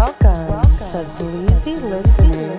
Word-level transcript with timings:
Welcome, 0.00 0.62
to 0.92 1.04
Bleezy 1.18 1.76
Listening. 1.82 2.58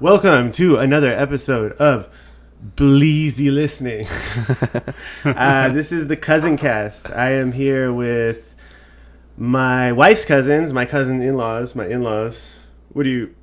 Welcome 0.00 0.50
to 0.50 0.78
another 0.78 1.12
episode 1.12 1.74
of 1.74 2.08
Bleezy 2.74 3.52
Listening. 3.52 4.04
uh, 5.24 5.68
this 5.68 5.92
is 5.92 6.08
the 6.08 6.16
Cousin 6.16 6.56
Cast. 6.56 7.08
I 7.10 7.34
am 7.34 7.52
here 7.52 7.92
with 7.92 8.52
my 9.36 9.92
wife's 9.92 10.24
cousins, 10.24 10.72
my 10.72 10.86
cousin 10.86 11.22
in 11.22 11.36
laws, 11.36 11.76
my 11.76 11.86
in 11.86 12.02
laws. 12.02 12.42
What 12.88 13.04
do 13.04 13.10
you. 13.10 13.34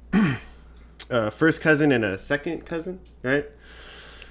Uh, 1.09 1.29
first 1.29 1.61
cousin 1.61 1.91
and 1.91 2.03
a 2.03 2.17
second 2.17 2.65
cousin, 2.65 2.99
right? 3.21 3.45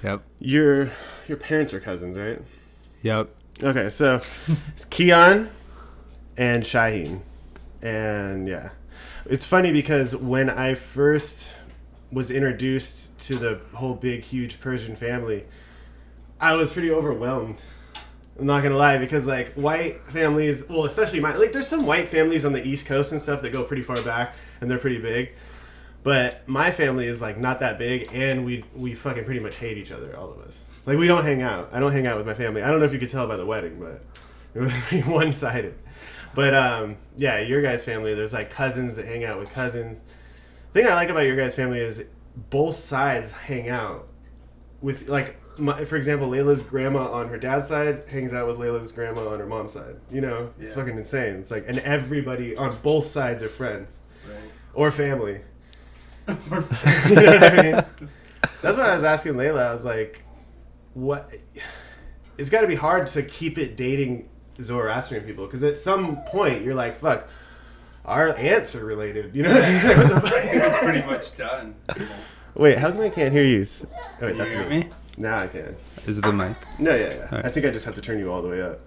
Yep. 0.03 0.23
Your 0.41 0.91
your 1.29 1.37
parents 1.37 1.73
are 1.73 1.81
cousins, 1.81 2.19
right? 2.19 2.41
Yep. 3.03 3.29
Okay, 3.63 3.91
so 3.91 4.21
it's 4.75 4.85
Keon 4.87 5.49
and 6.37 6.65
Shaheen. 6.65 7.21
And 7.83 8.49
yeah. 8.49 8.71
It's 9.27 9.45
funny 9.45 9.73
because 9.73 10.15
when 10.15 10.51
I 10.51 10.75
first 10.75 11.51
was 12.13 12.31
introduced 12.31 13.19
to 13.21 13.35
the 13.37 13.61
whole 13.75 13.95
big, 13.95 14.23
huge 14.23 14.61
Persian 14.61 14.97
family, 14.97 15.45
I 16.41 16.55
was 16.55 16.73
pretty 16.73 16.91
overwhelmed. 16.91 17.57
I'm 18.39 18.47
not 18.47 18.63
gonna 18.63 18.77
lie, 18.77 18.99
because 18.99 19.27
like 19.27 19.55
white 19.55 20.01
families, 20.11 20.69
well, 20.69 20.85
especially 20.85 21.21
my 21.21 21.35
like, 21.37 21.53
there's 21.53 21.69
some 21.69 21.87
white 21.87 22.09
families 22.09 22.45
on 22.45 22.53
the 22.53 22.67
East 22.67 22.85
Coast 22.85 23.13
and 23.13 23.23
stuff 23.23 23.43
that 23.43 23.51
go 23.51 23.63
pretty 23.63 23.83
far 23.83 24.03
back 24.03 24.35
and 24.61 24.71
they're 24.71 24.79
pretty 24.79 24.99
big. 24.99 25.33
But 26.05 26.47
my 26.49 26.71
family 26.71 27.07
is 27.09 27.21
like 27.21 27.39
not 27.39 27.59
that 27.61 27.79
big, 27.79 28.11
and 28.13 28.45
we 28.45 28.65
we 28.77 28.95
fucking 28.95 29.25
pretty 29.25 29.41
much 29.41 29.57
hate 29.57 29.77
each 29.79 29.91
other, 29.91 30.17
all 30.17 30.31
of 30.31 30.39
us. 30.41 30.61
Like 30.87 30.99
we 30.99 31.07
don't 31.09 31.25
hang 31.25 31.43
out. 31.43 31.71
I 31.73 31.81
don't 31.81 31.93
hang 31.93 32.07
out 32.07 32.17
with 32.19 32.27
my 32.27 32.35
family. 32.35 32.63
I 32.63 32.71
don't 32.71 32.79
know 32.79 32.87
if 32.87 32.93
you 32.93 32.99
could 33.01 33.09
tell 33.11 33.27
by 33.27 33.37
the 33.37 33.47
wedding, 33.47 33.81
but 33.81 34.03
it 34.55 34.61
was 34.61 34.73
pretty 34.89 35.09
one 35.09 35.33
sided. 35.33 35.75
But 36.35 36.55
um, 36.55 36.97
yeah, 37.17 37.41
your 37.41 37.63
guys' 37.63 37.83
family. 37.85 38.15
There's 38.15 38.33
like 38.35 38.51
cousins 38.51 38.97
that 38.97 39.07
hang 39.07 39.25
out 39.25 39.39
with 39.41 39.51
cousins. 39.51 39.99
The 40.73 40.81
thing 40.83 40.91
I 40.91 40.95
like 40.95 41.09
about 41.09 41.21
your 41.21 41.37
guys' 41.37 41.55
family 41.55 41.79
is 41.81 42.05
both 42.51 42.77
sides 42.77 43.33
hang 43.33 43.69
out 43.69 44.07
with 44.81 45.09
like. 45.09 45.41
My, 45.57 45.85
for 45.85 45.95
example, 45.95 46.29
Layla's 46.29 46.65
grandma 46.65 47.13
on 47.13 47.29
her 47.29 47.39
dad's 47.39 47.69
side 47.69 48.09
hangs 48.09 48.33
out 48.33 48.49
with 48.49 48.57
Layla's 48.59 48.91
grandma 48.91 49.29
on 49.29 49.39
her 49.39 49.47
mom's 49.47 49.73
side. 49.75 49.95
You 50.11 50.21
know, 50.21 50.51
it's 50.59 50.71
Yeah. 50.73 50.81
fucking 50.81 50.99
insane. 50.99 51.37
It's 51.37 51.53
like, 51.53 51.67
and 51.69 51.79
everybody 51.79 52.57
on 52.57 52.77
both 52.83 53.07
sides 53.07 53.41
are 53.41 53.49
friends 53.49 53.95
Right. 54.29 54.37
or 54.75 54.91
family. 54.91 55.43
You 56.29 56.35
know 56.35 56.61
what 56.61 57.43
I 57.45 57.63
mean? 57.63 57.85
That's 58.63 58.77
why 58.79 58.91
I 58.91 58.95
was 58.95 59.05
asking 59.05 59.35
Layla. 59.35 59.67
I 59.69 59.73
was 59.73 59.85
like, 59.85 60.23
"What? 60.95 61.35
It's 62.39 62.51
got 62.51 62.63
to 62.63 62.67
be 62.67 62.75
hard 62.75 63.07
to 63.09 63.23
keep 63.23 63.59
it 63.59 63.77
dating 63.77 64.29
Zoroastrian 64.61 65.25
people 65.25 65.47
because 65.47 65.63
at 65.63 65.77
some 65.77 66.17
point 66.25 66.63
you're 66.63 66.75
like, 66.75 66.97
fuck, 66.99 67.29
our 68.05 68.29
aunts 68.37 68.75
are 68.75 68.85
related. 68.85 69.35
You 69.37 69.45
know? 69.45 69.55
What 69.55 69.65
I 69.65 69.71
mean? 69.71 69.87
What 69.99 70.09
the 70.09 70.21
fuck? 70.21 70.33
it's 70.45 70.79
pretty 70.79 71.07
much 71.07 71.37
done. 71.37 71.75
Wait, 72.55 72.79
how 72.79 72.91
come 72.91 73.01
I 73.01 73.09
can't 73.11 73.33
hear 73.33 73.45
you? 73.45 73.65
Oh, 73.83 73.87
wait, 74.23 74.31
You 74.33 74.37
that's 74.37 74.53
hear 74.53 74.69
me. 74.69 74.81
me? 74.81 74.89
Now 75.17 75.39
I 75.39 75.47
can. 75.49 75.77
Is 76.07 76.19
it 76.19 76.25
the 76.25 76.33
mic? 76.33 76.57
No, 76.79 76.95
yeah, 76.95 77.15
yeah. 77.15 77.25
Alright. 77.27 77.45
I 77.45 77.49
think 77.51 77.67
I 77.67 77.71
just 77.71 77.85
have 77.85 77.95
to 77.97 78.01
turn 78.01 78.19
you 78.19 78.31
all 78.33 78.43
the 78.43 78.49
way 78.49 78.63
up. 78.63 78.81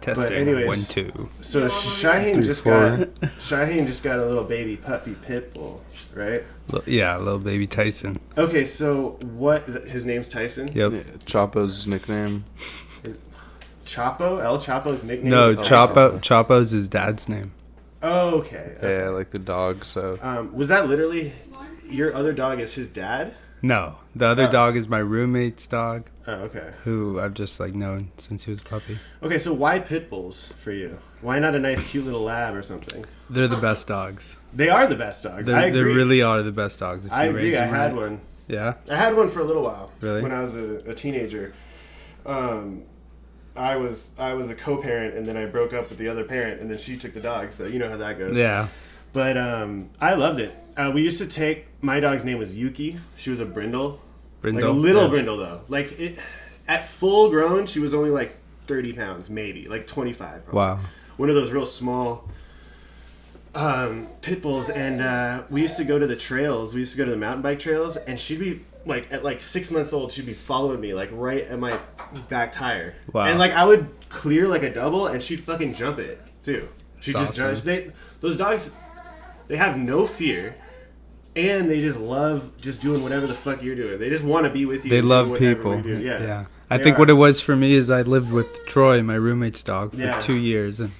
Testing. 0.00 0.32
anyways- 0.34 0.66
One, 0.66 0.78
two. 0.80 1.28
So 1.40 1.68
Shaheen 1.68 2.34
Three, 2.34 2.44
just 2.44 2.62
four. 2.62 2.72
got 2.98 2.98
Shaheen 3.38 3.86
just 3.86 4.02
got 4.02 4.18
a 4.18 4.26
little 4.26 4.44
baby 4.44 4.76
puppy 4.76 5.14
pit 5.22 5.54
bull, 5.54 5.82
right? 6.14 6.42
Li- 6.70 6.80
Yeah, 6.98 7.16
little 7.16 7.38
baby 7.38 7.66
Tyson. 7.66 8.20
Okay, 8.36 8.64
so 8.66 9.18
what? 9.22 9.64
His 9.66 10.04
name's 10.04 10.28
Tyson. 10.28 10.68
Yep. 10.74 10.92
Yeah, 10.92 11.00
Chapo's 11.26 11.86
nickname. 11.86 12.44
Chapo. 13.86 14.42
El 14.42 14.58
Chapo's 14.58 15.04
nickname. 15.04 15.30
No, 15.30 15.48
is 15.48 15.58
El 15.58 15.64
Chapo. 15.64 16.20
Chapo's 16.20 16.70
his 16.70 16.88
dad's 16.88 17.28
name. 17.28 17.52
Oh, 18.02 18.38
okay. 18.40 18.72
Yeah, 18.82 19.08
like 19.10 19.30
the 19.30 19.38
dog. 19.38 19.84
So 19.84 20.18
Um, 20.22 20.54
was 20.54 20.68
that 20.68 20.88
literally 20.88 21.32
your 21.88 22.14
other 22.14 22.32
dog? 22.32 22.60
Is 22.60 22.74
his 22.74 22.88
dad? 22.88 23.34
No, 23.64 23.94
the 24.14 24.26
other 24.26 24.46
Oh. 24.46 24.50
dog 24.50 24.76
is 24.76 24.88
my 24.90 24.98
roommate's 24.98 25.66
dog, 25.66 26.10
Oh, 26.26 26.32
okay. 26.48 26.72
who 26.84 27.18
I've 27.18 27.32
just 27.32 27.58
like 27.58 27.74
known 27.74 28.10
since 28.18 28.44
he 28.44 28.50
was 28.50 28.60
a 28.60 28.64
puppy. 28.64 28.98
Okay, 29.22 29.38
so 29.38 29.54
why 29.54 29.78
pit 29.78 30.10
bulls 30.10 30.52
for 30.62 30.70
you? 30.70 30.98
Why 31.22 31.38
not 31.38 31.54
a 31.54 31.58
nice, 31.58 31.82
cute 31.84 32.04
little 32.04 32.20
lab 32.24 32.54
or 32.54 32.62
something? 32.62 33.06
They're 33.30 33.48
the 33.48 33.56
best 33.56 33.86
dogs. 33.86 34.36
They 34.52 34.68
are 34.68 34.86
the 34.86 34.96
best 34.96 35.22
dogs. 35.24 35.46
They're, 35.46 35.56
I 35.56 35.70
they 35.70 35.80
agree. 35.80 35.94
really 35.94 36.20
are 36.20 36.42
the 36.42 36.52
best 36.52 36.78
dogs. 36.78 37.06
If 37.06 37.10
you 37.12 37.16
I 37.16 37.24
raise 37.28 37.54
agree. 37.54 37.56
I 37.56 37.60
them 37.66 37.74
had 37.74 37.92
right. 37.94 38.02
one. 38.02 38.20
Yeah. 38.48 38.74
I 38.90 38.96
had 38.96 39.16
one 39.16 39.30
for 39.30 39.40
a 39.40 39.44
little 39.44 39.62
while. 39.62 39.90
Really? 40.02 40.20
When 40.20 40.30
I 40.32 40.42
was 40.42 40.56
a, 40.56 40.80
a 40.90 40.94
teenager, 40.94 41.54
um, 42.26 42.82
I 43.56 43.76
was 43.76 44.10
I 44.18 44.34
was 44.34 44.50
a 44.50 44.54
co-parent, 44.54 45.14
and 45.14 45.26
then 45.26 45.38
I 45.38 45.46
broke 45.46 45.72
up 45.72 45.88
with 45.88 45.96
the 45.98 46.08
other 46.08 46.24
parent, 46.24 46.60
and 46.60 46.70
then 46.70 46.76
she 46.76 46.98
took 46.98 47.14
the 47.14 47.20
dog. 47.20 47.52
So 47.52 47.64
you 47.64 47.78
know 47.78 47.88
how 47.88 47.96
that 47.96 48.18
goes. 48.18 48.36
Yeah. 48.36 48.68
But 49.14 49.38
um, 49.38 49.88
I 50.02 50.14
loved 50.14 50.40
it. 50.40 50.54
Uh, 50.76 50.90
we 50.92 51.02
used 51.02 51.18
to 51.18 51.26
take 51.26 51.66
my 51.82 52.00
dog's 52.00 52.24
name 52.24 52.38
was 52.38 52.56
Yuki. 52.56 52.98
She 53.16 53.30
was 53.30 53.40
a 53.40 53.44
brindle, 53.44 54.00
Brindle. 54.40 54.62
like 54.62 54.70
a 54.70 54.72
little 54.72 55.02
yeah. 55.04 55.08
brindle 55.08 55.36
though. 55.36 55.60
Like 55.68 55.98
it, 55.98 56.18
at 56.66 56.88
full 56.88 57.30
grown, 57.30 57.66
she 57.66 57.78
was 57.78 57.94
only 57.94 58.10
like 58.10 58.36
thirty 58.66 58.92
pounds, 58.92 59.30
maybe 59.30 59.68
like 59.68 59.86
twenty 59.86 60.12
five. 60.12 60.42
Wow. 60.52 60.80
One 61.16 61.28
of 61.28 61.36
those 61.36 61.52
real 61.52 61.66
small 61.66 62.28
um, 63.54 64.08
pit 64.20 64.42
bulls, 64.42 64.68
and 64.70 65.00
uh, 65.00 65.44
we 65.50 65.62
used 65.62 65.76
to 65.76 65.84
go 65.84 65.98
to 65.98 66.06
the 66.06 66.16
trails. 66.16 66.74
We 66.74 66.80
used 66.80 66.92
to 66.92 66.98
go 66.98 67.04
to 67.04 67.10
the 67.10 67.16
mountain 67.16 67.42
bike 67.42 67.58
trails, 67.58 67.96
and 67.96 68.18
she'd 68.18 68.40
be 68.40 68.64
like 68.86 69.12
at 69.12 69.24
like 69.24 69.40
six 69.40 69.70
months 69.70 69.92
old. 69.92 70.12
She'd 70.12 70.26
be 70.26 70.34
following 70.34 70.80
me 70.80 70.94
like 70.94 71.10
right 71.12 71.44
at 71.44 71.58
my 71.58 71.78
back 72.28 72.52
tire. 72.52 72.96
Wow. 73.12 73.24
And 73.24 73.38
like 73.38 73.52
I 73.52 73.64
would 73.64 73.88
clear 74.08 74.48
like 74.48 74.62
a 74.62 74.72
double, 74.72 75.06
and 75.06 75.22
she'd 75.22 75.40
fucking 75.40 75.74
jump 75.74 75.98
it 75.98 76.20
too. 76.42 76.68
She 77.00 77.12
That's 77.12 77.28
just 77.28 77.40
awesome. 77.40 77.66
They 77.66 77.90
those 78.20 78.38
dogs, 78.38 78.70
they 79.48 79.56
have 79.56 79.78
no 79.78 80.06
fear. 80.06 80.56
And 81.36 81.68
they 81.68 81.80
just 81.80 81.98
love 81.98 82.50
just 82.60 82.80
doing 82.80 83.02
whatever 83.02 83.26
the 83.26 83.34
fuck 83.34 83.62
you're 83.62 83.74
doing. 83.74 83.98
They 83.98 84.08
just 84.08 84.22
want 84.24 84.44
to 84.44 84.50
be 84.50 84.66
with 84.66 84.84
you. 84.84 84.90
They 84.90 85.02
love 85.02 85.36
people. 85.38 85.80
Yeah. 85.84 86.22
Yeah. 86.22 86.44
I 86.70 86.76
They 86.78 86.84
think 86.84 86.96
are. 86.96 87.00
what 87.00 87.10
it 87.10 87.14
was 87.14 87.40
for 87.40 87.56
me 87.56 87.72
is 87.72 87.90
I 87.90 88.02
lived 88.02 88.30
with 88.32 88.64
Troy, 88.66 89.02
my 89.02 89.14
roommate's 89.14 89.62
dog, 89.62 89.92
for 89.92 89.96
Yeah. 90.00 90.20
two 90.20 90.36
years 90.36 90.80
and 90.80 90.92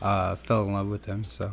uh, 0.00 0.36
fell 0.36 0.64
in 0.64 0.72
love 0.72 0.88
with 0.88 1.06
him. 1.06 1.24
So 1.28 1.52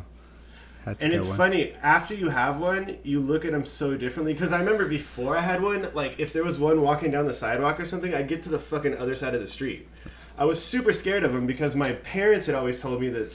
And 0.86 1.12
it's 1.12 1.28
one. 1.28 1.36
funny 1.36 1.72
after 1.82 2.14
you 2.14 2.28
have 2.30 2.58
one, 2.58 2.96
you 3.02 3.20
look 3.20 3.44
at 3.44 3.52
them 3.52 3.64
so 3.64 3.96
differently. 3.96 4.32
Because 4.32 4.52
I 4.52 4.58
remember 4.60 4.86
before 4.86 5.36
I 5.36 5.40
had 5.40 5.60
one, 5.62 5.88
like 5.94 6.18
if 6.18 6.32
there 6.32 6.44
was 6.44 6.58
one 6.58 6.80
walking 6.82 7.10
down 7.10 7.26
the 7.26 7.32
sidewalk 7.32 7.78
or 7.80 7.84
something, 7.84 8.14
I'd 8.14 8.28
get 8.28 8.42
to 8.44 8.48
the 8.48 8.58
fucking 8.60 8.96
other 8.96 9.14
side 9.14 9.34
of 9.34 9.40
the 9.40 9.46
street. 9.46 9.88
I 10.38 10.44
was 10.44 10.62
super 10.62 10.92
scared 10.92 11.22
of 11.24 11.32
them 11.32 11.46
because 11.46 11.74
my 11.74 11.92
parents 11.92 12.46
had 12.46 12.54
always 12.54 12.80
told 12.80 13.00
me 13.00 13.08
that. 13.10 13.32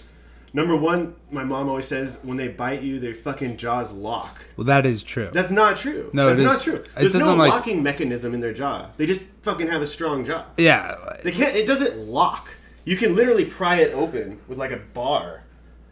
Number 0.55 0.73
one, 0.77 1.15
my 1.31 1.43
mom 1.43 1.67
always 1.67 1.85
says 1.85 2.17
when 2.23 2.37
they 2.37 2.47
bite 2.47 2.81
you, 2.81 2.97
their 2.97 3.13
fucking 3.13 3.57
jaws 3.57 3.91
lock. 3.91 4.37
Well, 4.55 4.63
that 4.63 4.85
is 4.85 5.03
true. 5.03 5.29
That's 5.33 5.51
not 5.51 5.75
true. 5.75 6.09
No, 6.13 6.27
that's 6.27 6.39
it 6.39 6.43
is- 6.43 6.47
not 6.47 6.61
true. 6.61 6.83
There's 6.95 7.13
no 7.13 7.35
like- 7.35 7.51
locking 7.51 7.83
mechanism 7.83 8.33
in 8.33 8.39
their 8.39 8.53
jaw. 8.53 8.87
They 8.95 9.05
just 9.05 9.25
fucking 9.41 9.67
have 9.67 9.81
a 9.81 9.87
strong 9.87 10.23
jaw. 10.23 10.45
yeah. 10.55 10.95
They 11.23 11.33
can't. 11.33 11.55
It 11.57 11.67
doesn't 11.67 11.97
lock. 12.07 12.51
You 12.85 12.95
can 12.95 13.17
literally 13.17 13.43
pry 13.43 13.77
it 13.81 13.93
open 13.93 14.39
with 14.47 14.57
like 14.57 14.71
a 14.71 14.77
bar 14.93 15.43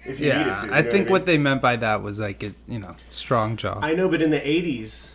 if 0.05 0.19
you 0.21 0.27
Yeah. 0.27 0.55
to. 0.55 0.67
you 0.67 0.73
I 0.73 0.81
think 0.81 1.05
mean? 1.07 1.11
what 1.11 1.25
they 1.25 1.37
meant 1.37 1.61
by 1.61 1.75
that 1.75 2.01
was 2.01 2.19
like 2.21 2.41
it, 2.41 2.53
you 2.67 2.79
know, 2.79 2.95
strong 3.11 3.57
jaw. 3.57 3.79
I 3.81 3.93
know, 3.95 4.07
but 4.07 4.21
in 4.21 4.29
the 4.29 4.39
'80s, 4.39 5.09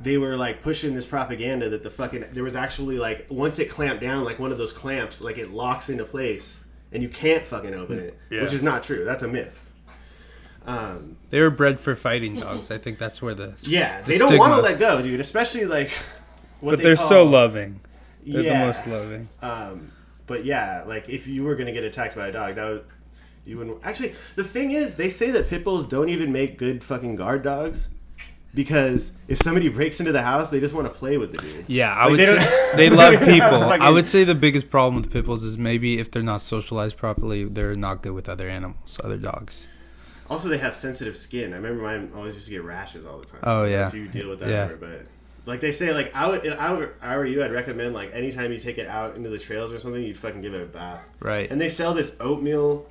they 0.00 0.18
were 0.18 0.36
like 0.36 0.62
pushing 0.62 0.94
this 0.94 1.04
propaganda 1.06 1.68
that 1.70 1.82
the 1.82 1.90
fucking 1.90 2.26
there 2.32 2.44
was 2.44 2.54
actually 2.54 2.98
like 2.98 3.26
once 3.28 3.58
it 3.58 3.68
clamped 3.68 4.02
down, 4.02 4.22
like 4.22 4.38
one 4.38 4.52
of 4.52 4.58
those 4.58 4.72
clamps, 4.72 5.20
like 5.20 5.36
it 5.36 5.50
locks 5.50 5.88
into 5.88 6.04
place 6.04 6.60
and 6.92 7.02
you 7.02 7.08
can't 7.08 7.44
fucking 7.44 7.74
open 7.74 7.98
it, 7.98 8.18
Yeah. 8.30 8.42
which 8.42 8.52
is 8.52 8.62
not 8.62 8.82
true. 8.82 9.04
That's 9.04 9.22
a 9.22 9.28
myth. 9.28 9.64
Um, 10.66 11.16
they 11.30 11.40
were 11.40 11.50
bred 11.50 11.80
for 11.80 11.94
fighting 11.96 12.38
dogs. 12.40 12.70
I 12.70 12.78
think 12.78 12.98
that's 12.98 13.22
where 13.22 13.34
the 13.34 13.54
yeah, 13.62 14.02
the 14.02 14.12
they 14.12 14.18
don't 14.18 14.36
want 14.38 14.54
to 14.54 14.60
let 14.60 14.78
go, 14.78 15.00
dude. 15.00 15.18
Especially 15.20 15.64
like, 15.64 15.90
what 16.60 16.72
But 16.72 16.76
they 16.78 16.84
they're 16.84 16.96
so 16.96 17.24
loving. 17.24 17.80
They're 18.26 18.42
Yeah. 18.42 18.60
the 18.60 18.66
most 18.66 18.86
loving. 18.86 19.28
Um, 19.40 19.92
but 20.26 20.44
yeah, 20.44 20.84
like 20.86 21.08
if 21.08 21.26
you 21.26 21.44
were 21.44 21.54
gonna 21.56 21.72
get 21.72 21.84
attacked 21.84 22.14
by 22.16 22.28
a 22.28 22.32
dog, 22.32 22.56
that 22.56 22.68
would 22.70 22.84
you 23.46 23.56
wouldn't. 23.56 23.78
Actually, 23.86 24.14
the 24.36 24.44
thing 24.44 24.72
is, 24.72 24.94
they 24.96 25.08
say 25.08 25.30
that 25.30 25.48
pit 25.48 25.64
bulls 25.64 25.86
don't 25.86 26.10
even 26.10 26.32
make 26.32 26.58
good 26.58 26.84
fucking 26.84 27.16
guard 27.16 27.42
dogs 27.42 27.88
because 28.54 29.12
if 29.28 29.38
somebody 29.42 29.68
breaks 29.68 30.00
into 30.00 30.12
the 30.12 30.22
house, 30.22 30.50
they 30.50 30.58
just 30.60 30.74
want 30.74 30.86
to 30.86 30.92
play 30.98 31.18
with 31.18 31.32
the 31.32 31.38
dude. 31.38 31.64
Yeah, 31.68 31.92
I 31.94 32.02
Like, 32.04 32.10
would 32.12 32.20
they 32.20 32.24
say 32.40 32.76
they 32.76 32.90
love 32.90 33.20
people. 33.24 33.62
I 33.64 33.90
would 33.90 34.08
say 34.08 34.24
the 34.24 34.34
biggest 34.34 34.70
problem 34.70 35.02
with 35.02 35.12
pit 35.12 35.26
bulls 35.26 35.42
is 35.42 35.58
maybe 35.58 35.98
if 35.98 36.10
they're 36.10 36.22
not 36.22 36.42
socialized 36.42 36.96
properly, 36.96 37.44
they're 37.44 37.74
not 37.74 38.02
good 38.02 38.12
with 38.12 38.28
other 38.28 38.48
animals, 38.48 38.98
other 39.04 39.18
dogs. 39.18 39.66
Also, 40.30 40.48
they 40.48 40.58
have 40.58 40.74
sensitive 40.76 41.16
skin. 41.16 41.52
I 41.52 41.56
remember 41.56 41.82
mine 41.82 42.10
always 42.14 42.34
used 42.34 42.46
to 42.48 42.52
get 42.52 42.62
rashes 42.64 43.06
all 43.06 43.18
the 43.18 43.26
time. 43.26 43.40
Oh, 43.42 43.50
I 43.50 43.62
don't 43.62 43.70
know 43.70 43.76
yeah. 43.76 43.88
If 43.88 43.94
you 43.94 44.08
deal 44.08 44.28
with 44.28 44.40
that, 44.40 44.50
Yeah. 44.50 44.64
ever, 44.64 44.76
but 44.76 45.06
like 45.46 45.60
they 45.60 45.72
say, 45.72 45.92
like 45.94 46.14
I 46.14 46.28
would, 46.28 46.46
I 46.46 46.72
were, 46.74 46.94
I 47.00 47.16
were 47.16 47.24
you, 47.24 47.42
I'd 47.42 47.52
recommend 47.52 47.94
like 47.94 48.14
anytime 48.14 48.52
you 48.52 48.58
take 48.58 48.76
it 48.78 48.86
out 48.86 49.16
into 49.16 49.30
the 49.30 49.38
trails 49.38 49.72
or 49.72 49.78
something, 49.78 50.02
you'd 50.02 50.18
fucking 50.18 50.42
give 50.42 50.52
it 50.54 50.60
a 50.62 50.66
bath. 50.66 51.00
Right. 51.20 51.50
And 51.50 51.58
they 51.60 51.70
sell 51.70 51.94
this 51.94 52.14
oatmeal, 52.20 52.86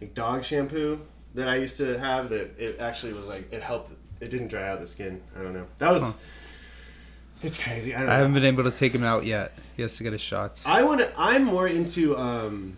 like 0.00 0.14
dog 0.14 0.44
shampoo 0.44 1.00
that 1.34 1.46
I 1.48 1.56
used 1.56 1.76
to 1.78 1.98
have. 1.98 2.30
That 2.30 2.58
it 2.58 2.80
actually 2.80 3.12
was 3.12 3.26
like 3.26 3.52
it 3.52 3.62
helped 3.62 3.92
it 4.20 4.30
didn't 4.30 4.48
dry 4.48 4.68
out 4.68 4.80
the 4.80 4.86
skin. 4.86 5.20
I 5.38 5.42
don't 5.42 5.54
know. 5.54 5.66
That 5.78 5.92
was. 5.92 6.02
Huh. 6.02 6.12
It's 7.42 7.62
crazy. 7.62 7.94
I 7.94 8.00
don't 8.00 8.08
I 8.10 8.16
haven't 8.18 8.34
been 8.34 8.44
able 8.44 8.64
to 8.64 8.70
take 8.70 8.94
him 8.94 9.02
out 9.04 9.24
yet. 9.24 9.52
He 9.76 9.82
has 9.82 9.96
to 9.96 10.02
get 10.02 10.12
his 10.12 10.20
shots. 10.20 10.66
I 10.66 10.82
want 10.82 11.00
to. 11.00 11.10
I'm 11.16 11.44
more 11.44 11.66
into 11.66 12.16
um, 12.18 12.76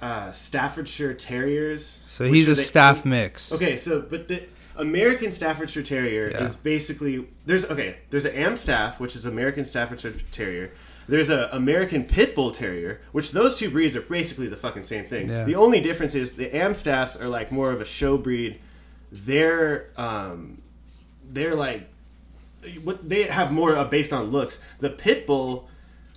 uh, 0.00 0.32
Staffordshire 0.32 1.14
Terriers. 1.14 1.98
So 2.06 2.24
he's 2.24 2.48
a 2.48 2.54
the- 2.54 2.62
staff 2.62 3.04
mix. 3.04 3.52
Okay, 3.52 3.76
so 3.76 4.00
but 4.00 4.28
the 4.28 4.44
American 4.76 5.30
Staffordshire 5.30 5.82
Terrier 5.82 6.30
Yeah. 6.30 6.44
is 6.44 6.56
basically 6.56 7.26
there's 7.44 7.66
okay 7.66 7.96
there's 8.08 8.24
an 8.24 8.34
Amstaff 8.34 8.98
which 8.98 9.14
is 9.14 9.26
American 9.26 9.64
Staffordshire 9.66 10.14
Terrier. 10.32 10.72
There's 11.06 11.28
a 11.28 11.48
American 11.52 12.04
Pit 12.04 12.34
Bull 12.36 12.52
Terrier, 12.52 13.00
which 13.12 13.32
those 13.32 13.58
two 13.58 13.68
breeds 13.70 13.96
are 13.96 14.00
basically 14.02 14.46
the 14.46 14.56
fucking 14.56 14.84
same 14.84 15.04
thing. 15.04 15.28
Yeah. 15.28 15.44
The 15.44 15.56
only 15.56 15.80
difference 15.80 16.14
is 16.14 16.36
the 16.36 16.48
Amstaffs 16.48 17.20
are 17.20 17.28
like 17.28 17.50
more 17.52 17.72
of 17.72 17.80
a 17.80 17.84
show 17.84 18.16
breed. 18.16 18.60
They're 19.12 19.88
um, 19.96 20.60
they're 21.30 21.54
like 21.54 21.88
what 22.82 23.08
they 23.08 23.24
have 23.24 23.52
more 23.52 23.74
uh, 23.76 23.84
based 23.84 24.12
on 24.12 24.26
looks. 24.30 24.60
The 24.80 24.90
Pit 24.90 25.26
Bull, 25.26 25.68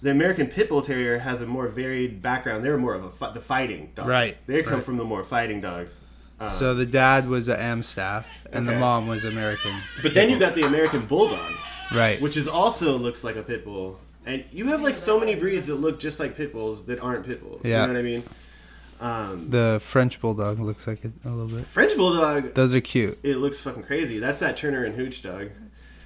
the 0.01 0.11
American 0.11 0.47
Pit 0.47 0.69
Bull 0.69 0.81
Terrier 0.81 1.19
has 1.19 1.41
a 1.41 1.45
more 1.45 1.67
varied 1.67 2.21
background. 2.21 2.63
They're 2.63 2.77
more 2.77 2.93
of 2.93 3.03
a 3.03 3.09
fi- 3.11 3.31
the 3.31 3.41
fighting 3.41 3.91
dogs. 3.95 4.09
Right, 4.09 4.37
They 4.47 4.61
come 4.63 4.75
right. 4.75 4.83
from 4.83 4.97
the 4.97 5.03
more 5.05 5.23
fighting 5.23 5.61
dogs. 5.61 5.93
Uh, 6.39 6.49
So 6.49 6.73
the 6.73 6.85
dad 6.85 7.27
was 7.27 7.47
a 7.47 7.59
Am 7.61 7.81
staff, 7.83 8.45
and 8.51 8.67
the 8.67 8.77
mom 8.77 9.07
was 9.07 9.23
American. 9.23 9.71
But 10.01 10.13
then 10.13 10.29
you 10.29 10.37
got 10.37 10.55
the 10.55 10.63
American 10.63 11.05
Bulldog, 11.05 11.39
Right. 11.93 12.19
which 12.21 12.37
is 12.37 12.47
also 12.47 12.97
looks 12.97 13.23
like 13.23 13.35
a 13.37 13.43
pit 13.43 13.63
bull. 13.63 13.99
And 14.25 14.43
you 14.51 14.67
have 14.67 14.81
like 14.81 14.97
so 14.97 15.19
many 15.19 15.35
breeds 15.35 15.67
that 15.67 15.75
look 15.75 15.99
just 15.99 16.19
like 16.19 16.35
pit 16.37 16.53
bulls 16.53 16.83
that 16.85 16.99
aren't 17.01 17.25
pit 17.25 17.41
bulls. 17.41 17.61
Yeah. 17.63 17.81
You 17.81 17.87
know 17.87 17.93
what 17.93 17.99
I 17.99 18.03
mean? 18.03 18.23
Um, 19.03 19.49
the 19.49 19.79
French 19.81 20.21
bulldog 20.21 20.59
looks 20.59 20.87
like 20.87 21.03
it 21.03 21.11
a 21.25 21.29
little 21.29 21.57
bit. 21.57 21.67
French 21.67 21.95
Bulldog, 21.97 22.53
Those 22.53 22.73
are 22.73 22.79
cute. 22.79 23.19
it 23.21 23.35
looks 23.35 23.59
fucking 23.59 23.83
crazy. 23.83 24.17
That's 24.19 24.39
that 24.39 24.55
Turner 24.55 24.85
and 24.85 24.95
Hooch 24.95 25.21
dog. 25.21 25.49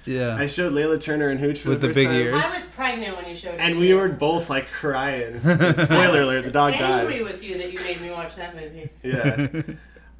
Yeah. 0.04 0.34
I 0.36 0.48
showed 0.48 0.72
Layla 0.72 1.00
Turner 1.00 1.28
and 1.28 1.38
Hooch 1.38 1.60
for 1.60 1.68
With 1.68 1.80
the, 1.80 1.88
the 1.88 1.94
big 1.94 2.08
time, 2.08 2.16
ears. 2.16 2.34
I 2.34 2.38
was 2.56 2.64
pregnant 2.74 3.16
when 3.16 3.28
you 3.28 3.36
showed 3.36 3.54
it. 3.54 3.60
And 3.60 3.74
to 3.74 3.80
we 3.80 3.94
were 3.94 4.08
both 4.08 4.50
like 4.50 4.66
crying. 4.66 5.38
Spoiler 5.40 6.22
alert: 6.22 6.44
the 6.44 6.50
dog 6.50 6.72
angry 6.72 7.18
dies. 7.18 7.22
with 7.22 7.42
you 7.44 7.58
that 7.58 7.72
you 7.72 7.78
made 7.80 8.00
me 8.00 8.10
watch 8.10 8.34
that 8.36 8.56
movie. 8.56 8.90
Yeah. 9.02 9.62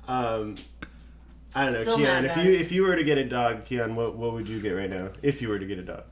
Um, 0.08 0.54
I 1.54 1.64
don't 1.66 1.74
know, 1.74 1.82
Still 1.82 1.98
Keon. 1.98 2.24
If 2.24 2.36
you 2.38 2.50
if 2.52 2.72
you 2.72 2.82
were 2.84 2.96
to 2.96 3.04
get 3.04 3.18
a 3.18 3.24
dog, 3.28 3.66
Keon, 3.66 3.94
what 3.94 4.16
what 4.16 4.32
would 4.32 4.48
you 4.48 4.58
get 4.58 4.70
right 4.70 4.88
now? 4.88 5.10
If 5.20 5.42
you 5.42 5.48
were 5.50 5.58
to 5.58 5.66
get 5.66 5.78
a 5.78 5.82
dog, 5.82 6.04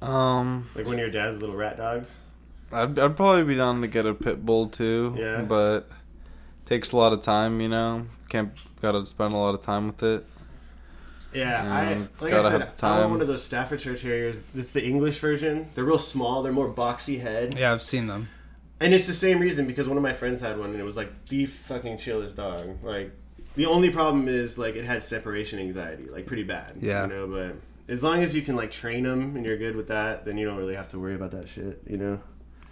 Um, 0.00 0.68
like 0.76 0.84
one 0.86 0.94
of 0.94 1.00
your 1.00 1.10
dad's 1.10 1.40
little 1.40 1.56
rat 1.56 1.76
dogs. 1.76 2.14
I'd, 2.74 2.98
I'd 2.98 3.16
probably 3.16 3.44
be 3.44 3.54
down 3.56 3.80
to 3.82 3.86
get 3.88 4.06
a 4.06 4.14
pit 4.14 4.44
bull 4.44 4.68
too. 4.68 5.14
Yeah. 5.18 5.42
But 5.42 5.88
takes 6.66 6.92
a 6.92 6.96
lot 6.96 7.12
of 7.12 7.22
time, 7.22 7.60
you 7.60 7.68
know. 7.68 8.06
Can't 8.28 8.52
gotta 8.82 9.04
spend 9.06 9.34
a 9.34 9.36
lot 9.36 9.54
of 9.54 9.62
time 9.62 9.86
with 9.88 10.02
it. 10.02 10.26
Yeah, 11.32 11.64
Yeah, 11.64 11.74
I 11.74 11.94
like 12.22 12.32
I 12.32 12.36
gotta 12.36 12.50
said, 12.50 12.60
have 12.60 12.84
I 12.84 12.98
want 13.00 13.10
one 13.12 13.20
of 13.20 13.26
those 13.26 13.42
Staffordshire 13.42 13.96
Terriers. 13.96 14.44
It's 14.54 14.70
the 14.70 14.84
English 14.84 15.18
version. 15.18 15.68
They're 15.74 15.84
real 15.84 15.98
small. 15.98 16.42
They're 16.42 16.52
more 16.52 16.72
boxy 16.72 17.20
head, 17.20 17.56
yeah, 17.58 17.72
I've 17.72 17.82
seen 17.82 18.06
them. 18.06 18.28
and 18.80 18.94
it's 18.94 19.06
the 19.06 19.14
same 19.14 19.40
reason 19.40 19.66
because 19.66 19.88
one 19.88 19.96
of 19.96 20.02
my 20.02 20.12
friends 20.12 20.40
had 20.40 20.58
one, 20.58 20.70
and 20.70 20.78
it 20.80 20.84
was 20.84 20.96
like 20.96 21.10
the 21.28 21.46
fucking 21.46 21.98
chillest 21.98 22.36
dog. 22.36 22.82
Like 22.84 23.12
the 23.56 23.66
only 23.66 23.90
problem 23.90 24.28
is 24.28 24.58
like 24.58 24.76
it 24.76 24.84
had 24.84 25.02
separation 25.02 25.58
anxiety, 25.58 26.08
like 26.08 26.26
pretty 26.26 26.44
bad. 26.44 26.76
Yeah. 26.80 27.02
you 27.02 27.08
know, 27.08 27.26
but. 27.26 27.56
As 27.86 28.02
long 28.02 28.22
as 28.22 28.34
you 28.34 28.40
can 28.40 28.56
like 28.56 28.70
train 28.70 29.02
them 29.04 29.36
and 29.36 29.44
you're 29.44 29.58
good 29.58 29.76
with 29.76 29.88
that, 29.88 30.24
then 30.24 30.38
you 30.38 30.46
don't 30.46 30.56
really 30.56 30.74
have 30.74 30.88
to 30.92 30.98
worry 30.98 31.14
about 31.14 31.32
that 31.32 31.50
shit, 31.50 31.82
you 31.86 31.98
know. 31.98 32.18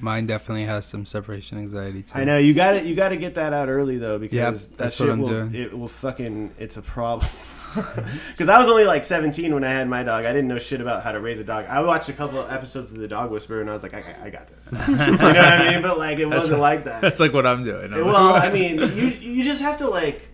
Mine 0.03 0.27
definitely 0.27 0.65
has 0.65 0.85
some 0.85 1.07
separation 1.07 1.57
anxiety 1.59 2.03
too. 2.03 2.19
I 2.19 2.25
know 2.25 2.37
you 2.37 2.53
got 2.55 2.73
to 2.73 2.83
You 2.85 2.95
got 2.95 3.11
to 3.11 3.17
get 3.17 3.37
that 3.37 3.53
out 3.53 3.69
early 3.69 3.97
though, 3.99 4.19
because 4.19 4.37
Yep, 4.37 4.55
that 4.55 4.79
that's 4.79 4.97
shit 4.97 5.07
what 5.07 5.13
I'm 5.13 5.21
will. 5.21 5.29
doing. 5.29 5.55
It 5.55 5.79
will 5.79 5.89
fucking. 5.89 6.55
It's 6.59 6.77
a 6.77 6.83
problem. 6.83 7.29
Because 7.75 8.51
I 8.51 8.59
was 8.59 8.69
only 8.69 8.85
like 8.85 9.03
17 9.03 9.55
when 9.55 9.65
I 9.65 9.71
had 9.71 9.89
my 9.89 10.03
dog. 10.03 10.27
I 10.27 10.33
didn't 10.35 10.49
know 10.49 10.59
shit 10.59 10.83
about 10.83 11.03
how 11.03 11.11
to 11.11 11.21
raise 11.21 11.39
a 11.39 11.45
dog. 11.45 11.65
I 11.71 11.81
watched 11.81 12.11
a 12.11 12.13
couple 12.13 12.39
of 12.39 12.53
episodes 12.53 12.93
of 12.93 12.99
The 12.99 13.09
Dog 13.09 13.31
Whisperer, 13.31 13.63
and 13.63 13.71
I 13.71 13.73
was 13.73 13.83
like, 13.83 13.95
I, 13.95 14.01
I- 14.21 14.27
I 14.27 14.29
got 14.31 14.47
this. 14.47 14.71
you 14.89 14.95
know 14.95 15.07
what 15.17 15.39
I 15.39 15.73
mean? 15.73 15.81
But 15.81 15.97
like, 15.97 16.19
it 16.19 16.27
wasn't 16.27 16.61
like 16.61 16.85
that. 16.85 17.01
That's 17.01 17.19
like 17.19 17.33
what 17.33 17.47
I'm 17.47 17.65
doing. 17.65 17.91
I'm 17.95 18.05
well, 18.05 18.33
like- 18.33 18.45
I 18.45 18.53
mean, 18.53 18.77
you 18.79 19.07
you 19.07 19.43
just 19.43 19.63
have 19.63 19.79
to 19.79 19.89
like 19.89 20.29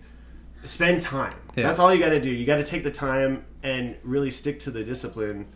spend 0.65 1.01
time. 1.01 1.33
Yeah. 1.55 1.63
That's 1.63 1.79
all 1.79 1.93
you 1.93 2.01
got 2.03 2.09
to 2.09 2.19
do. 2.19 2.29
You 2.29 2.45
got 2.45 2.57
to 2.57 2.63
take 2.65 2.83
the 2.83 2.91
time 2.91 3.45
and 3.63 3.95
really 4.03 4.31
stick 4.31 4.59
to 4.61 4.71
the 4.71 4.83
discipline, 4.83 5.47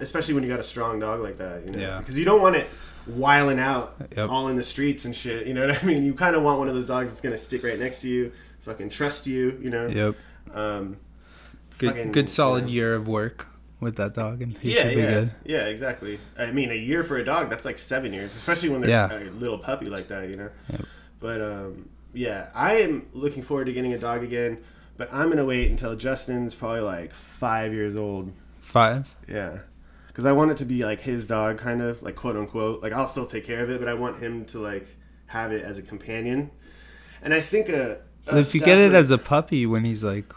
especially 0.00 0.34
when 0.34 0.42
you 0.42 0.48
got 0.48 0.60
a 0.60 0.64
strong 0.64 0.98
dog 1.00 1.20
like 1.20 1.38
that. 1.38 1.64
You 1.66 1.72
know, 1.72 1.78
Yeah. 1.78 1.98
because 1.98 2.18
you 2.18 2.24
don't 2.24 2.40
want 2.42 2.56
it 2.56 2.68
wiling 3.06 3.58
out 3.58 3.94
Yep. 4.16 4.28
all 4.30 4.48
in 4.48 4.56
the 4.56 4.62
streets 4.62 5.04
and 5.04 5.14
shit. 5.14 5.46
You 5.46 5.54
know 5.54 5.66
what 5.66 5.82
I 5.82 5.86
mean? 5.86 6.04
You 6.04 6.12
kind 6.14 6.34
of 6.36 6.42
want 6.42 6.58
one 6.58 6.68
of 6.68 6.74
those 6.74 6.86
dogs 6.86 7.10
that's 7.10 7.20
gonna 7.20 7.38
stick 7.38 7.62
right 7.62 7.78
next 7.78 8.00
to 8.02 8.08
you, 8.08 8.32
fucking 8.62 8.90
trust 8.90 9.26
you. 9.26 9.58
You 9.62 9.70
know. 9.70 9.86
Yep. 9.86 10.16
Um, 10.54 10.96
Good, 11.78 11.90
fucking, 11.90 12.12
good 12.12 12.30
solid 12.30 12.60
you 12.60 12.66
know. 12.66 12.72
year 12.72 12.94
of 12.94 13.06
work 13.08 13.48
with 13.80 13.96
that 13.96 14.14
dog, 14.14 14.40
and 14.40 14.56
he 14.58 14.74
yeah, 14.74 14.82
should 14.84 14.94
be 14.94 15.00
yeah, 15.02 15.10
good. 15.10 15.30
yeah, 15.44 15.64
exactly. 15.66 16.18
I 16.38 16.50
mean, 16.50 16.70
a 16.70 16.74
year 16.74 17.04
for 17.04 17.18
a 17.18 17.24
dog, 17.24 17.50
that's 17.50 17.66
like 17.66 17.78
seven 17.78 18.14
years, 18.14 18.34
especially 18.34 18.70
when 18.70 18.80
they're 18.80 18.88
Yeah. 18.90 19.12
a 19.12 19.28
little 19.30 19.58
puppy 19.58 19.86
like 19.86 20.08
that, 20.08 20.28
you 20.30 20.36
know. 20.36 20.48
Yep. 20.70 20.82
But 21.20 21.40
um, 21.42 21.88
yeah, 22.14 22.48
I 22.54 22.76
am 22.76 23.06
looking 23.12 23.42
forward 23.42 23.66
to 23.66 23.72
getting 23.74 23.92
a 23.92 23.98
dog 23.98 24.22
again, 24.22 24.58
but 24.96 25.12
I'm 25.12 25.28
gonna 25.28 25.44
wait 25.44 25.70
until 25.70 25.94
Justin's 25.94 26.54
probably 26.54 26.80
like 26.80 27.12
five 27.12 27.74
years 27.74 27.94
old. 27.96 28.32
Five. 28.66 29.14
Yeah, 29.28 29.58
because 30.08 30.26
I 30.26 30.32
want 30.32 30.50
it 30.50 30.56
to 30.56 30.64
be 30.64 30.84
like 30.84 31.00
his 31.00 31.24
dog, 31.24 31.56
kind 31.58 31.80
of 31.80 32.02
like 32.02 32.16
quote 32.16 32.36
unquote. 32.36 32.82
Like 32.82 32.92
I'll 32.92 33.06
still 33.06 33.24
take 33.24 33.46
care 33.46 33.62
of 33.62 33.70
it, 33.70 33.78
but 33.78 33.88
I 33.88 33.94
want 33.94 34.20
him 34.20 34.44
to 34.46 34.58
like 34.58 34.88
have 35.26 35.52
it 35.52 35.64
as 35.64 35.78
a 35.78 35.82
companion. 35.82 36.50
And 37.22 37.32
I 37.32 37.40
think 37.40 37.68
a, 37.68 38.00
a 38.26 38.38
if 38.38 38.54
you 38.56 38.60
get 38.60 38.76
it 38.76 38.92
as 38.92 39.12
a 39.12 39.18
puppy 39.18 39.66
when 39.66 39.84
he's 39.84 40.02
like 40.02 40.34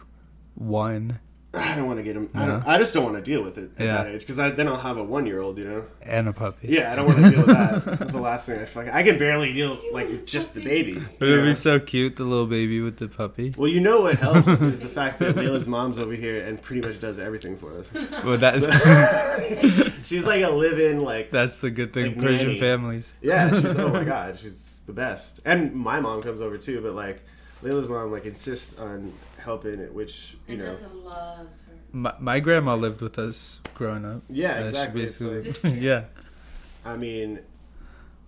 one 0.53 1.19
I 1.59 1.75
don't 1.75 1.85
want 1.87 1.97
to 1.99 2.03
get 2.03 2.15
him. 2.15 2.29
I, 2.33 2.45
don't, 2.45 2.67
I 2.67 2.77
just 2.77 2.93
don't 2.93 3.03
want 3.03 3.15
to 3.17 3.21
deal 3.21 3.43
with 3.43 3.57
it 3.57 3.71
at 3.77 3.85
Yeah. 3.85 4.03
that 4.03 4.07
age 4.07 4.21
because 4.25 4.37
then 4.55 4.67
I'll 4.67 4.77
have 4.77 4.97
a 4.97 5.03
one 5.03 5.25
year 5.25 5.39
old, 5.41 5.57
you 5.57 5.65
know. 5.65 5.85
and 6.01 6.27
a 6.27 6.33
puppy. 6.33 6.69
Yeah, 6.69 6.91
I 6.91 6.95
don't 6.95 7.05
want 7.05 7.19
to 7.19 7.29
deal 7.29 7.39
with 7.45 7.47
that. 7.55 7.85
That's 7.99 8.11
the 8.13 8.21
last 8.21 8.45
thing 8.47 8.59
I 8.59 8.65
fucking. 8.65 8.91
I 8.91 9.03
can 9.03 9.17
barely 9.17 9.53
deal 9.53 9.77
like 9.91 10.07
with 10.07 10.25
just 10.25 10.53
the 10.53 10.61
baby. 10.61 10.93
But 11.19 11.25
you 11.27 11.33
it'd 11.33 11.45
know? 11.45 11.51
be 11.51 11.55
so 11.55 11.79
cute, 11.79 12.15
the 12.15 12.23
little 12.23 12.47
baby 12.47 12.81
with 12.81 12.97
the 12.97 13.07
puppy. 13.07 13.53
Well, 13.57 13.69
you 13.69 13.79
know 13.79 14.01
what 14.01 14.15
helps 14.17 14.47
is 14.47 14.79
the 14.79 14.89
fact 14.89 15.19
that 15.19 15.35
Layla's 15.35 15.67
mom's 15.67 15.99
over 15.99 16.13
here 16.13 16.45
and 16.45 16.61
pretty 16.61 16.87
much 16.87 16.99
does 16.99 17.19
everything 17.19 17.57
for 17.57 17.77
us. 17.79 17.91
Well, 18.23 18.37
that 18.37 19.93
She's 20.05 20.25
like 20.25 20.43
a 20.43 20.49
live-in 20.49 21.01
like. 21.03 21.31
that's 21.31 21.57
the 21.57 21.69
good 21.69 21.93
thing. 21.93 22.15
Like 22.15 22.19
Persian 22.19 22.47
nanny. 22.47 22.59
families. 22.59 23.13
Yeah, 23.21 23.51
she's 23.53 23.75
oh 23.75 23.89
my 23.89 24.03
god, 24.03 24.39
she's 24.39 24.79
the 24.87 24.93
best. 24.93 25.39
And 25.45 25.73
my 25.73 25.99
mom 25.99 26.21
comes 26.23 26.41
over 26.41 26.57
too, 26.57 26.81
but 26.81 26.93
like 26.93 27.21
Layla's 27.63 27.87
mom 27.87 28.11
like 28.11 28.25
insists 28.25 28.77
on 28.79 29.11
helping 29.49 29.79
it, 29.79 29.91
which 29.93 30.37
you 30.47 30.53
And 30.55 30.63
know. 30.63 30.77
Loves 31.03 31.63
her. 31.63 31.73
My, 31.91 32.13
my 32.19 32.39
grandma 32.39 32.75
lived 32.75 33.01
with 33.01 33.17
us 33.17 33.59
growing 33.73 34.05
up. 34.05 34.21
Yeah, 34.29 34.59
Uh, 34.59 34.63
exactly. 34.65 35.03
It's 35.03 35.17
basically- 35.17 35.71
like- 35.71 35.81
yeah. 35.81 36.03
I 36.85 36.95
mean, 36.95 37.39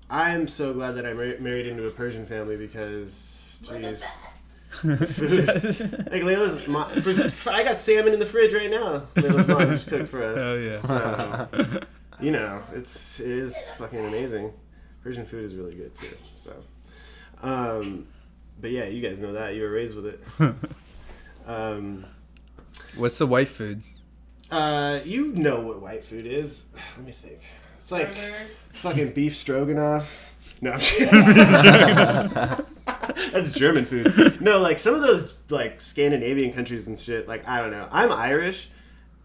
I'm 0.10 0.48
so 0.48 0.74
glad 0.74 0.94
that 0.94 1.06
I 1.06 1.13
mar- 1.13 1.38
married 1.40 1.68
into 1.68 1.86
a 1.88 1.92
Persian 1.92 2.25
family 2.25 2.58
because, 2.58 3.60
jeez. 3.63 4.04
Like 4.84 6.24
Layla's 6.24 6.66
mom, 6.68 6.90
for, 7.01 7.50
I 7.51 7.63
got 7.63 7.78
salmon 7.78 8.13
in 8.13 8.20
the 8.20 8.25
fridge 8.25 8.54
right 8.54 8.72
now. 8.72 9.04
Layla's 9.16 9.48
mom 9.48 9.60
just 9.70 9.88
cooked 9.90 10.08
for 10.08 10.24
us. 10.24 10.38
Hell 10.38 10.58
yeah. 10.60 10.80
So, 10.80 11.80
you 12.22 12.32
know, 12.32 12.63
it's 12.74 13.20
it 13.20 13.28
is 13.46 13.56
fucking 13.78 14.00
amazing. 14.06 14.50
Persian 15.04 15.25
food 15.25 15.44
is 15.46 15.56
really 15.56 15.75
good 15.75 15.94
too. 15.94 16.16
So, 16.38 16.54
um, 17.42 18.08
but 18.62 18.72
yeah, 18.72 18.86
you 18.86 19.01
guys 19.01 19.20
know 19.20 19.34
that 19.34 19.56
you 19.56 19.63
were 19.63 19.72
raised 19.72 19.96
with 19.96 20.08
it. 20.08 20.20
Um, 21.46 22.06
What's 22.96 23.18
the 23.18 23.28
white 23.28 23.50
food? 23.50 23.82
uh, 24.52 25.00
you 25.06 25.28
know 25.34 25.62
what 25.62 25.82
white 25.82 26.04
food 26.04 26.26
is? 26.26 26.66
Let 26.98 27.06
me 27.06 27.12
think. 27.12 27.40
It's 27.78 27.92
like 27.92 28.14
Burgers. 28.14 28.52
fucking 28.74 29.14
beef 29.14 29.36
stroganoff. 29.36 30.34
No, 30.62 30.72
I'm 30.74 30.80
kidding. 30.80 31.12
That's 33.32 33.52
German 33.52 33.86
food. 33.86 34.40
No, 34.42 34.60
like 34.60 34.78
some 34.80 34.94
of 34.94 35.02
those 35.02 35.34
like 35.50 35.82
Scandinavian 35.82 36.54
countries 36.54 36.88
and 36.88 37.00
shit. 37.00 37.28
Like 37.28 37.48
I 37.48 37.60
don't 37.60 37.72
know. 37.72 37.88
I'm 37.92 38.12
Irish, 38.12 38.70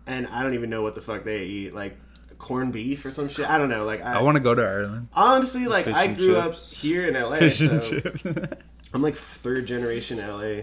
and 0.06 0.26
I 0.28 0.42
don't 0.42 0.54
even 0.54 0.70
know 0.70 0.82
what 0.82 0.94
the 0.94 1.02
fuck 1.02 1.24
they 1.24 1.44
eat. 1.44 1.74
Like 1.74 1.98
corned 2.38 2.72
beef 2.72 3.04
or 3.04 3.10
some 3.10 3.28
shit. 3.28 3.48
I 3.48 3.58
don't 3.58 3.68
know. 3.68 3.84
Like 3.84 4.02
I, 4.02 4.14
I 4.18 4.22
want 4.22 4.36
to 4.36 4.42
go 4.42 4.54
to 4.54 4.62
Ireland. 4.62 5.08
honestly 5.12 5.66
like 5.66 5.84
Fish 5.86 5.94
I 5.94 6.06
grew 6.08 6.34
chips. 6.34 6.72
up 6.72 6.78
here 6.78 7.06
in 7.08 7.14
LA. 7.14 7.36
Fish 7.36 7.58
so 7.58 7.68
and 7.68 7.82
chips. 7.82 8.24
I'm 8.94 9.02
like 9.02 9.16
third 9.16 9.66
generation 9.66 10.18
LA. 10.18 10.62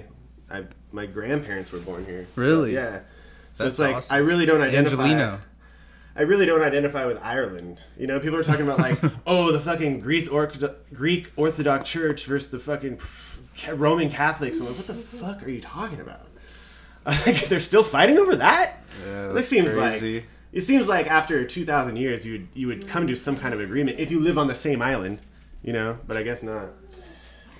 I 0.54 0.64
my 0.92 1.06
grandparents 1.06 1.72
were 1.72 1.80
born 1.80 2.06
here. 2.06 2.26
So, 2.36 2.42
Really? 2.42 2.74
yeah. 2.74 3.00
So 3.54 3.66
That's 3.66 3.74
it's 3.76 3.80
like 3.80 3.96
awesome. 3.98 4.16
I 4.16 4.20
really 4.20 4.46
don't 4.46 4.62
identify. 4.62 5.04
Angelino. 5.04 5.40
I 6.16 6.22
really 6.22 6.46
don't 6.46 6.62
identify 6.62 7.06
with 7.06 7.20
Ireland. 7.24 7.82
You 7.98 8.06
know, 8.08 8.20
people 8.20 8.38
are 8.38 8.44
talking 8.44 8.62
about 8.68 8.78
like, 8.80 9.00
oh, 9.28 9.52
the 9.52 9.60
fucking 9.60 10.00
Greek 10.00 10.32
Orthodox, 10.32 10.76
Greek 10.94 11.32
Orthodox 11.36 11.90
Church 11.90 12.26
versus 12.26 12.50
the 12.52 12.60
fucking 12.60 13.00
Roman 13.74 14.10
Catholics. 14.12 14.60
I'm 14.60 14.68
like, 14.68 14.78
what 14.78 14.88
the 14.88 14.94
fuck 14.94 15.44
are 15.44 15.50
you 15.50 15.62
talking 15.62 16.00
about? 16.00 16.28
Like, 17.06 17.50
they're 17.50 17.60
still 17.60 17.84
fighting 17.84 18.18
over 18.18 18.38
that? 18.38 18.82
Yeah, 19.06 19.28
This 19.34 19.50
seems 19.50 19.76
crazy. 19.76 20.16
like 20.16 20.26
it 20.54 20.62
seems 20.62 20.88
like 20.88 21.08
after 21.12 21.44
two 21.46 21.66
thousand 21.66 21.98
years, 21.98 22.26
you 22.26 22.32
would 22.34 22.48
you 22.54 22.68
would 22.68 22.88
come 22.88 23.08
to 23.08 23.16
some 23.18 23.36
kind 23.36 23.54
of 23.54 23.60
agreement 23.60 24.00
if 24.00 24.10
you 24.10 24.22
live 24.22 24.38
on 24.38 24.48
the 24.48 24.56
same 24.56 24.82
island, 24.82 25.20
you 25.64 25.74
know. 25.74 25.98
But 26.08 26.16
I 26.16 26.24
guess 26.24 26.44
not. 26.44 26.68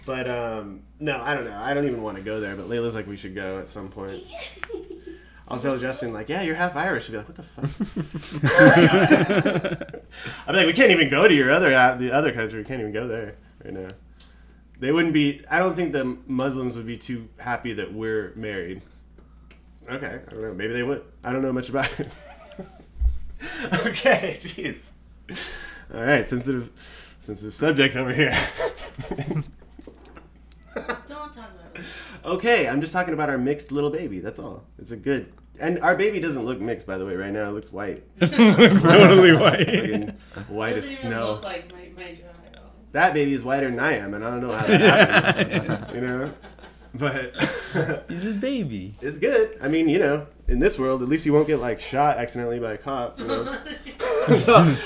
But 0.06 0.30
um, 0.30 0.82
no, 1.00 1.20
I 1.22 1.34
don't 1.34 1.46
know. 1.46 1.56
I 1.56 1.74
don't 1.74 1.86
even 1.86 2.02
want 2.02 2.18
to 2.18 2.24
go 2.24 2.40
there. 2.40 2.56
But 2.56 2.68
Layla's 2.68 2.96
like, 2.96 3.08
we 3.08 3.16
should 3.16 3.36
go 3.36 3.60
at 3.60 3.70
some 3.70 3.90
point. 3.90 4.24
I'll 5.48 5.60
tell 5.60 5.78
Justin 5.78 6.14
like, 6.14 6.30
yeah, 6.30 6.42
you're 6.42 6.56
half 6.56 6.76
Irish. 6.76 7.06
She'll 7.06 7.14
be 7.14 7.18
like, 7.18 7.28
what 7.28 7.38
the 7.38 7.44
fuck? 9.78 10.04
I'm 10.48 10.56
like, 10.56 10.66
we 10.66 10.74
can't 10.74 10.92
even 10.92 11.10
go 11.10 11.28
to 11.28 11.34
your 11.34 11.52
other 11.52 11.74
uh, 11.74 11.96
the 11.96 12.12
other 12.12 12.32
country. 12.32 12.60
We 12.60 12.66
can't 12.66 12.80
even 12.80 12.94
go 12.94 13.08
there 13.08 13.36
right 13.64 13.74
now. 13.74 13.90
They 14.80 14.92
wouldn't 14.92 15.14
be. 15.14 15.42
I 15.50 15.60
don't 15.60 15.76
think 15.76 15.92
the 15.94 16.18
Muslims 16.28 16.76
would 16.76 16.88
be 16.88 16.98
too 16.98 17.30
happy 17.38 17.74
that 17.74 17.94
we're 17.94 18.34
married. 18.36 18.82
Okay, 19.90 20.20
I 20.28 20.32
don't 20.32 20.42
know. 20.42 20.54
Maybe 20.54 20.74
they 20.74 20.84
would. 20.84 21.04
I 21.24 21.32
don't 21.32 21.42
know 21.42 21.54
much 21.54 21.70
about 21.70 21.90
it. 22.00 22.12
okay, 23.86 24.38
jeez. 24.40 24.92
All 25.94 26.02
right, 26.02 26.26
sensitive, 26.26 26.72
sensitive 27.20 27.54
subject 27.54 27.96
over 27.96 28.14
here. 28.14 28.38
Don't 31.08 31.08
talk 31.34 31.36
about 31.36 31.76
it. 31.76 31.82
okay, 32.26 32.68
I'm 32.68 32.82
just 32.82 32.94
talking 32.94 33.14
about 33.14 33.30
our 33.30 33.38
mixed 33.38 33.72
little 33.72 33.90
baby. 33.90 34.20
That's 34.20 34.40
all. 34.40 34.64
It's 34.80 34.92
a 34.92 34.96
good. 34.98 35.32
And 35.60 35.80
our 35.82 35.96
baby 35.96 36.20
doesn't 36.20 36.44
look 36.46 36.60
mixed, 36.60 36.88
by 36.88 36.98
the 36.98 37.06
way. 37.06 37.16
Right 37.16 37.32
now, 37.32 37.50
it 37.50 37.54
looks 37.54 37.72
white, 37.72 38.04
Looks 38.22 38.84
totally 38.84 39.34
white. 39.34 40.16
White 40.50 40.78
as 40.78 40.86
Doesn't 40.86 41.06
even 41.08 41.12
snow. 41.18 41.32
look 41.34 41.44
like 41.44 41.72
my, 41.72 41.90
my 41.96 42.12
jaw 42.16 42.24
at 42.52 42.58
all. 42.60 42.72
that 42.94 43.14
baby 43.14 43.34
is 43.34 43.44
whiter 43.44 43.70
than 43.70 43.80
I 43.80 43.98
am, 43.98 44.14
and 44.16 44.26
I 44.26 44.30
don't 44.32 44.42
know 44.42 44.52
how 44.52 44.66
that 44.66 45.38
happened. 45.52 45.96
you 45.96 46.02
know, 46.02 46.32
but 46.96 47.36
He's 48.10 48.26
a 48.26 48.34
baby. 48.34 48.96
it's 49.02 49.18
good. 49.20 49.58
I 49.62 49.68
mean, 49.68 49.88
you 49.88 50.00
know, 50.00 50.26
in 50.48 50.58
this 50.60 50.78
world, 50.80 51.02
at 51.04 51.08
least 51.10 51.26
you 51.26 51.34
won't 51.34 51.48
get 51.48 51.60
like 51.60 51.80
shot 51.80 52.18
accidentally 52.18 52.60
by 52.60 52.74
a 52.74 52.78
cop. 52.78 53.20
You 53.20 53.28
know? 53.28 53.60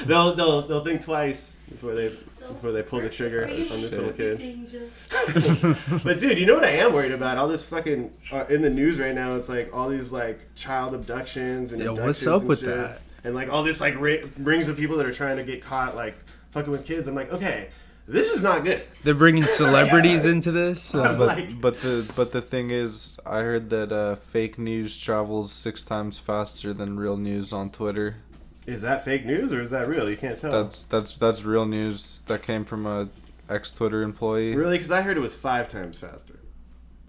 they'll, 0.06 0.36
they'll 0.36 0.68
they'll 0.68 0.84
think 0.86 1.02
twice 1.02 1.56
before 1.70 1.96
they 1.96 2.18
before 2.48 2.72
they 2.72 2.84
pull 2.84 3.02
the 3.02 3.10
trigger 3.10 3.46
on 3.46 3.82
this 3.82 3.92
little 3.92 4.12
kid. 4.12 4.40
But 6.04 6.20
dude, 6.20 6.38
you 6.38 6.46
know 6.46 6.56
what 6.56 6.64
I 6.64 6.72
am 6.72 6.94
worried 6.94 7.12
about? 7.12 7.38
All 7.38 7.48
this 7.48 7.64
fucking 7.64 8.12
uh, 8.32 8.46
in 8.50 8.62
the 8.62 8.70
news 8.70 9.00
right 9.00 9.14
now. 9.16 9.36
It's 9.36 9.50
like 9.50 9.74
all 9.76 9.90
these 9.90 10.12
like 10.12 10.40
child 10.56 10.94
abductions 10.94 11.72
and 11.72 11.82
Yo, 11.82 11.92
abductions 11.92 12.08
what's 12.26 12.28
up 12.28 12.40
and 12.42 12.50
with 12.50 12.60
shit. 12.60 12.70
that? 12.70 13.02
And 13.24 13.36
like 13.36 13.50
all 13.52 13.64
this 13.64 13.82
like 13.82 13.96
ra- 14.00 14.28
rings 14.38 14.68
of 14.70 14.78
people 14.78 14.98
that 14.98 15.06
are 15.06 15.14
trying 15.14 15.38
to 15.38 15.44
get 15.44 15.64
caught 15.64 15.96
like 15.96 16.16
fucking 16.52 16.72
with 16.72 16.86
kids. 16.86 17.08
I'm 17.08 17.16
like, 17.16 17.32
okay, 17.34 17.70
this 18.08 18.32
is 18.32 18.42
not 18.42 18.64
good. 18.64 18.84
They're 19.04 19.14
bringing 19.14 19.44
celebrities 19.62 20.26
into 20.26 20.52
this. 20.52 20.94
I'm 20.96 21.02
Uh, 21.02 21.14
But 21.18 21.28
like- 21.28 21.62
but 21.62 21.82
the 21.82 22.10
but 22.16 22.32
the 22.32 22.42
thing 22.42 22.70
is, 22.72 23.18
I 23.26 23.40
heard 23.42 23.70
that 23.72 23.92
uh, 23.92 24.16
fake 24.16 24.58
news 24.58 25.00
travels 25.00 25.52
six 25.52 25.84
times 25.84 26.18
faster 26.20 26.74
than 26.74 26.98
real 26.98 27.18
news 27.18 27.52
on 27.52 27.70
Twitter. 27.70 28.18
Is 28.68 28.82
that 28.82 29.04
fake 29.06 29.26
news 29.26 29.52
or 29.52 29.62
is 29.62 29.72
that 29.72 29.88
real? 29.88 30.10
You 30.10 30.18
can't 30.18 30.38
tell. 30.38 30.52
That's 30.52 30.84
that's 30.84 31.18
that's 31.18 31.44
real 31.44 31.66
news 31.66 32.20
that 32.28 32.44
came 32.44 32.66
from 32.66 32.86
a 32.86 33.08
ex 33.50 33.72
Twitter 33.74 34.02
employee. 34.04 34.54
really 34.56 34.78
because 34.78 34.92
I 34.92 35.02
heard 35.02 35.16
it 35.18 35.22
was 35.22 35.34
five 35.34 35.70
times 35.70 35.98
faster. 35.98 36.40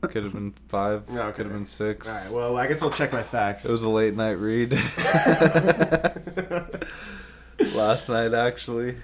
Could 0.03 0.23
have 0.23 0.33
been 0.33 0.55
five. 0.69 1.03
Yeah, 1.13 1.25
okay. 1.27 1.39
Could 1.39 1.47
have 1.47 1.55
been 1.55 1.67
six. 1.67 2.09
All 2.09 2.15
right, 2.15 2.33
well, 2.33 2.57
I 2.57 2.69
guess 2.69 2.81
I'll 2.83 2.91
check 2.91 3.13
my 3.13 3.25
facts. 3.25 3.65
It 3.65 3.71
was 3.73 3.83
a 3.83 3.89
late 3.89 4.15
night 4.15 4.39
read 4.39 4.71
last 7.75 8.09
night, 8.09 8.33
actually. 8.35 8.95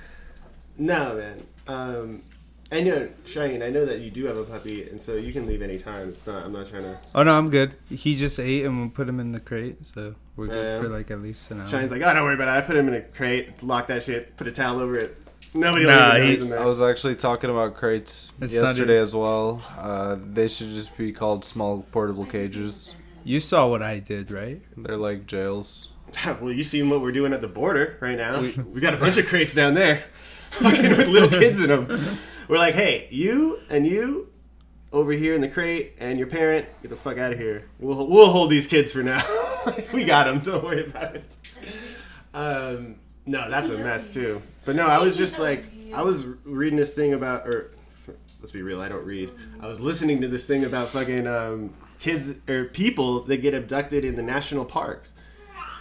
no, 0.79 1.17
man. 1.17 1.47
Um, 1.67 2.23
and 2.71 2.87
you 2.87 2.95
know, 2.95 3.09
Shane, 3.27 3.63
I 3.63 3.71
know 3.71 3.85
that 3.85 4.01
you 4.01 4.11
do 4.11 4.27
have 4.27 4.37
a 4.37 4.45
puppy, 4.45 4.89
and 4.89 5.03
so 5.03 5.17
you 5.17 5.33
can 5.33 5.47
leave 5.49 5.63
anytime. 5.63 6.11
It's 6.11 6.27
not. 6.27 6.45
I'm 6.45 6.53
not 6.53 6.69
trying 6.69 6.85
to. 6.85 6.99
oh 7.17 7.25
no, 7.25 7.37
I'm 7.37 7.51
good. 7.51 7.75
He 7.91 8.15
just 8.15 8.39
ate 8.39 8.65
and 8.65 8.81
we 8.81 8.89
put 8.89 9.09
him 9.09 9.19
in 9.19 9.33
the 9.33 9.41
crate, 9.41 9.85
so 9.85 10.15
we're 10.37 10.47
good 10.49 10.71
Yeah. 10.71 10.81
for 10.81 10.89
like 10.89 11.11
at 11.11 11.21
least 11.21 11.51
an 11.51 11.61
hour. 11.61 11.69
Shine's 11.69 11.91
like, 11.93 12.03
oh, 12.03 12.13
don't 12.15 12.25
worry 12.25 12.35
about 12.35 12.49
it. 12.49 12.53
I 12.53 12.61
put 12.61 12.77
him 12.77 12.89
in 12.89 12.95
a 12.95 13.03
crate, 13.03 13.63
lock 13.63 13.87
that 13.89 14.03
shit, 14.03 14.37
put 14.37 14.47
a 14.47 14.53
towel 14.53 14.81
over 14.81 14.99
it. 14.99 15.17
Nobody 15.57 15.85
Nah, 15.87 16.15
will 16.15 16.17
even 16.17 16.19
know 16.19 16.25
he- 16.25 16.31
he's 16.33 16.43
in 16.43 16.49
there. 16.51 16.59
I 16.61 16.65
was 16.65 16.83
actually 16.83 17.15
talking 17.15 17.49
about 17.51 17.75
crates 17.77 18.33
It's 18.41 18.53
yesterday 18.53 18.95
even- 18.95 19.03
as 19.03 19.15
well. 19.15 19.63
Uh, 19.79 20.17
they 20.33 20.49
should 20.49 20.69
just 20.71 20.97
be 20.97 21.13
called 21.13 21.45
small 21.45 21.87
portable 21.93 22.27
cages. 22.27 22.95
You 23.23 23.39
saw 23.41 23.69
what 23.69 23.81
I 23.83 24.01
did, 24.01 24.31
right? 24.33 24.61
They're 24.77 24.97
like 24.97 25.27
jails. 25.27 25.89
well, 26.41 26.51
you 26.53 26.63
seen 26.65 26.91
what 26.91 27.01
we're 27.03 27.13
doing 27.13 27.33
at 27.33 27.41
the 27.41 27.49
border 27.49 27.97
right 28.01 28.17
now. 28.17 28.41
We, 28.41 28.81
got 28.81 28.95
a 28.95 28.97
bunch 28.97 29.17
of 29.17 29.27
crates 29.27 29.55
down 29.55 29.75
there, 29.75 30.03
fucking 30.51 30.91
with 30.97 31.09
little 31.09 31.29
kids 31.31 31.61
in 31.61 31.69
them. 31.69 31.87
We're 32.49 32.59
like, 32.59 32.75
hey, 32.75 33.09
you 33.11 33.61
and 33.71 33.87
you 33.87 34.29
over 34.95 35.13
here 35.13 35.35
in 35.35 35.41
the 35.41 35.49
crate, 35.49 35.95
and 35.99 36.19
your 36.19 36.29
parent, 36.29 36.67
get 36.81 36.89
the 36.89 36.97
fuck 36.97 37.19
out 37.19 37.33
of 37.33 37.39
here. 37.39 37.69
We'll 37.81 38.07
we'll 38.07 38.31
hold 38.31 38.49
these 38.49 38.67
kids 38.67 38.93
for 38.93 39.03
now. 39.03 39.23
we 39.93 40.05
got 40.05 40.25
them. 40.25 40.41
Don't 40.41 40.65
worry 40.65 40.87
about 40.87 41.17
it. 41.17 41.37
Um, 42.33 42.97
no, 43.27 43.51
that's 43.51 43.69
a 43.69 43.77
mess 43.77 44.15
too. 44.15 44.41
But 44.65 44.77
no, 44.77 44.87
I 44.87 44.99
was 44.99 45.17
just 45.17 45.39
like, 45.39 45.67
I 45.93 46.03
was 46.03 46.25
reading 46.45 46.79
this 46.79 46.95
thing 46.95 47.13
about, 47.13 47.47
or 47.47 47.73
let's 48.41 48.53
be 48.53 48.63
real, 48.63 48.81
I 48.81 48.89
don't 48.89 49.05
read. 49.05 49.31
I 49.61 49.67
was 49.67 49.81
listening 49.81 50.21
to 50.21 50.29
this 50.29 50.47
thing 50.47 50.65
about 50.65 50.91
fucking 50.91 51.27
um, 51.27 51.75
kids 51.99 52.37
or 52.49 52.67
people 52.67 53.25
that 53.25 53.39
get 53.39 53.53
abducted 53.53 54.05
in 54.05 54.15
the 54.15 54.23
national 54.23 54.65
parks, 54.65 55.13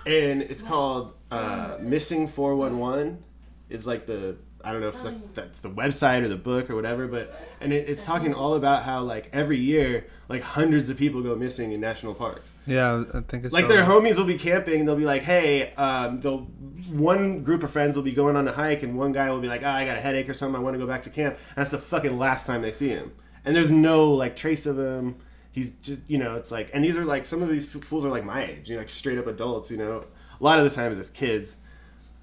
and 0.07 0.41
it's 0.41 0.63
called 0.63 1.13
uh, 1.31 1.77
Missing 1.79 2.29
Four 2.29 2.55
One 2.55 2.79
One. 2.79 3.23
It's 3.69 3.85
like 3.85 4.07
the 4.07 4.37
I 4.63 4.71
don't 4.71 4.81
know 4.81 4.87
if 4.87 5.03
that's, 5.03 5.31
that's 5.31 5.59
the 5.59 5.69
website 5.69 6.23
or 6.23 6.29
the 6.29 6.37
book 6.37 6.69
or 6.69 6.75
whatever, 6.75 7.07
but 7.07 7.37
and 7.59 7.73
it, 7.73 7.89
it's 7.89 8.05
talking 8.05 8.33
all 8.33 8.55
about 8.55 8.83
how 8.83 9.01
like 9.01 9.29
every 9.33 9.59
year 9.59 10.05
like 10.29 10.41
hundreds 10.41 10.89
of 10.89 10.97
people 10.97 11.21
go 11.21 11.35
missing 11.35 11.73
in 11.73 11.81
national 11.81 12.13
parks. 12.13 12.49
Yeah, 12.65 13.03
I 13.13 13.19
think 13.21 13.43
it's 13.43 13.53
Like 13.53 13.67
their 13.67 13.83
homies 13.83 14.15
will 14.15 14.23
be 14.23 14.37
camping 14.37 14.79
and 14.79 14.87
they'll 14.87 14.95
be 14.95 15.03
like, 15.03 15.23
hey, 15.23 15.73
um, 15.73 16.21
they'll 16.21 16.47
one 16.89 17.43
group 17.43 17.63
of 17.63 17.71
friends 17.71 17.95
will 17.95 18.03
be 18.03 18.13
going 18.13 18.35
on 18.35 18.47
a 18.47 18.51
hike 18.51 18.83
and 18.83 18.97
one 18.97 19.11
guy 19.11 19.29
will 19.31 19.41
be 19.41 19.47
like, 19.47 19.63
oh, 19.63 19.69
I 19.69 19.85
got 19.85 19.97
a 19.97 20.01
headache 20.01 20.29
or 20.29 20.33
something, 20.33 20.55
I 20.59 20.63
want 20.63 20.75
to 20.75 20.79
go 20.79 20.87
back 20.87 21.03
to 21.03 21.09
camp. 21.09 21.35
And 21.35 21.57
that's 21.57 21.71
the 21.71 21.77
fucking 21.77 22.17
last 22.17 22.47
time 22.47 22.61
they 22.61 22.71
see 22.71 22.89
him. 22.89 23.11
And 23.43 23.55
there's 23.55 23.71
no 23.71 24.11
like 24.13 24.35
trace 24.35 24.65
of 24.65 24.79
him. 24.79 25.17
He's 25.51 25.71
just, 25.81 26.01
you 26.07 26.17
know, 26.17 26.35
it's 26.35 26.51
like, 26.51 26.71
and 26.73 26.83
these 26.83 26.95
are 26.97 27.05
like 27.05 27.25
some 27.25 27.41
of 27.43 27.49
these 27.49 27.65
fools 27.65 28.05
are 28.05 28.09
like 28.09 28.23
my 28.23 28.45
age, 28.45 28.69
you 28.69 28.75
know, 28.75 28.81
like 28.81 28.89
straight 28.89 29.17
up 29.17 29.27
adults. 29.27 29.69
You 29.69 29.77
know, 29.77 30.05
a 30.39 30.43
lot 30.43 30.57
of 30.57 30.63
the 30.63 30.71
times 30.71 30.97
it's 30.97 31.09
just 31.09 31.15
kids, 31.17 31.57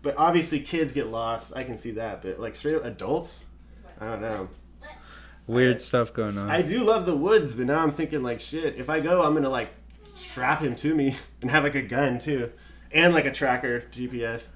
but 0.02 0.16
obviously 0.16 0.60
kids 0.60 0.92
get 0.92 1.08
lost. 1.08 1.52
I 1.56 1.64
can 1.64 1.76
see 1.78 1.92
that, 1.92 2.22
but 2.22 2.40
like 2.40 2.56
straight 2.56 2.76
up 2.76 2.84
adults, 2.84 3.46
I 4.00 4.06
don't 4.06 4.20
know. 4.20 4.48
weird 5.46 5.82
stuff 5.82 6.12
going 6.12 6.38
on. 6.38 6.50
I 6.50 6.62
do 6.62 6.82
love 6.84 7.06
the 7.06 7.16
woods, 7.16 7.54
but 7.54 7.66
now 7.66 7.80
I'm 7.80 7.90
thinking 7.90 8.22
like 8.22 8.40
shit. 8.40 8.76
If 8.76 8.88
I 8.88 9.00
go, 9.00 9.22
I'm 9.22 9.34
gonna 9.34 9.50
like 9.50 9.70
strap 10.04 10.60
him 10.60 10.74
to 10.76 10.94
me 10.94 11.16
and 11.42 11.50
have 11.50 11.64
like 11.64 11.74
a 11.74 11.82
gun 11.82 12.18
too, 12.18 12.50
and 12.92 13.12
like 13.14 13.26
a 13.26 13.32
tracker 13.32 13.84
GPS. 13.92 14.48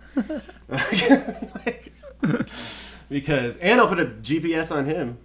like, 0.69 1.93
because 3.09 3.57
and 3.59 3.81
I'll 3.81 3.89
put 3.89 4.01
a 4.01 4.07
GPS 4.07 4.75
on 4.75 4.87
him. 4.87 5.19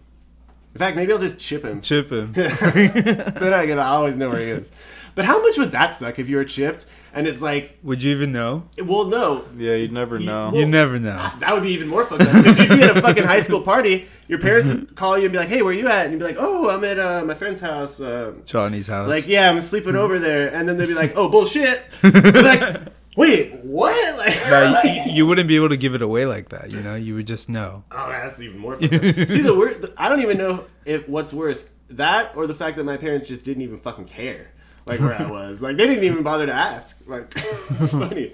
In 0.73 0.77
fact, 0.77 0.95
maybe 0.95 1.11
I'll 1.11 1.19
just 1.19 1.39
chip 1.39 1.63
him. 1.63 1.81
Chip 1.81 2.11
him. 2.11 2.31
then 2.33 3.53
I 3.53 3.65
can 3.65 3.79
always 3.79 4.17
know 4.17 4.29
where 4.29 4.39
he 4.39 4.51
is. 4.51 4.69
But 5.16 5.25
how 5.25 5.42
much 5.42 5.58
would 5.58 5.72
that 5.72 5.96
suck 5.96 6.20
if 6.20 6.30
you 6.30 6.38
were 6.38 6.46
chipped 6.46 6.86
and 7.13 7.28
it's 7.28 7.42
like, 7.42 7.78
Would 7.84 8.04
you 8.04 8.12
even 8.16 8.32
know? 8.32 8.63
well, 8.84 9.06
no, 9.06 9.46
Yeah, 9.58 9.74
you'd 9.75 9.92
never 9.92 10.18
You- 10.20 10.25
know. 10.28 10.51
You 10.54 10.66
never 10.66 11.00
know. 11.00 11.32
that 11.39 11.54
would 11.54 11.63
be 11.63 11.72
even 11.72 11.88
more 11.88 12.06
fucked 12.06 12.22
up. 12.22 12.34
Because 12.44 12.60
you'd 12.60 12.70
be 12.70 12.84
at 12.84 12.96
a 12.98 13.01
fucking 13.01 13.24
high 13.24 13.42
school 13.42 13.62
party, 13.62 14.08
your 14.28 14.39
parents 14.39 14.72
would 14.72 14.96
call 15.01 15.18
you 15.18 15.24
and 15.25 15.32
be 15.32 15.39
like, 15.39 15.48
"Hey, 15.50 15.62
where 15.63 15.74
you 15.74 15.88
at?" 15.88 16.04
And 16.06 16.12
you'd 16.13 16.20
be 16.20 16.25
like, 16.25 16.38
"Oh, 16.39 16.70
I'm 16.70 16.84
at 16.84 17.00
uh, 17.00 17.24
my 17.25 17.34
friend's 17.34 17.60
house." 17.62 18.00
Uh, 18.00 18.34
Johnny's 18.46 18.86
house. 18.88 19.10
like, 19.10 19.28
yeah, 19.28 19.50
I'm 19.50 19.60
sleeping 19.60 19.96
over 19.96 20.20
there, 20.28 20.54
and 20.54 20.70
then 20.70 20.78
they'd 20.78 20.86
be 20.88 20.94
like, 20.94 21.13
"Oh, 21.16 21.28
bullshit!" 21.30 21.84
Like, 22.04 22.82
wait, 23.18 23.54
what? 23.63 24.18
Like, 24.18 24.38
No, 24.50 24.80
you, 24.84 25.12
you 25.13 25.25
wouldn't 25.28 25.48
be 25.48 25.56
able 25.56 25.70
to 25.70 25.78
give 25.78 25.96
it 25.96 26.01
away 26.04 26.25
like 26.28 26.50
that. 26.50 26.72
You 26.72 26.82
know, 26.82 26.96
you 26.96 27.16
would 27.16 27.25
just 27.28 27.50
know. 27.50 27.84
oh, 27.92 28.08
that's 28.10 28.39
even 28.39 28.60
more. 28.60 28.75
fucked 28.80 28.94
up. 28.94 29.30
See, 29.30 29.42
the 29.42 29.56
word 29.58 29.92
I 29.98 30.10
don't 30.10 30.22
even 30.22 30.38
know 30.38 30.66
if 30.86 31.10
what's 31.10 31.34
worse, 31.34 31.68
that 31.89 32.34
or 32.36 32.46
the 32.48 32.54
fact 32.56 32.78
that 32.78 32.84
my 32.84 32.98
parents 32.98 33.28
just 33.28 33.44
didn't 33.44 33.63
even 33.63 33.80
fucking 33.80 34.06
care, 34.06 34.51
like 34.89 35.00
where 35.00 35.13
I 35.22 35.25
was. 35.29 35.62
Like 35.62 35.77
they 35.77 35.88
didn't 35.88 36.03
even 36.03 36.24
bother 36.24 36.46
to 36.46 36.53
ask. 36.53 36.98
Like 37.08 37.31
it's 37.36 37.91
funny. 38.03 38.34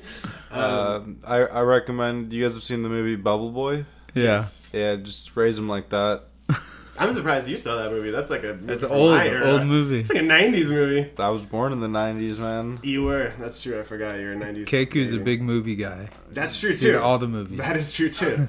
Um, 0.51 0.61
Um, 0.61 1.17
I, 1.25 1.37
I 1.41 1.61
recommend. 1.61 2.31
You 2.33 2.43
guys 2.43 2.55
have 2.55 2.63
seen 2.63 2.81
the 2.83 2.89
movie 2.89 3.15
Bubble 3.15 3.51
Boy? 3.51 3.85
Yeah. 4.13 4.47
Yeah, 4.73 4.95
just 4.95 5.35
raise 5.35 5.57
him 5.59 5.67
like 5.69 5.89
that. 5.89 6.23
I'm 6.97 7.13
surprised 7.13 7.49
you 7.49 7.57
saw 7.57 7.75
that 7.75 7.91
movie. 7.91 8.09
That's 8.11 8.29
like 8.29 8.43
a 8.43 8.57
It's 8.71 8.81
an 8.83 8.89
old, 8.91 9.19
era. 9.19 9.45
old 9.51 9.63
movie. 9.65 9.99
It's 9.99 10.09
like 10.09 10.23
a 10.23 10.25
'90s 10.25 10.69
movie. 10.69 11.11
I 11.19 11.29
was 11.29 11.45
born 11.45 11.73
in 11.73 11.81
the 11.81 11.87
'90s, 11.87 12.37
man. 12.39 12.79
You 12.83 13.03
were. 13.03 13.33
That's 13.37 13.61
true. 13.61 13.77
I 13.77 13.83
forgot 13.83 14.17
you're 14.17 14.31
a 14.31 14.35
'90s. 14.37 14.65
Keku's 14.65 15.11
a 15.13 15.17
big 15.19 15.41
movie 15.41 15.75
guy. 15.75 16.07
That's 16.31 16.57
true 16.57 16.73
Seen 16.73 16.93
too. 16.93 17.01
all 17.01 17.17
the 17.19 17.27
movies. 17.27 17.57
That 17.57 17.75
is 17.75 17.91
true 17.91 18.09
too. 18.09 18.47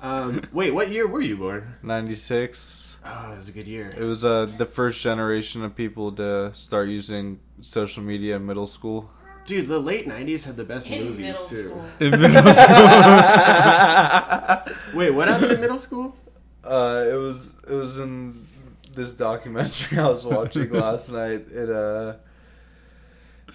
um, 0.00 0.42
wait, 0.52 0.70
what 0.72 0.90
year 0.90 1.08
were 1.08 1.20
you 1.20 1.36
born? 1.36 1.74
'96. 1.82 2.89
Oh, 3.04 3.30
that 3.30 3.38
was 3.38 3.48
a 3.48 3.52
good 3.52 3.66
year. 3.66 3.90
It 3.96 4.04
was 4.04 4.24
uh, 4.24 4.46
the 4.58 4.66
first 4.66 5.00
generation 5.00 5.64
of 5.64 5.74
people 5.74 6.12
to 6.12 6.52
start 6.54 6.88
using 6.88 7.40
social 7.62 8.02
media 8.02 8.36
in 8.36 8.44
middle 8.46 8.66
school. 8.66 9.10
Dude, 9.46 9.68
the 9.68 9.78
late 9.78 10.06
'90s 10.06 10.44
had 10.44 10.56
the 10.56 10.64
best 10.64 10.86
In 10.88 11.04
movies 11.04 11.38
too. 11.48 11.68
school. 11.70 11.84
In 12.00 12.10
middle 12.20 12.52
school. 12.52 12.76
Wait, 14.94 15.10
what 15.10 15.28
happened 15.28 15.52
in 15.52 15.60
middle 15.60 15.78
school? 15.78 16.14
Uh, 16.62 17.06
it 17.10 17.14
was 17.14 17.54
it 17.66 17.72
was 17.72 17.98
in 18.00 18.46
this 18.94 19.14
documentary 19.14 19.98
I 19.98 20.08
was 20.08 20.26
watching 20.26 20.70
last 20.70 21.10
night. 21.22 21.46
It 21.50 21.70
uh, 21.70 22.16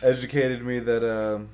educated 0.01 0.63
me 0.65 0.79
that 0.79 1.03
um, 1.07 1.49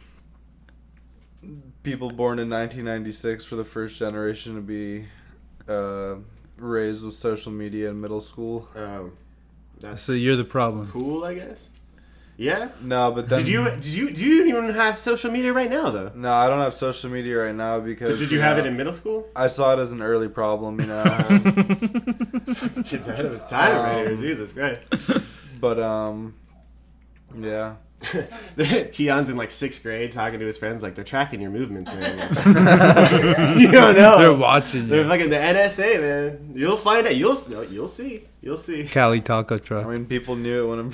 people 1.83 2.09
born 2.09 2.39
in 2.39 2.49
1996 2.49 3.51
were 3.51 3.57
the 3.57 3.65
first 3.65 3.97
generation 3.97 4.55
to 4.55 4.61
be 4.61 5.05
uh, 5.67 6.15
raised 6.57 7.03
with 7.03 7.13
social 7.15 7.51
media 7.51 7.89
in 7.89 7.99
middle 8.01 8.21
school. 8.21 8.67
Um, 8.75 9.13
that's 9.79 10.03
So 10.03 10.11
you're 10.13 10.35
the 10.35 10.43
problem. 10.43 10.89
cool, 10.91 11.23
I 11.23 11.33
guess. 11.35 11.67
Yeah. 12.37 12.69
No, 12.81 13.11
but 13.11 13.29
then 13.29 13.39
Did 13.39 13.47
you 13.49 13.65
did 13.65 13.85
you 13.85 14.09
do 14.11 14.25
you 14.25 14.45
even 14.45 14.69
have 14.71 14.97
social 14.97 15.29
media 15.31 15.53
right 15.53 15.69
now 15.69 15.91
though? 15.91 16.11
No, 16.15 16.31
I 16.33 16.47
don't 16.47 16.59
have 16.61 16.73
social 16.73 17.09
media 17.11 17.37
right 17.37 17.53
now 17.53 17.79
because. 17.79 18.17
Did 18.19 18.31
you 18.31 18.39
have 18.41 18.57
know, 18.57 18.63
it 18.63 18.67
in 18.67 18.77
middle 18.77 18.93
school? 18.95 19.27
I 19.35 19.45
saw 19.47 19.73
it 19.73 19.79
as 19.79 19.91
an 19.91 20.01
early 20.01 20.27
problem, 20.27 20.79
you 20.81 20.87
know. 20.87 21.03
Kid's 22.85 23.07
ahead 23.07 23.25
of 23.25 23.33
his 23.33 23.43
time 23.43 23.75
right 23.75 23.97
here. 24.07 24.15
Um, 24.15 24.21
Jesus 24.21 24.53
Christ. 24.53 24.81
but 25.59 25.79
um, 25.79 26.33
yeah. 27.37 27.75
Keon's 28.93 29.29
in 29.29 29.37
like 29.37 29.51
sixth 29.51 29.83
grade 29.83 30.11
talking 30.11 30.39
to 30.39 30.45
his 30.45 30.57
friends 30.57 30.81
like 30.81 30.95
they're 30.95 31.03
tracking 31.03 31.39
your 31.41 31.51
movements, 31.51 31.91
man. 31.93 32.17
you 33.59 33.71
don't 33.71 33.95
know. 33.95 34.17
They're 34.17 34.33
watching 34.33 34.87
They're 34.87 35.03
you. 35.03 35.07
fucking 35.09 35.29
the 35.29 35.35
NSA, 35.35 36.01
man. 36.01 36.53
You'll 36.55 36.77
find 36.77 37.05
out. 37.05 37.15
You'll 37.15 37.37
you'll 37.65 37.87
see. 37.87 38.27
You'll 38.41 38.57
see. 38.57 38.85
Cali 38.87 39.21
taco 39.21 39.55
I 39.55 39.59
truck. 39.59 39.87
mean, 39.87 40.05
people 40.05 40.35
knew 40.35 40.63
it 40.63 40.67
when 40.69 40.79
I'm. 40.79 40.91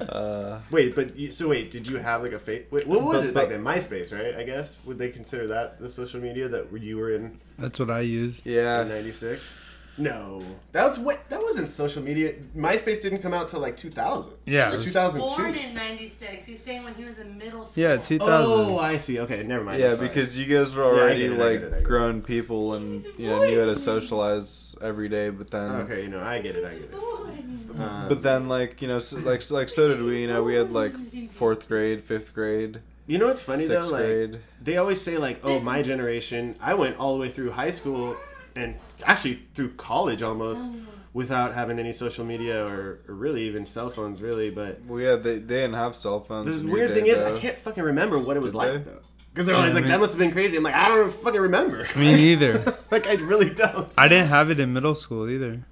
uh, 0.00 0.58
Wait, 0.70 0.94
but 0.94 1.16
you, 1.16 1.30
so 1.30 1.48
wait, 1.48 1.70
did 1.70 1.86
you 1.86 1.96
have 1.98 2.22
like 2.22 2.32
a 2.32 2.38
face? 2.38 2.64
Wait, 2.70 2.86
what 2.86 3.02
was 3.02 3.18
But- 3.18 3.26
it 3.26 3.34
back 3.34 3.48
then? 3.48 3.62
MySpace, 3.62 4.12
right? 4.16 4.34
I 4.34 4.42
guess 4.42 4.76
would 4.84 4.98
they 4.98 5.10
consider 5.10 5.46
that 5.48 5.78
the 5.78 5.88
social 5.88 6.20
media 6.20 6.48
that 6.48 6.66
you 6.80 6.96
were 6.96 7.14
in 7.14 7.38
That's 7.58 7.78
what 7.78 7.90
I 7.90 8.00
used. 8.00 8.44
yeah. 8.46 8.82
'96? 8.84 9.60
No, 9.96 10.42
that 10.72 10.88
was 10.88 10.98
what 10.98 11.28
that 11.30 11.40
wasn't 11.40 11.68
social 11.68 12.02
media. 12.02 12.34
MySpace 12.56 13.00
didn't 13.00 13.20
come 13.20 13.32
out 13.32 13.48
till 13.48 13.60
like 13.60 13.76
2000. 13.76 14.32
Yeah, 14.44 14.72
or 14.72 14.80
2002. 14.80 15.18
Born 15.18 15.54
in 15.54 15.74
'96. 15.74 16.46
He's 16.46 16.60
saying 16.60 16.84
when 16.84 16.94
he 16.94 17.04
was 17.04 17.18
in 17.18 17.38
middle 17.38 17.64
school. 17.64 17.82
Yeah, 17.82 17.96
2000. 17.96 18.26
Oh, 18.26 18.78
I 18.78 18.96
see. 18.96 19.20
Okay, 19.20 19.42
never 19.42 19.62
mind. 19.62 19.80
Yeah, 19.80 19.94
because 19.94 20.36
you 20.36 20.46
guys 20.46 20.74
were 20.74 20.84
already 20.84 21.22
get 21.22 21.32
it, 21.32 21.38
like 21.38 21.60
it, 21.60 21.72
it. 21.72 21.84
grown 21.84 22.22
people 22.22 22.74
and 22.74 23.04
you 23.18 23.28
know 23.28 23.44
knew 23.44 23.58
how 23.58 23.66
to 23.66 23.76
socialize 23.76 24.74
every 24.82 25.08
day. 25.08 25.30
But 25.30 25.50
then, 25.50 25.70
okay, 25.82 26.02
you 26.02 26.08
know, 26.08 26.20
I 26.20 26.40
get 26.40 26.56
it. 26.56 26.64
I 26.64 26.74
get 26.74 26.90
it. 26.90 26.94
Um, 26.94 28.08
but 28.08 28.22
then 28.22 28.48
like 28.48 28.82
you 28.82 28.88
know, 28.88 28.98
so, 28.98 29.18
like 29.18 29.48
like 29.50 29.68
so 29.68 29.88
did 29.88 30.02
we. 30.02 30.22
You 30.22 30.28
know, 30.28 30.42
we 30.42 30.54
had 30.54 30.70
like 30.72 30.94
fourth 31.30 31.68
grade, 31.68 32.02
fifth 32.02 32.34
grade, 32.34 32.80
you 33.06 33.18
know 33.18 33.26
what's 33.26 33.42
funny 33.42 33.66
sixth 33.66 33.88
though? 33.88 33.96
Like 33.96 34.04
grade. 34.04 34.40
they 34.62 34.76
always 34.78 35.00
say 35.00 35.18
like, 35.18 35.40
oh, 35.44 35.60
my 35.60 35.82
generation. 35.82 36.56
I 36.60 36.74
went 36.74 36.96
all 36.96 37.14
the 37.14 37.20
way 37.20 37.28
through 37.28 37.50
high 37.50 37.70
school 37.70 38.16
and 38.56 38.76
actually 39.06 39.42
through 39.54 39.70
college 39.74 40.22
almost 40.22 40.70
without 41.12 41.54
having 41.54 41.78
any 41.78 41.92
social 41.92 42.24
media 42.24 42.66
or, 42.66 43.00
or 43.08 43.14
really 43.14 43.44
even 43.44 43.64
cell 43.64 43.88
phones, 43.90 44.20
really. 44.20 44.50
But 44.50 44.80
Well, 44.86 45.00
yeah, 45.00 45.16
they, 45.16 45.34
they 45.38 45.56
didn't 45.56 45.74
have 45.74 45.94
cell 45.94 46.20
phones. 46.20 46.46
the 46.46 46.60
in 46.60 46.66
your 46.66 46.72
weird 46.74 46.88
day, 46.88 46.94
thing 47.00 47.06
is, 47.06 47.18
though. 47.18 47.34
I 47.36 47.38
can't 47.38 47.56
fucking 47.58 47.82
remember 47.84 48.18
what 48.18 48.36
it 48.36 48.40
was 48.40 48.52
Did 48.52 48.58
like 48.58 48.72
they? 48.72 48.78
though. 48.90 48.98
Because 49.32 49.46
they're 49.46 49.54
always 49.56 49.70
Yeah, 49.70 49.80
like, 49.80 49.84
I 49.84 49.88
that 49.88 50.00
must 50.00 50.12
have 50.12 50.18
been 50.20 50.32
crazy. 50.32 50.56
I'm 50.56 50.62
like, 50.62 50.74
I 50.74 50.88
don't 50.88 51.12
fucking 51.12 51.40
remember. 51.40 51.86
Me 51.96 52.14
neither. 52.14 52.76
like, 52.90 53.06
I 53.06 53.14
really 53.14 53.50
don't. 53.50 53.92
I 53.98 54.08
didn't 54.08 54.28
have 54.28 54.50
it 54.50 54.58
in 54.60 54.72
middle 54.72 54.94
school 54.94 55.28
either. 55.28 55.64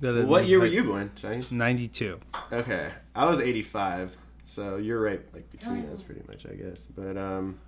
That 0.00 0.16
it- 0.16 0.26
what 0.26 0.46
year 0.46 0.58
were 0.58 0.64
like, 0.66 0.74
you 0.74 0.84
born, 0.84 1.10
Shane? 1.16 1.42
92. 1.50 2.20
Okay, 2.52 2.90
I 3.14 3.24
was 3.26 3.40
85, 3.40 4.14
so 4.44 4.76
you're 4.76 5.00
right, 5.00 5.20
like 5.32 5.50
between 5.50 5.86
us, 5.90 6.02
pretty 6.02 6.22
much, 6.28 6.44
I 6.46 6.54
guess. 6.54 6.86
But 6.94 7.16
um, 7.16 7.58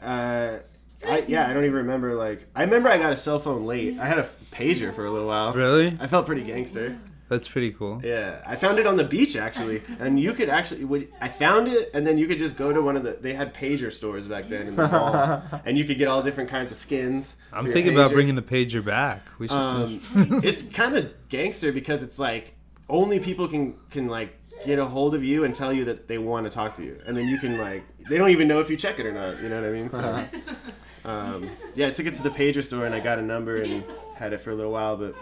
uh, 0.00 0.58
I 1.06 1.24
yeah, 1.26 1.48
I 1.48 1.52
don't 1.54 1.64
even 1.64 1.76
remember. 1.76 2.14
Like, 2.14 2.46
I 2.54 2.62
remember 2.62 2.88
I 2.88 2.98
got 2.98 3.12
a 3.12 3.16
cell 3.16 3.38
phone 3.38 3.64
late. 3.64 3.98
I 3.98 4.06
had 4.06 4.18
a 4.18 4.28
pager 4.52 4.94
for 4.94 5.06
a 5.06 5.10
little 5.10 5.26
while. 5.28 5.52
Really? 5.52 5.96
I 6.00 6.06
felt 6.06 6.26
pretty 6.26 6.42
gangster. 6.44 6.98
That's 7.28 7.46
pretty 7.46 7.70
cool. 7.70 8.00
Yeah, 8.04 8.42
I 8.44 8.56
found 8.56 8.80
it 8.80 8.88
on 8.88 8.96
the 8.96 9.04
beach 9.04 9.36
actually, 9.36 9.82
and 10.00 10.18
you 10.18 10.32
could 10.32 10.48
actually. 10.48 10.84
would- 10.84 11.08
I 11.20 11.28
found 11.28 11.68
it, 11.68 11.88
and 11.94 12.04
then 12.04 12.18
you 12.18 12.26
could 12.26 12.38
just 12.40 12.56
go 12.56 12.72
to 12.72 12.82
one 12.82 12.96
of 12.96 13.04
the. 13.04 13.12
They 13.20 13.32
had 13.34 13.54
pager 13.54 13.92
stores 13.92 14.26
back 14.26 14.48
then 14.48 14.66
in 14.66 14.74
the 14.76 14.88
mall, 14.88 15.40
and 15.64 15.78
you 15.78 15.84
could 15.84 15.96
get 15.96 16.08
all 16.08 16.22
different 16.24 16.50
kinds 16.50 16.72
of 16.72 16.76
skins. 16.78 17.36
I'm 17.52 17.70
thinking 17.70 17.92
about 17.94 18.10
bringing 18.10 18.34
the 18.34 18.42
pager 18.42 18.84
back. 18.84 19.28
We 19.38 19.46
should. 19.46 19.54
Um, 19.56 20.00
it's 20.42 20.62
kind 20.64 20.96
of 20.96 21.14
gangster 21.28 21.70
because 21.72 22.02
it's 22.02 22.18
like 22.18 22.54
only 22.88 23.20
people 23.20 23.46
can 23.46 23.74
can 23.90 24.08
like 24.08 24.36
get 24.66 24.80
a 24.80 24.84
hold 24.84 25.14
of 25.14 25.22
you 25.24 25.44
and 25.44 25.54
tell 25.54 25.72
you 25.72 25.84
that 25.84 26.08
they 26.08 26.18
want 26.18 26.44
to 26.46 26.50
talk 26.50 26.74
to 26.78 26.82
you, 26.84 27.00
and 27.06 27.16
then 27.16 27.28
you 27.28 27.38
can 27.38 27.58
like 27.58 27.84
they 28.08 28.18
don't 28.18 28.30
even 28.30 28.48
know 28.48 28.58
if 28.58 28.68
you 28.68 28.76
check 28.76 28.98
it 28.98 29.06
or 29.06 29.12
not. 29.12 29.40
You 29.40 29.48
know 29.50 29.60
what 29.60 29.68
I 29.68 29.72
mean? 29.72 29.88
So, 29.88 30.26
um, 31.04 31.48
yeah, 31.74 31.88
I 31.88 31.90
took 31.90 32.06
it 32.06 32.14
to 32.14 32.22
the 32.22 32.30
pager 32.30 32.62
store 32.62 32.86
and 32.86 32.94
I 32.94 33.00
got 33.00 33.18
a 33.18 33.22
number 33.22 33.56
and 33.62 33.84
had 34.16 34.32
it 34.32 34.40
for 34.40 34.50
a 34.50 34.54
little 34.54 34.72
while, 34.72 34.96
but. 34.96 35.14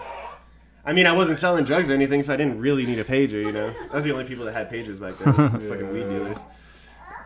I 0.85 0.93
mean, 0.95 1.07
I 1.07 1.12
wasn't 1.12 1.38
selling 1.38 1.64
drugs 1.64 1.91
or 1.91 1.93
anything, 1.95 2.23
so 2.23 2.33
I 2.33 2.37
didn't 2.37 2.61
really 2.61 2.87
need 2.87 2.99
a 2.99 3.05
pager, 3.05 3.33
you 3.45 3.53
know? 3.53 3.75
I 3.93 3.97
was 3.97 4.07
the 4.07 4.12
only 4.12 4.25
people 4.25 4.47
that 4.47 4.55
had 4.55 4.71
pagers 4.71 4.99
back 4.99 5.19
then. 5.19 5.35
fucking 5.69 5.93
weed 5.93 6.09
dealers. 6.09 6.38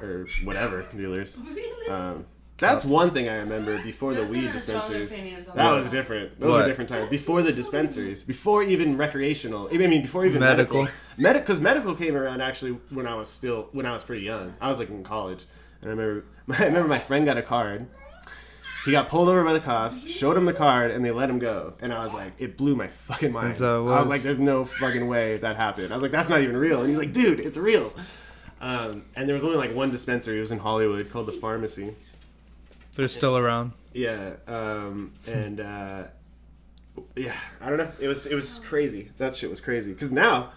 Or 0.01 0.27
whatever 0.45 0.83
dealers. 0.97 1.41
Um, 1.91 2.27
that's 2.59 2.85
one 2.85 3.11
thing 3.11 3.29
I 3.29 3.37
remember 3.39 3.83
before 3.83 4.15
the 4.15 4.25
weed 4.25 4.45
has 4.45 4.67
dispensaries. 4.67 5.11
That 5.11 5.57
that. 5.57 5.71
was 5.73 5.89
different. 5.89 6.39
Those 6.39 6.51
What? 6.51 6.61
were 6.61 6.67
different 6.67 6.91
times. 6.91 7.11
Before 7.11 7.43
the 7.43 7.53
dispensaries, 7.53 8.23
before 8.23 8.63
even 8.63 8.97
recreational. 8.97 9.69
I 9.73 9.77
mean, 9.79 10.01
before 10.03 10.25
even 10.25 10.41
Medical. 10.41 10.83
medical. 10.85 10.99
Medical, 11.19 11.41
because 11.43 11.61
medical 11.61 11.95
came 11.97 12.15
around 12.17 12.41
actually 12.41 12.79
when 12.91 13.07
I 13.09 13.17
was 13.17 13.29
still 13.29 13.69
when 13.73 13.85
I 13.85 13.93
was 13.93 14.05
pretty 14.05 14.23
young. 14.25 14.55
I 14.61 14.69
was 14.71 14.79
like 14.79 14.91
in 14.91 15.03
college, 15.03 15.45
and 15.81 15.91
I 15.91 15.95
remember 15.95 16.25
I 16.63 16.67
remember 16.67 16.89
my 16.89 17.01
friend 17.01 17.27
got 17.27 17.37
a 17.37 17.43
card. 17.43 17.87
He 18.85 18.91
got 18.91 19.09
pulled 19.09 19.29
over 19.29 19.45
by 19.45 19.53
the 19.53 19.61
cops, 19.61 19.99
showed 20.11 20.37
him 20.37 20.45
the 20.45 20.53
card, 20.53 20.91
and 20.91 21.05
they 21.05 21.13
let 21.13 21.31
him 21.31 21.39
go. 21.39 21.75
And 21.81 21.93
I 21.93 22.03
was 22.03 22.13
like, 22.13 22.33
it 22.39 22.57
blew 22.57 22.75
my 22.75 22.89
fucking 22.89 23.31
mind. 23.33 23.57
How 23.59 23.65
it 23.65 23.77
I 23.77 23.79
was 23.79 23.91
was. 24.01 24.09
like, 24.09 24.23
there's 24.23 24.41
no 24.41 24.65
fucking 24.65 25.07
way 25.07 25.37
that 25.37 25.55
happened. 25.57 25.93
I 25.93 25.97
was 25.97 26.03
like, 26.03 26.11
that's 26.11 26.29
not 26.29 26.41
even 26.43 26.57
real. 26.57 26.81
And 26.81 26.89
he's 26.89 26.99
like, 26.99 27.13
dude, 27.13 27.39
it's 27.39 27.57
real. 27.57 27.93
Um, 28.61 29.05
and 29.15 29.29
there 29.29 29.35
was 29.35 29.45
only 29.45 29.57
like 29.57 29.75
one 29.75 29.91
dispensary. 29.91 30.39
It 30.39 30.41
was 30.41 30.51
in 30.51 30.59
Hollywood 30.59 31.11
called 31.11 31.27
the 31.27 31.33
Pharmacy. 31.33 31.95
They're 32.97 33.09
still 33.09 33.39
around. 33.39 33.73
Yeah, 33.93 34.35
um, 34.47 35.13
and 35.27 35.61
uh, 35.61 36.05
yeah, 37.17 37.35
I 37.61 37.69
don't 37.69 37.79
know. 37.79 37.91
It 37.99 38.09
was 38.09 38.27
it 38.27 38.35
was 38.35 38.59
crazy. 38.59 39.11
That 39.19 39.35
shit 39.35 39.49
was 39.51 39.61
crazy. 39.61 39.93
Because 39.93 40.13
now 40.13 40.53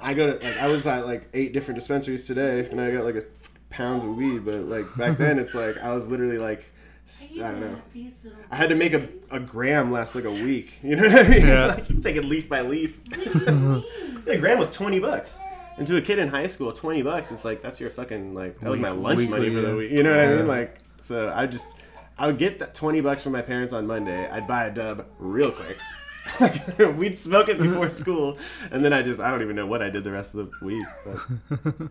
I 0.00 0.14
go 0.14 0.26
to 0.26 0.32
like 0.44 0.58
I 0.58 0.68
was 0.68 0.86
at 0.86 1.06
like 1.06 1.28
eight 1.34 1.52
different 1.52 1.78
dispensaries 1.78 2.26
today, 2.26 2.68
and 2.70 2.80
I 2.80 2.90
got 2.92 3.04
like 3.04 3.16
a 3.16 3.24
pounds 3.70 4.04
of 4.04 4.16
weed. 4.16 4.44
But 4.44 4.62
like 4.62 4.86
back 4.96 5.18
then, 5.18 5.38
it's 5.38 5.54
like 5.54 5.76
I 5.78 5.94
was 5.94 6.08
literally 6.08 6.38
like 6.38 6.64
I 7.34 7.38
don't 7.38 7.60
know. 7.60 7.76
I 8.50 8.56
had 8.56 8.68
to 8.70 8.74
make 8.74 8.92
a, 8.92 9.08
a 9.30 9.38
gram 9.40 9.92
last 9.92 10.14
like 10.14 10.24
a 10.24 10.30
week. 10.30 10.72
You 10.82 10.96
know 10.96 11.08
what 11.08 11.24
I 11.26 11.28
mean? 11.28 11.46
Yeah. 11.46 11.66
like 11.66 11.88
you 11.90 12.00
take 12.00 12.16
it 12.16 12.24
leaf 12.24 12.48
by 12.48 12.62
leaf. 12.62 12.98
a 14.26 14.36
gram 14.38 14.58
was 14.58 14.70
twenty 14.70 14.98
bucks. 14.98 15.36
And 15.78 15.86
to 15.88 15.96
a 15.98 16.00
kid 16.00 16.18
in 16.18 16.28
high 16.28 16.46
school, 16.46 16.72
twenty 16.72 17.02
bucks, 17.02 17.30
it's 17.32 17.44
like 17.44 17.60
that's 17.60 17.78
your 17.80 17.90
fucking 17.90 18.34
like 18.34 18.58
that 18.60 18.70
was 18.70 18.80
my 18.80 18.92
Week- 18.92 19.00
lunch 19.02 19.28
money 19.28 19.54
for 19.54 19.60
the 19.60 19.76
week. 19.76 19.90
You 19.92 20.02
know 20.02 20.10
what 20.16 20.20
I 20.20 20.34
mean? 20.34 20.46
Like 20.48 20.78
so 21.00 21.32
I 21.34 21.46
just 21.46 21.74
I 22.18 22.26
would 22.26 22.38
get 22.38 22.58
that 22.60 22.74
twenty 22.74 23.00
bucks 23.00 23.22
from 23.22 23.32
my 23.32 23.42
parents 23.42 23.72
on 23.72 23.86
Monday. 23.86 24.28
I'd 24.28 24.46
buy 24.48 24.64
a 24.66 24.70
dub 24.72 25.06
real 25.18 25.52
quick. 25.52 25.78
We'd 26.96 27.16
smoke 27.16 27.48
it 27.48 27.56
before 27.58 27.88
school, 27.88 28.36
and 28.72 28.84
then 28.84 28.92
I 28.92 29.02
just 29.02 29.20
I 29.20 29.30
don't 29.30 29.42
even 29.42 29.54
know 29.54 29.66
what 29.66 29.80
I 29.80 29.90
did 29.90 30.02
the 30.02 30.10
rest 30.10 30.34
of 30.34 30.50
the 30.50 30.64
week. 30.66 30.86
But, 31.04 31.90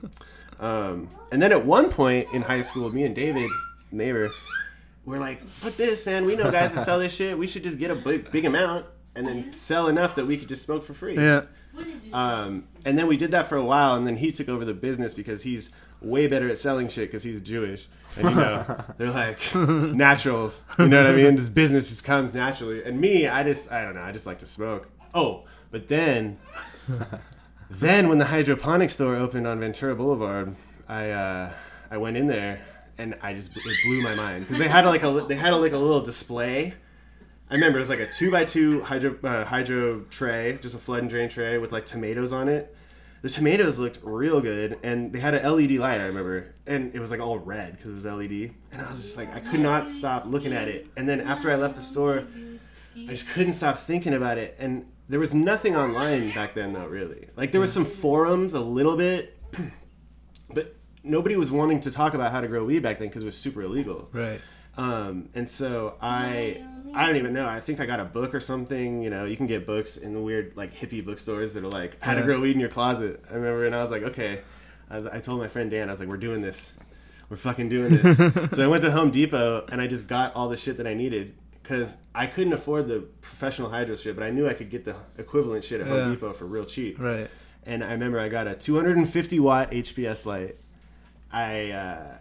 um, 0.59 1.09
and 1.31 1.41
then 1.41 1.51
at 1.53 1.65
one 1.65 1.89
point 1.89 2.27
in 2.33 2.41
high 2.41 2.61
school, 2.61 2.89
me 2.93 3.05
and 3.05 3.15
David, 3.15 3.49
neighbor, 3.93 4.29
we're 5.05 5.19
like, 5.19 5.41
"Fuck 5.41 5.77
this, 5.77 6.05
man! 6.05 6.25
We 6.25 6.35
know 6.35 6.51
guys 6.51 6.73
that 6.73 6.85
sell 6.85 6.99
this 6.99 7.13
shit. 7.13 7.37
We 7.37 7.47
should 7.47 7.63
just 7.63 7.79
get 7.79 7.91
a 7.91 7.95
big, 7.95 8.31
big 8.31 8.45
amount 8.45 8.85
and 9.15 9.25
then 9.25 9.53
sell 9.53 9.87
enough 9.87 10.15
that 10.15 10.25
we 10.25 10.37
could 10.37 10.49
just 10.49 10.63
smoke 10.63 10.83
for 10.83 10.93
free." 10.93 11.15
Yeah. 11.15 11.45
Um, 12.13 12.63
and 12.85 12.97
then 12.97 13.07
we 13.07 13.17
did 13.17 13.31
that 13.31 13.47
for 13.47 13.57
a 13.57 13.63
while, 13.63 13.95
and 13.95 14.07
then 14.07 14.17
he 14.17 14.31
took 14.31 14.47
over 14.49 14.63
the 14.63 14.73
business 14.73 15.13
because 15.13 15.43
he's 15.43 15.71
way 16.01 16.27
better 16.27 16.49
at 16.49 16.57
selling 16.57 16.87
shit 16.87 17.09
because 17.09 17.23
he's 17.23 17.41
Jewish. 17.41 17.87
And 18.15 18.29
you 18.29 18.35
know, 18.35 18.83
they're 18.97 19.11
like 19.11 19.55
naturals. 19.55 20.63
You 20.79 20.87
know 20.87 21.03
what 21.03 21.11
I 21.11 21.15
mean? 21.15 21.35
This 21.35 21.49
business 21.49 21.89
just 21.89 22.03
comes 22.03 22.33
naturally. 22.33 22.83
And 22.83 22.99
me, 22.99 23.27
I 23.27 23.43
just, 23.43 23.71
I 23.71 23.83
don't 23.83 23.95
know, 23.95 24.01
I 24.03 24.11
just 24.11 24.25
like 24.25 24.39
to 24.39 24.45
smoke. 24.45 24.87
Oh, 25.13 25.45
but 25.71 25.87
then, 25.87 26.37
then 27.69 28.07
when 28.07 28.17
the 28.17 28.25
hydroponic 28.25 28.89
store 28.89 29.15
opened 29.15 29.47
on 29.47 29.59
Ventura 29.59 29.95
Boulevard, 29.95 30.55
I, 30.87 31.09
uh, 31.09 31.53
I 31.89 31.97
went 31.97 32.17
in 32.17 32.27
there 32.27 32.61
and 32.97 33.17
I 33.21 33.33
just, 33.33 33.51
it 33.55 33.77
blew 33.85 34.01
my 34.01 34.15
mind 34.15 34.47
because 34.47 34.57
they 34.57 34.67
had 34.67 34.85
like 34.85 35.03
a, 35.03 35.25
they 35.27 35.35
had 35.35 35.51
like 35.51 35.73
a 35.73 35.77
little 35.77 36.01
display. 36.01 36.73
I 37.49 37.53
remember 37.53 37.77
it 37.77 37.81
was 37.81 37.89
like 37.89 37.99
a 37.99 38.09
two 38.09 38.31
by 38.31 38.45
two 38.45 38.81
hydro 38.81 39.17
uh, 39.23 39.45
hydro 39.45 40.01
tray, 40.09 40.57
just 40.61 40.75
a 40.75 40.79
flood 40.79 41.01
and 41.01 41.09
drain 41.09 41.29
tray 41.29 41.57
with 41.57 41.71
like 41.71 41.85
tomatoes 41.85 42.33
on 42.33 42.47
it. 42.49 42.75
The 43.21 43.29
tomatoes 43.29 43.79
looked 43.79 43.99
real 44.03 44.39
good, 44.39 44.77
and 44.83 45.11
they 45.11 45.19
had 45.19 45.33
an 45.33 45.51
LED 45.51 45.71
light. 45.71 45.99
I 45.99 46.05
remember, 46.05 46.53
and 46.67 46.93
it 46.93 46.99
was 46.99 47.09
like 47.09 47.19
all 47.19 47.39
red 47.39 47.71
because 47.75 47.91
it 47.91 47.95
was 47.95 48.05
LED. 48.05 48.51
And 48.71 48.81
I 48.81 48.89
was 48.89 49.01
just 49.01 49.17
like, 49.17 49.33
I 49.35 49.39
could 49.39 49.61
not 49.61 49.89
stop 49.89 50.25
looking 50.27 50.53
at 50.53 50.67
it. 50.67 50.87
And 50.95 51.09
then 51.09 51.21
after 51.21 51.49
I 51.49 51.55
left 51.55 51.75
the 51.75 51.81
store, 51.81 52.23
I 52.95 53.09
just 53.09 53.27
couldn't 53.29 53.53
stop 53.53 53.79
thinking 53.79 54.13
about 54.13 54.37
it. 54.37 54.55
And 54.59 54.85
there 55.09 55.19
was 55.19 55.33
nothing 55.33 55.75
online 55.75 56.31
back 56.33 56.53
then, 56.53 56.73
though. 56.73 56.85
Really, 56.85 57.27
like 57.35 57.51
there 57.51 57.61
was 57.61 57.73
some 57.73 57.85
forums 57.85 58.53
a 58.53 58.59
little 58.59 58.95
bit, 58.95 59.37
but 60.53 60.75
nobody 61.05 61.35
was 61.35 61.51
wanting 61.51 61.79
to 61.81 61.91
talk 61.91 62.13
about 62.13 62.31
how 62.31 62.41
to 62.41 62.47
grow 62.47 62.65
weed 62.65 62.79
back 62.83 62.99
then 62.99 63.07
because 63.07 63.21
it 63.21 63.25
was 63.25 63.37
super 63.37 63.61
illegal. 63.61 64.09
Right. 64.11 64.41
Um, 64.77 65.29
and 65.33 65.49
so 65.49 65.95
I, 66.01 66.61
I 66.93 67.05
don't 67.05 67.15
even 67.15 67.31
know. 67.33 67.45
I 67.45 67.59
think 67.61 67.79
I 67.79 67.85
got 67.85 67.99
a 68.01 68.05
book 68.05 68.33
or 68.35 68.39
something. 68.41 69.01
You 69.01 69.09
know, 69.09 69.25
you 69.25 69.37
can 69.37 69.47
get 69.47 69.65
books 69.65 69.95
in 69.97 70.13
the 70.13 70.19
weird 70.19 70.57
like 70.57 70.75
hippie 70.75 71.05
bookstores 71.05 71.53
that 71.53 71.63
are 71.63 71.69
like 71.69 72.01
how 72.01 72.13
to 72.15 72.23
grow 72.23 72.41
weed 72.41 72.51
in 72.51 72.59
your 72.59 72.69
closet. 72.69 73.23
I 73.29 73.35
remember, 73.35 73.65
and 73.65 73.75
I 73.75 73.81
was 73.81 73.91
like, 73.91 74.03
okay. 74.03 74.41
I, 74.89 74.97
was, 74.97 75.07
I 75.07 75.19
told 75.19 75.39
my 75.39 75.47
friend 75.47 75.71
Dan, 75.71 75.89
I 75.89 75.93
was 75.93 75.99
like, 75.99 76.09
we're 76.09 76.17
doing 76.17 76.41
this. 76.41 76.73
We're 77.29 77.37
fucking 77.37 77.69
doing 77.69 77.97
this. 77.97 78.17
so 78.55 78.63
I 78.63 78.67
went 78.67 78.83
to 78.83 78.91
Home 78.91 79.09
Depot 79.11 79.65
and 79.71 79.81
I 79.81 79.87
just 79.87 80.05
got 80.05 80.35
all 80.35 80.47
the 80.49 80.57
shit 80.57 80.77
that 80.77 80.85
I 80.85 80.93
needed 80.93 81.35
because 81.63 81.97
I 82.13 82.27
couldn't 82.27 82.53
afford 82.53 82.87
the 82.87 82.99
professional 83.21 83.69
hydro 83.69 83.95
shit, 83.95 84.15
but 84.15 84.23
I 84.23 84.29
knew 84.29 84.47
I 84.47 84.53
could 84.53 84.69
get 84.69 84.85
the 84.85 84.95
equivalent 85.17 85.63
shit 85.63 85.81
at 85.81 85.87
Yeah. 85.87 86.03
Home 86.03 86.13
Depot 86.13 86.33
for 86.33 86.45
real 86.45 86.65
cheap. 86.65 86.99
Right. 86.99 87.27
And 87.65 87.83
I 87.83 87.93
remember 87.93 88.19
I 88.19 88.29
got 88.29 88.45
a 88.47 88.53
250 88.53 89.39
watt 89.39 89.71
HPS 89.71 90.27
light. 90.27 90.57
I 91.35 91.71
uh, 91.71 92.17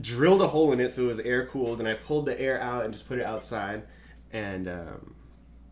drilled 0.00 0.42
a 0.42 0.48
hole 0.48 0.72
in 0.72 0.80
it 0.80 0.92
so 0.92 1.02
it 1.04 1.06
was 1.06 1.20
air 1.20 1.46
cooled, 1.46 1.78
and 1.78 1.88
I 1.88 1.94
pulled 1.94 2.26
the 2.26 2.38
air 2.40 2.60
out 2.60 2.84
and 2.84 2.92
just 2.92 3.06
put 3.06 3.18
it 3.18 3.24
outside. 3.24 3.84
And 4.32 4.68
um, 4.68 5.14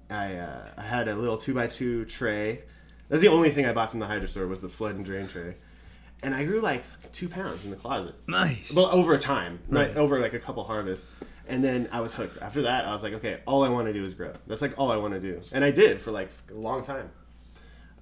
I, 0.09 0.37
uh, 0.37 0.69
I 0.79 0.83
had 0.83 1.09
a 1.09 1.17
little 1.17 1.37
two 1.37 1.59
x 1.61 1.77
two 1.77 2.05
tray. 2.05 2.63
That's 3.09 3.21
the 3.21 3.29
only 3.29 3.51
thing 3.51 3.67
I 3.67 3.73
bought 3.73 3.91
from 3.91 4.01
the 4.01 4.07
hydro 4.07 4.27
store 4.29 4.47
was 4.47 4.61
the 4.61 4.69
flood 4.69 4.95
and 4.95 5.05
drain 5.05 5.27
tray. 5.27 5.57
And 6.23 6.35
I 6.35 6.45
grew 6.45 6.61
like 6.61 6.85
two 7.13 7.29
pounds 7.29 7.65
in 7.65 7.71
the 7.71 7.77
closet. 7.77 8.15
Nice. 8.27 8.73
Well, 8.75 8.87
over 8.87 9.19
time, 9.19 9.59
Right. 9.69 9.89
not 9.89 9.99
over 10.01 10.21
like 10.21 10.33
a 10.33 10.39
couple 10.39 10.63
harvests. 10.65 11.05
And 11.47 11.63
then 11.63 11.89
I 11.93 12.01
was 12.01 12.15
hooked. 12.15 12.41
After 12.41 12.63
that, 12.63 12.87
I 12.87 12.93
was 12.93 13.03
like, 13.03 13.13
okay, 13.15 13.41
all 13.47 13.63
I 13.65 13.69
want 13.69 13.87
to 13.89 13.93
do 13.93 14.05
is 14.05 14.15
grow. 14.15 14.33
That's 14.47 14.63
like 14.63 14.79
all 14.79 14.91
I 14.91 14.97
want 14.97 15.13
to 15.13 15.21
do, 15.21 15.43
and 15.53 15.63
I 15.63 15.71
did 15.71 16.01
for 16.01 16.11
like 16.13 16.31
a 16.51 16.55
long 16.55 16.83
time. 16.83 17.11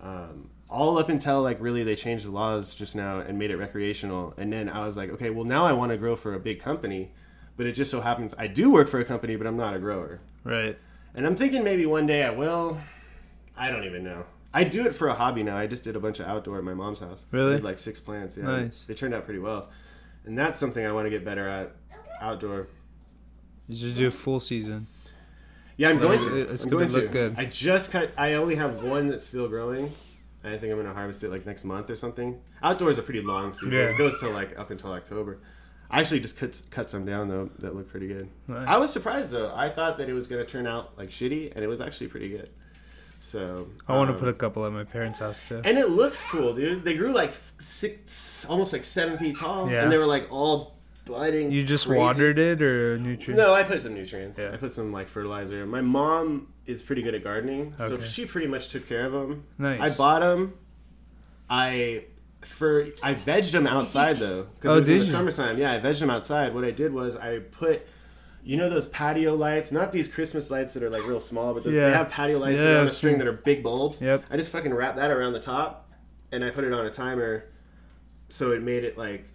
Um, 0.01 0.51
all 0.73 0.99
up 0.99 1.09
until 1.09 1.43
like 1.43 1.61
really 1.61 1.85
they 1.85 1.95
changed 1.95 2.25
the 2.25 2.31
laws 2.31 2.75
just 2.75 2.97
now 2.97 3.21
and 3.21 3.39
made 3.39 3.51
it 3.51 3.57
recreational, 3.57 4.35
and 4.37 4.53
then 4.53 4.69
I 4.69 4.87
was 4.87 4.97
like, 4.97 5.11
okay, 5.11 5.31
well 5.31 5.45
now 5.45 5.65
I 5.65 5.73
want 5.73 5.93
to 5.93 5.99
grow 5.99 6.17
for 6.17 6.35
a 6.35 6.41
big 6.41 6.61
company, 6.61 7.13
but 7.57 7.67
it 7.67 7.73
just 7.73 7.91
so 7.91 8.01
happens 8.01 8.35
I 8.39 8.47
do 8.49 8.71
work 8.73 8.89
for 8.89 8.99
a 8.99 9.05
company, 9.05 9.37
but 9.37 9.47
I'm 9.47 9.57
not 9.57 9.75
a 9.75 9.79
grower. 9.79 10.21
right. 10.45 10.79
And 11.15 11.27
I'm 11.27 11.37
thinking 11.37 11.63
maybe 11.63 11.85
one 11.85 12.07
day 12.07 12.25
I 12.25 12.31
will. 12.31 12.81
I 13.55 13.71
don't 13.71 13.85
even 13.85 14.03
know. 14.03 14.25
I 14.55 14.65
do 14.65 14.87
it 14.87 14.95
for 14.95 15.09
a 15.09 15.15
hobby 15.15 15.43
now. 15.43 15.59
I 15.59 15.67
just 15.67 15.85
did 15.85 15.95
a 15.95 16.01
bunch 16.01 16.21
of 16.21 16.27
outdoor 16.27 16.57
at 16.57 16.65
my 16.65 16.73
mom's 16.73 17.01
house. 17.01 17.27
Really? 17.31 17.57
Did 17.57 17.65
like 17.65 17.79
six 17.79 18.01
plants. 18.01 18.35
Yeah. 18.37 18.45
Nice. 18.45 18.85
They 18.89 18.95
turned 18.95 19.13
out 19.13 19.27
pretty 19.27 19.41
well, 19.41 19.69
and 20.25 20.39
that's 20.39 20.59
something 20.59 20.85
I 20.87 20.93
want 20.93 21.05
to 21.07 21.11
get 21.11 21.23
better 21.25 21.47
at. 21.47 21.73
Outdoor. 22.21 22.69
You 23.69 23.77
should 23.77 23.97
do 23.97 24.09
a 24.09 24.11
full 24.11 24.41
season. 24.41 24.87
Yeah, 25.77 25.89
I'm 25.89 25.99
going 25.99 26.21
to. 26.21 26.53
it's 26.53 26.65
I'm 26.65 26.71
look 26.71 26.89
to. 26.91 27.09
good. 27.09 27.35
I 27.37 27.45
just 27.47 27.91
cut. 27.91 28.13
I 28.17 28.35
only 28.35 28.55
have 28.55 28.83
one 28.83 29.09
that's 29.09 29.27
still 29.27 29.49
growing. 29.49 29.93
I 30.45 30.51
think 30.59 30.65
I'm 30.73 30.77
going 30.79 30.87
to 30.87 30.93
harvest 30.95 31.23
it 31.23 31.31
like 31.31 31.47
next 31.47 31.65
month 31.65 31.89
or 31.91 31.97
something. 31.97 32.41
Outdoors 32.63 32.99
a 32.99 33.03
pretty 33.03 33.21
long 33.23 33.53
season. 33.53 33.73
Yeah. 33.73 33.91
It 33.91 33.99
goes 33.99 34.19
to 34.21 34.29
like 34.29 34.59
up 34.59 34.71
until 34.71 34.93
October. 34.93 35.39
I 35.91 36.01
actually 36.01 36.21
just 36.21 36.37
cut 36.37 36.61
cut 36.71 36.89
some 36.89 37.05
down 37.05 37.29
though 37.29 37.51
that 37.59 37.77
looked 37.77 37.91
pretty 37.91 38.09
good. 38.09 38.29
Nice. 38.49 38.67
I 38.67 38.77
was 38.79 38.93
surprised 38.93 39.31
though. 39.31 39.53
I 39.55 39.69
thought 39.69 39.99
that 39.99 40.09
it 40.09 40.15
was 40.15 40.27
going 40.27 40.45
to 40.45 40.51
turn 40.51 40.67
out 40.67 40.97
like 40.99 41.11
shitty, 41.11 41.53
and 41.55 41.63
it 41.63 41.69
was 41.69 41.81
actually 41.81 42.09
pretty 42.09 42.29
good. 42.31 42.49
So 43.21 43.69
I 43.87 43.95
want 43.97 44.09
to 44.09 44.15
um, 44.15 44.19
put 44.19 44.29
a 44.29 44.33
couple 44.33 44.67
at 44.67 44.73
my 44.73 44.85
parents' 44.85 45.21
house 45.21 45.45
too. 45.47 45.61
and 45.65 45.79
it 45.79 45.91
looks 45.91 46.25
cool, 46.25 46.55
dude. 46.55 46.83
They 46.85 46.95
grew 46.97 47.13
like 47.13 47.35
six, 47.61 48.45
almost 48.49 48.73
like 48.73 48.85
seven 48.85 49.17
feet 49.19 49.37
tall, 49.37 49.71
Yeah. 49.71 49.83
and 49.85 49.93
they 49.93 49.99
were 49.99 50.07
like 50.07 50.27
all 50.31 50.75
You 51.09 51.65
just 51.65 51.87
crazy. 51.87 51.99
watered 51.99 52.39
it 52.39 52.63
or 52.63 52.99
nutrients? 52.99 53.39
No, 53.43 53.53
I 53.53 53.65
put 53.65 53.83
some 53.83 53.95
nutrients. 53.95 54.39
Yeah. 54.39 54.53
I 54.53 54.57
put 54.57 54.73
some 54.73 54.93
like 54.93 55.09
fertilizer. 55.09 55.67
My 55.67 55.81
mom 55.81 56.53
is 56.65 56.83
pretty 56.83 57.03
good 57.03 57.15
at 57.15 57.25
gardening, 57.25 57.75
so 57.79 58.01
she 58.01 58.25
pretty 58.25 58.47
much 58.47 58.69
took 58.69 58.89
care 58.89 59.05
of 59.07 59.13
them. 59.13 59.45
Nice. 59.59 59.81
I 59.81 59.97
bought 59.97 60.21
them. 60.21 60.55
I 61.51 62.05
for 62.43 62.87
I 63.03 63.15
vegged 63.15 63.53
them 63.53 63.67
outside 63.67 64.19
though 64.19 64.45
because 64.55 64.71
Oh, 64.71 64.77
it 64.77 64.81
was 64.81 64.89
in 64.89 64.99
the 64.99 65.05
you? 65.05 65.11
summertime. 65.11 65.59
Yeah, 65.59 65.73
I 65.73 65.79
vegged 65.81 66.01
them 66.01 66.11
outside. 66.11 66.55
What 66.55 66.65
I 66.65 66.71
did 66.71 66.93
was 66.93 67.17
I 67.17 67.39
put. 67.41 67.87
You 68.45 68.57
know 68.57 68.69
those 68.69 68.87
patio 68.89 69.37
lights, 69.37 69.71
not 69.71 69.93
these 69.93 70.09
Christmas 70.09 70.51
lights 70.51 70.75
that 70.75 70.83
are 70.83 70.91
like 70.91 71.07
real 71.07 71.21
small, 71.21 71.55
but 71.55 71.63
those, 71.63 71.75
Yeah. 71.75 71.91
they 71.91 71.97
have 71.97 72.11
patio 72.11 72.39
lights 72.41 72.61
Yeah, 72.61 72.81
on 72.81 72.89
a 72.89 72.91
string 72.91 73.19
that 73.19 73.29
are 73.29 73.33
big 73.33 73.63
bulbs. 73.63 74.01
Yep. 74.01 74.25
I 74.33 74.37
just 74.37 74.51
fucking 74.51 74.75
wrapped 74.75 74.97
that 74.97 75.13
around 75.13 75.33
the 75.35 75.39
top, 75.39 75.93
and 76.33 76.45
I 76.45 76.51
put 76.51 76.65
it 76.65 76.73
on 76.73 76.85
a 76.85 76.91
timer, 76.91 77.45
so 78.31 78.51
it 78.51 78.61
made 78.61 78.83
it 78.83 78.99
like, 78.99 79.29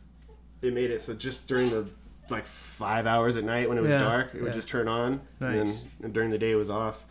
it 0.68 0.74
made 0.74 0.92
it 0.92 1.02
so 1.02 1.14
just 1.14 1.48
during 1.48 1.70
the 1.70 1.88
like 2.30 2.46
five 2.46 3.08
hours 3.08 3.38
at 3.38 3.44
night 3.46 3.70
when 3.70 3.78
it 3.78 3.82
was 3.82 3.90
Yeah, 3.90 4.00
dark, 4.00 4.36
it 4.36 4.42
would 4.42 4.54
just 4.54 4.68
turn 4.68 4.88
on, 4.88 5.22
Nice. 5.40 5.56
and 5.84 5.92
then 6.02 6.12
during 6.12 6.30
the 6.30 6.38
day 6.38 6.52
it 6.52 6.56
was 6.56 6.70
off. 6.70 7.06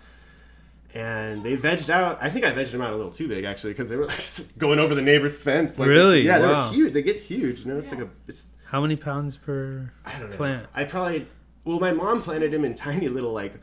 And 0.95 1.43
they 1.43 1.57
vegged 1.57 1.91
out. 1.91 2.19
I 2.23 2.31
think 2.31 2.45
I 2.45 2.53
vegged 2.53 2.71
them 2.73 2.81
out 2.81 2.93
a 2.93 2.97
little 2.97 3.11
too 3.13 3.29
big 3.29 3.45
actually 3.45 3.73
because 3.73 3.89
they 3.89 3.97
were 3.97 4.07
like 4.07 4.25
going 4.59 4.79
over 4.79 4.95
the 4.95 5.03
neighbor's 5.03 5.37
fence. 5.37 5.79
Like, 5.79 5.89
Really? 5.89 6.23
Yeah, 6.23 6.39
Wow. 6.41 6.65
they're 6.71 6.75
huge. 6.75 6.93
They 6.95 7.03
get 7.03 7.17
huge. 7.21 7.61
You 7.61 7.67
know, 7.73 7.79
it's 7.79 7.91
like 7.91 8.01
a 8.01 8.09
it's 8.29 8.47
How 8.67 8.81
many 8.81 8.97
pounds 8.97 9.37
per 9.37 9.93
I 10.05 10.19
don't 10.19 10.31
know. 10.31 10.37
plant? 10.37 10.67
I 10.75 10.85
probably 10.85 11.27
well, 11.65 11.81
my 11.81 11.93
mom 11.93 12.23
planted 12.23 12.53
them 12.53 12.65
in 12.65 12.75
tiny 12.75 13.09
little 13.09 13.33
like 13.33 13.55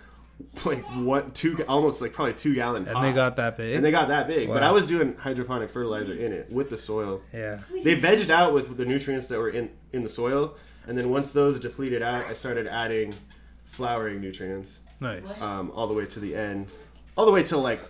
like 0.66 0.84
one 1.06 1.32
two 1.32 1.64
almost 1.68 2.02
like 2.02 2.14
probably 2.14 2.34
two 2.34 2.56
gallon. 2.56 2.88
And 2.88 3.04
they 3.04 3.14
got 3.14 3.36
that 3.38 3.58
big? 3.58 3.76
and 3.76 3.84
they 3.86 3.92
got 3.92 4.08
that 4.10 4.28
big. 4.28 4.48
But 4.50 4.64
I 4.64 4.72
was 4.72 4.88
doing 4.88 5.16
hydroponic 5.18 5.70
fertilizer 5.72 6.14
in 6.14 6.32
it 6.34 6.52
with 6.52 6.70
the 6.70 6.78
soil. 6.78 7.22
yeah. 7.34 7.60
They 7.84 7.96
vegged 8.00 8.30
out 8.30 8.54
with 8.54 8.78
the 8.78 8.86
nutrients 8.86 9.28
that 9.28 9.38
were 9.40 9.50
in 9.50 9.70
in 9.92 10.04
the 10.04 10.10
soil, 10.10 10.56
and 10.88 10.98
then 10.98 11.10
once 11.10 11.32
those 11.32 11.60
depleted 11.60 12.02
out, 12.02 12.26
I 12.26 12.34
started 12.34 12.68
adding 12.68 13.14
flowering 13.66 14.22
nutrients 14.22 14.80
Nice. 15.00 15.24
um, 15.42 15.72
all 15.72 15.88
the 15.88 15.94
way 15.94 16.06
to 16.06 16.20
the 16.20 16.36
end, 16.36 16.72
all 17.18 17.26
the 17.26 17.32
way 17.32 17.44
till 17.44 17.62
like 17.62 17.82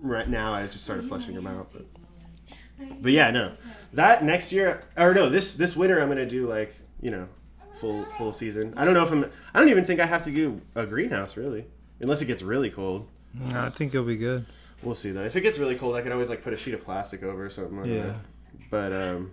right 0.00 0.28
now. 0.28 0.52
I 0.54 0.66
just 0.66 0.84
started 0.84 1.06
flushing 1.06 1.34
them 1.34 1.46
out. 1.46 1.72
But, 1.72 1.86
but 3.02 3.12
yeah, 3.12 3.30
no, 3.30 3.54
that 3.92 4.24
next 4.24 4.52
year 4.52 4.82
or 4.96 5.14
no, 5.14 5.28
this 5.30 5.54
this 5.54 5.76
winter 5.76 6.00
I'm 6.00 6.08
gonna 6.08 6.26
do 6.26 6.48
like 6.48 6.74
you 7.00 7.10
know 7.10 7.28
full 7.80 8.04
full 8.18 8.32
season. 8.32 8.74
I 8.76 8.84
don't 8.84 8.94
know 8.94 9.04
if 9.04 9.10
I'm. 9.12 9.30
I 9.54 9.60
don't 9.60 9.68
even 9.68 9.84
think 9.84 10.00
I 10.00 10.06
have 10.06 10.24
to 10.24 10.30
do 10.30 10.60
a 10.74 10.84
greenhouse 10.86 11.36
really, 11.36 11.66
unless 12.00 12.22
it 12.22 12.26
gets 12.26 12.42
really 12.42 12.70
cold. 12.70 13.08
No, 13.32 13.62
I 13.62 13.70
think 13.70 13.94
it'll 13.94 14.06
be 14.06 14.16
good. 14.16 14.46
We'll 14.82 14.94
see 14.94 15.10
though. 15.10 15.24
If 15.24 15.34
it 15.36 15.40
gets 15.40 15.58
really 15.58 15.76
cold, 15.76 15.96
I 15.96 16.02
could 16.02 16.12
always 16.12 16.28
like 16.28 16.42
put 16.42 16.52
a 16.52 16.56
sheet 16.56 16.74
of 16.74 16.84
plastic 16.84 17.22
over 17.22 17.46
or 17.46 17.50
something. 17.50 17.78
Like 17.80 17.86
Yeah. 17.86 18.02
That. 18.02 18.16
But 18.70 18.92
um, 18.92 19.32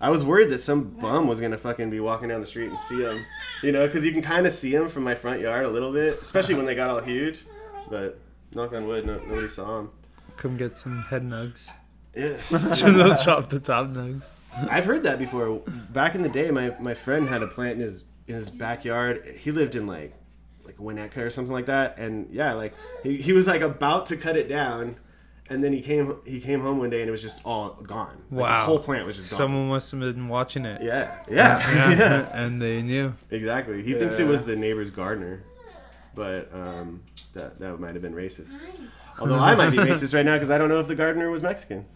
I 0.00 0.10
was 0.10 0.24
worried 0.24 0.50
that 0.50 0.60
some 0.60 0.84
bum 0.84 1.28
was 1.28 1.40
gonna 1.40 1.58
fucking 1.58 1.90
be 1.90 2.00
walking 2.00 2.28
down 2.28 2.40
the 2.40 2.46
street 2.46 2.70
and 2.70 2.78
see 2.80 3.00
them, 3.00 3.24
you 3.62 3.72
know, 3.72 3.86
because 3.86 4.04
you 4.04 4.12
can 4.12 4.22
kind 4.22 4.46
of 4.46 4.52
see 4.52 4.72
them 4.72 4.88
from 4.88 5.04
my 5.04 5.14
front 5.14 5.40
yard 5.40 5.64
a 5.64 5.68
little 5.68 5.92
bit, 5.92 6.20
especially 6.22 6.54
when 6.54 6.66
they 6.66 6.74
got 6.74 6.90
all 6.90 7.00
huge. 7.00 7.44
But 7.88 8.18
knock 8.52 8.72
on 8.72 8.86
wood, 8.86 9.06
no, 9.06 9.18
nobody 9.18 9.48
saw 9.48 9.78
them. 9.78 9.90
Come 10.36 10.56
get 10.56 10.76
some 10.76 11.02
head 11.02 11.22
nugs. 11.22 11.68
Yeah. 12.14 12.36
They'll 12.50 13.16
chop 13.16 13.50
the 13.50 13.60
top 13.60 13.88
nugs. 13.88 14.26
I've 14.70 14.84
heard 14.86 15.02
that 15.02 15.18
before. 15.18 15.60
Back 15.90 16.14
in 16.14 16.22
the 16.22 16.28
day, 16.30 16.50
my, 16.50 16.74
my 16.80 16.94
friend 16.94 17.28
had 17.28 17.42
a 17.42 17.46
plant 17.46 17.80
in 17.80 17.80
his 17.80 18.04
in 18.26 18.34
his 18.34 18.50
backyard. 18.50 19.36
He 19.38 19.52
lived 19.52 19.74
in 19.74 19.86
like 19.86 20.14
like 20.66 20.76
Winnetka 20.78 21.18
or 21.18 21.30
something 21.30 21.52
like 21.52 21.66
that, 21.66 21.98
and 21.98 22.28
yeah, 22.32 22.52
like 22.54 22.74
he, 23.02 23.16
he 23.16 23.32
was 23.32 23.46
like 23.46 23.62
about 23.62 24.06
to 24.06 24.16
cut 24.16 24.36
it 24.36 24.48
down, 24.48 24.96
and 25.48 25.62
then 25.62 25.72
he 25.72 25.80
came 25.80 26.16
he 26.26 26.40
came 26.40 26.60
home 26.60 26.78
one 26.78 26.90
day 26.90 27.00
and 27.00 27.08
it 27.08 27.12
was 27.12 27.22
just 27.22 27.40
all 27.44 27.70
gone. 27.82 28.16
Like, 28.30 28.40
Wow. 28.42 28.60
the 28.60 28.66
whole 28.66 28.78
plant 28.80 29.06
was 29.06 29.16
just 29.16 29.30
gone. 29.30 29.38
Someone 29.38 29.68
must 29.68 29.90
have 29.92 30.00
been 30.00 30.28
watching 30.28 30.64
it. 30.66 30.82
Yeah, 30.82 31.16
yeah, 31.30 31.90
yeah, 31.96 32.28
and 32.32 32.60
they 32.60 32.82
knew. 32.82 33.14
exactly. 33.30 33.82
He 33.82 33.94
thinks 33.94 34.18
it 34.18 34.26
was 34.26 34.44
the 34.44 34.56
neighbor's 34.56 34.90
gardener, 34.90 35.42
but 36.14 36.50
um, 36.52 37.02
that 37.34 37.58
that 37.58 37.78
might 37.78 37.94
have 37.94 38.02
been 38.02 38.14
racist. 38.14 38.48
Although 39.18 39.38
I 39.38 39.54
might 39.54 39.70
be 39.70 39.76
racist 39.90 40.14
right 40.14 40.26
now 40.26 40.34
because 40.34 40.50
I 40.50 40.58
don't 40.58 40.68
know 40.68 40.78
if 40.80 40.88
the 40.88 40.94
gardener 40.94 41.30
was 41.30 41.42
Mexican. 41.42 41.86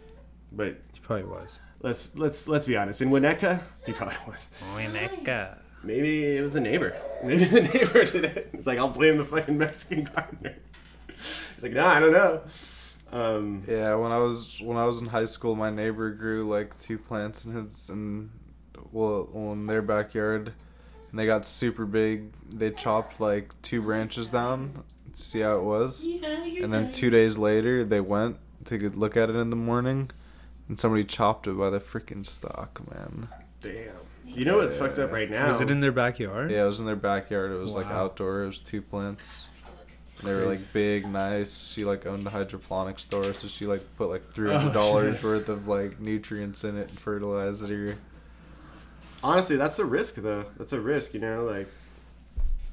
But 0.52 0.78
He 0.94 1.00
probably 1.00 1.26
was. 1.26 1.60
let's 1.82 2.16
let's 2.16 2.48
let's 2.48 2.64
be 2.66 2.76
honest. 2.76 3.02
In 3.02 3.10
Winnetka, 3.10 3.60
he 3.86 3.92
probably 3.92 4.16
was. 4.26 4.48
Maybe 5.82 6.36
it 6.36 6.42
was 6.42 6.52
the 6.52 6.60
neighbor. 6.60 6.96
Maybe 7.24 7.44
the 7.44 7.62
neighbor 7.62 8.04
did 8.04 8.24
it. 8.24 8.50
It's 8.52 8.66
like 8.66 8.78
I'll 8.78 8.88
blame 8.90 9.16
the 9.18 9.24
fucking 9.24 9.56
Mexican 9.56 10.04
gardener. 10.04 10.56
He's 11.54 11.62
like, 11.62 11.72
no, 11.72 11.84
I 11.84 12.00
don't 12.00 12.12
know. 12.12 12.42
Um, 13.12 13.64
Yeah, 13.66 13.94
when 13.94 14.12
I 14.12 14.18
was 14.18 14.58
when 14.60 14.76
I 14.76 14.84
was 14.84 15.00
in 15.00 15.06
high 15.06 15.24
school, 15.24 15.54
my 15.56 15.70
neighbor 15.70 16.10
grew 16.10 16.48
like 16.48 16.78
two 16.80 16.98
plants 16.98 17.44
in 17.44 17.52
his 17.52 17.88
and 17.88 18.30
well, 18.92 19.28
well 19.32 19.52
in 19.52 19.66
their 19.66 19.82
backyard, 19.82 20.52
and 21.10 21.18
they 21.18 21.26
got 21.26 21.44
super 21.44 21.86
big. 21.86 22.32
They 22.48 22.70
chopped 22.70 23.20
like 23.20 23.60
two 23.62 23.82
branches 23.82 24.30
down 24.30 24.84
to 25.12 25.20
see 25.20 25.40
how 25.40 25.56
it 25.56 25.64
was, 25.64 26.04
and 26.04 26.72
then 26.72 26.92
two 26.92 27.10
days 27.10 27.36
later 27.36 27.84
they 27.84 28.00
went 28.00 28.36
to 28.66 28.90
look 28.90 29.16
at 29.16 29.28
it 29.28 29.36
in 29.36 29.50
the 29.50 29.56
morning, 29.56 30.10
and 30.68 30.78
somebody 30.78 31.04
chopped 31.04 31.46
it 31.46 31.58
by 31.58 31.70
the 31.70 31.80
freaking 31.80 32.24
stalk, 32.24 32.80
man. 32.90 33.28
damn. 33.60 34.09
You 34.34 34.44
know 34.44 34.58
what's 34.58 34.76
fucked 34.76 34.98
up 34.98 35.12
right 35.12 35.28
now? 35.30 35.50
Was 35.50 35.60
it 35.60 35.70
in 35.70 35.80
their 35.80 35.92
backyard? 35.92 36.50
Yeah, 36.50 36.62
it 36.62 36.66
was 36.66 36.80
in 36.80 36.86
their 36.86 36.96
backyard. 36.96 37.50
It 37.52 37.56
was 37.56 37.74
like 37.74 37.86
Wow. 37.90 38.04
outdoor. 38.04 38.42
It 38.44 38.46
was 38.46 38.60
two 38.60 38.80
plants. 38.82 39.46
They 40.22 40.32
were 40.34 40.44
like 40.46 40.72
big, 40.72 41.06
nice. 41.06 41.72
She 41.72 41.84
like 41.84 42.06
owned 42.06 42.26
a 42.26 42.30
hydroponic 42.30 42.98
store, 42.98 43.32
so 43.32 43.48
she 43.48 43.66
like 43.66 43.82
put 43.96 44.10
like 44.10 44.32
three 44.32 44.52
hundred 44.52 44.72
dollars 44.74 45.14
Oh, 45.14 45.16
shit. 45.16 45.24
worth 45.24 45.48
of 45.48 45.66
like 45.66 45.98
nutrients 45.98 46.62
in 46.64 46.76
it 46.76 46.90
and 46.90 46.98
fertilizer. 46.98 47.96
Honestly, 49.22 49.56
that's 49.56 49.78
a 49.78 49.84
risk 49.84 50.16
though. 50.16 50.44
That's 50.58 50.72
a 50.74 50.80
risk, 50.80 51.14
you 51.14 51.20
know. 51.20 51.44
Like 51.44 51.68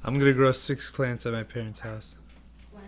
I'm 0.04 0.14
gonna 0.20 0.34
grow 0.34 0.52
six 0.52 0.92
plants 0.92 1.26
at 1.26 1.34
my 1.34 1.44
parents' 1.44 1.80
house 1.80 2.16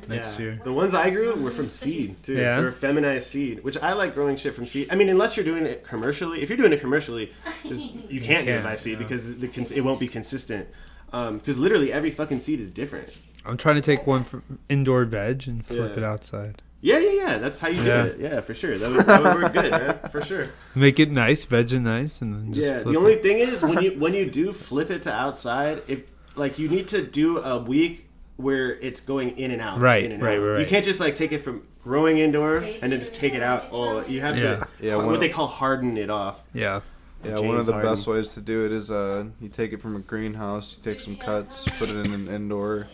next 0.07 0.33
yeah. 0.33 0.39
year. 0.39 0.59
The 0.63 0.73
ones 0.73 0.93
I 0.93 1.09
grew 1.09 1.35
were 1.35 1.51
from 1.51 1.69
seed 1.69 2.21
too. 2.23 2.35
Yeah? 2.35 2.62
They're 2.62 2.71
feminized 2.71 3.27
seed, 3.27 3.63
which 3.63 3.77
I 3.77 3.93
like 3.93 4.13
growing 4.13 4.38
shit 4.38 4.55
from 4.55 4.67
seed. 4.67 4.88
I 4.91 4.95
mean, 4.95 5.09
unless 5.09 5.35
you're 5.35 5.45
doing 5.45 5.65
it 5.65 5.83
commercially. 5.83 6.41
If 6.41 6.49
you're 6.49 6.57
doing 6.57 6.73
it 6.73 6.79
commercially, 6.79 7.33
you 7.63 8.21
can't 8.21 8.45
do 8.45 8.53
it 8.53 8.63
by 8.63 8.75
seed 8.75 8.99
no. 8.99 9.05
because 9.05 9.38
the 9.38 9.47
cons- 9.47 9.71
it 9.71 9.81
won't 9.81 9.99
be 9.99 10.07
consistent. 10.07 10.67
Um, 11.12 11.39
because 11.39 11.57
literally 11.57 11.91
every 11.91 12.12
fucking 12.12 12.39
seed 12.39 12.59
is 12.59 12.69
different. 12.69 13.17
I'm 13.45 13.57
trying 13.57 13.75
to 13.75 13.81
take 13.81 14.05
one 14.05 14.23
from 14.23 14.59
indoor 14.69 15.05
veg 15.05 15.47
and 15.47 15.65
flip 15.65 15.91
Yeah. 15.91 15.97
it 15.97 16.03
outside. 16.03 16.62
Yeah, 16.81 16.99
yeah, 16.99 17.12
yeah. 17.12 17.38
That's 17.39 17.59
how 17.59 17.67
you 17.67 17.81
Yeah. 17.83 18.03
do 18.03 18.09
it. 18.09 18.19
Yeah, 18.19 18.41
for 18.41 18.53
sure. 18.53 18.77
That 18.77 18.91
would, 18.91 19.05
that 19.05 19.23
would 19.23 19.43
work 19.43 19.53
good, 19.53 19.71
man. 19.71 19.99
For 20.12 20.21
sure. 20.21 20.49
Make 20.75 20.99
it 20.99 21.12
nice, 21.12 21.43
veg 21.43 21.71
it 21.73 21.79
nice, 21.79 22.21
and 22.21 22.33
then 22.33 22.53
just 22.53 22.65
yeah. 22.65 22.81
flip 22.81 22.93
The 22.93 22.99
only 22.99 23.13
it. 23.13 23.23
thing 23.23 23.39
is 23.39 23.62
when 23.63 23.81
you 23.83 23.91
when 23.99 24.13
you 24.13 24.29
do 24.29 24.53
flip 24.53 24.89
it 24.91 25.03
to 25.03 25.13
outside, 25.13 25.81
if 25.88 26.03
like 26.35 26.57
you 26.57 26.69
need 26.69 26.88
to 26.89 27.01
do 27.05 27.39
a 27.39 27.57
week 27.59 28.09
where 28.39 28.75
it's 28.80 29.02
going 29.02 29.38
in 29.38 29.52
and 29.52 29.62
out. 29.62 29.80
Right, 29.82 30.04
in 30.06 30.13
and 30.13 30.23
right, 30.23 30.38
out. 30.38 30.41
right, 30.43 30.60
You 30.62 30.65
can't 30.65 30.86
just 30.86 31.02
like 31.02 31.13
take 31.15 31.34
it 31.34 31.43
from 31.43 31.63
growing 31.84 32.19
indoor 32.19 32.58
and 32.58 32.91
then 32.91 32.99
just 33.02 33.13
take 33.13 33.34
it 33.34 33.43
out. 33.43 33.69
all. 33.71 34.02
you 34.08 34.21
have 34.21 34.38
Yeah. 34.38 34.41
to 34.41 34.67
Yeah, 34.80 34.95
what 34.95 35.08
when- 35.08 35.19
they 35.19 35.28
call 35.30 35.47
harden 35.47 35.97
it 35.97 36.10
off. 36.10 36.41
Yeah. 36.54 36.80
Yeah, 37.25 37.38
one 37.41 37.58
of 37.58 37.65
the 37.65 37.73
Harden. 37.73 37.91
best 37.91 38.08
ways 38.08 38.34
to 38.36 38.39
do 38.41 38.65
it 38.65 38.71
is 38.71 38.89
uh, 38.89 39.25
you 39.41 39.49
take 39.49 39.73
it 39.73 39.82
from 39.82 39.97
a 39.97 39.99
greenhouse, 39.99 40.78
you 40.78 40.82
take 40.82 41.02
some 41.02 41.17
cuts, 41.17 41.67
put 41.78 41.89
it 41.89 41.97
in 41.97 42.13
an 42.13 42.30
indoor, 42.30 42.88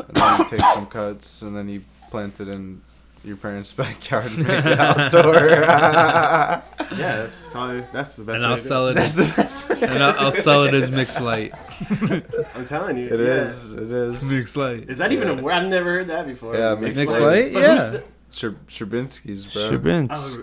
and 0.00 0.16
then 0.16 0.38
you 0.40 0.44
take 0.48 0.60
some 0.74 0.86
cuts, 0.86 1.42
and 1.42 1.56
then 1.56 1.68
you 1.68 1.84
plant 2.10 2.40
it 2.40 2.48
in 2.48 2.80
your 3.24 3.36
parents' 3.36 3.72
backyard 3.82 4.26
and 4.26 4.38
make 4.46 4.64
it 4.64 4.78
outdoor. 4.80 5.34
Yeah, 5.34 6.62
that's 6.96 7.46
probably 7.46 7.84
that's 7.92 8.16
the 8.16 8.24
best. 8.24 8.34
And 8.36 8.42
way 8.44 8.48
I'll 8.48 8.56
to 8.56 8.62
sell 8.62 8.88
it. 8.88 8.94
That's 8.94 9.18
As, 9.18 9.28
the 9.28 9.34
best. 9.34 9.70
and 9.70 10.02
I'll, 10.02 10.18
I'll 10.26 10.32
sell 10.32 10.64
it 10.64 10.74
as 10.74 10.90
mixed 10.90 11.20
light. 11.20 11.52
I'm 12.54 12.64
telling 12.64 12.96
you, 12.96 13.06
It 13.08 13.20
yeah. 13.20 13.42
is. 13.42 13.72
It 13.74 13.90
is. 13.92 14.24
Mixed 14.30 14.56
light. 14.56 14.88
Is 14.88 14.98
that 14.98 15.12
even 15.12 15.28
a 15.28 15.34
word? 15.42 15.52
I've 15.52 15.68
never 15.68 15.90
heard 15.90 16.08
that 16.08 16.26
before. 16.26 16.54
Yeah, 16.56 16.74
mixed 16.76 17.00
Mixed 17.00 17.18
light. 17.18 17.44
light. 17.44 17.52
But 17.54 17.60
Yeah. 17.60 17.90
who's- 17.90 18.02
Sher- 18.30 18.50
bro. 18.50 18.58
Sherbins. 18.68 20.08
Oh, 20.10 20.42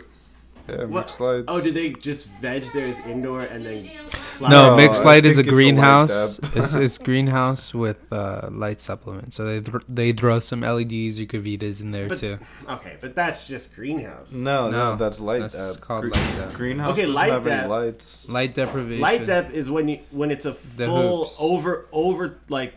Yeah, 0.67 0.85
What? 0.85 1.15
lights. 1.19 1.45
oh, 1.47 1.61
did 1.61 1.73
they 1.75 1.91
just 1.91 2.25
veg 2.41 2.63
theirs 2.73 2.95
indoor 3.05 3.41
and 3.41 3.63
then 3.65 3.87
flower? 4.09 4.49
No, 4.49 4.69
Oh, 4.71 4.75
mixed 4.75 5.01
I 5.03 5.05
light 5.05 5.25
is 5.25 5.37
a 5.37 5.43
think 5.43 5.47
it's 5.47 5.51
a 5.51 5.55
greenhouse. 5.55 6.39
it's 6.55 6.73
it's 6.73 6.97
greenhouse 6.97 7.73
with 7.73 7.97
uh, 8.11 8.49
light 8.51 8.81
supplement. 8.81 9.33
So 9.35 9.45
they 9.45 9.61
th- 9.61 9.83
they 9.87 10.11
throw 10.11 10.39
some 10.39 10.61
LEDs 10.61 11.19
or 11.19 11.25
Gavitas 11.25 11.81
in 11.81 11.91
there 11.91 12.07
But- 12.09 12.17
too. 12.17 12.37
Okay, 12.67 12.97
but 12.99 13.15
that's 13.15 13.47
just 13.47 13.75
greenhouse. 13.75 14.31
No, 14.31 14.71
no, 14.71 14.91
No, 14.91 14.95
that's 14.95 15.19
light 15.19 15.41
that's 15.41 15.53
dab. 15.53 15.81
called 15.81 16.05
light 16.05 16.35
dep. 16.35 16.53
Greenhouse 16.53 16.93
Okay, 16.93 17.01
doesn't 17.01 17.15
light 17.15 17.31
have 17.31 17.45
any 17.47 17.55
dab. 17.61 17.69
lights. 17.69 18.29
Light 18.29 18.55
deprivation. 18.55 19.01
Light 19.01 19.25
dep 19.25 19.53
is 19.53 19.69
when 19.69 19.87
you 19.87 19.99
when 20.09 20.31
it's 20.31 20.45
a 20.45 20.53
full 20.55 21.31
over 21.39 21.85
over 21.91 22.37
like 22.49 22.73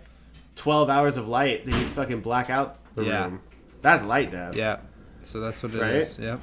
twelve 0.57 0.91
hours 0.91 1.17
of 1.17 1.27
light, 1.27 1.65
then 1.65 1.75
you 1.81 1.87
fucking 1.87 2.21
black 2.21 2.51
out 2.51 2.77
the 2.97 3.05
Yeah. 3.05 3.25
room. 3.25 3.41
That's 3.81 4.05
light 4.05 4.31
dep. 4.31 4.55
Yeah. 4.55 4.81
So 5.25 5.41
that's 5.41 5.63
what 5.63 5.73
it 5.75 5.83
is. 5.83 6.19
Right? 6.19 6.25
Yep. 6.27 6.41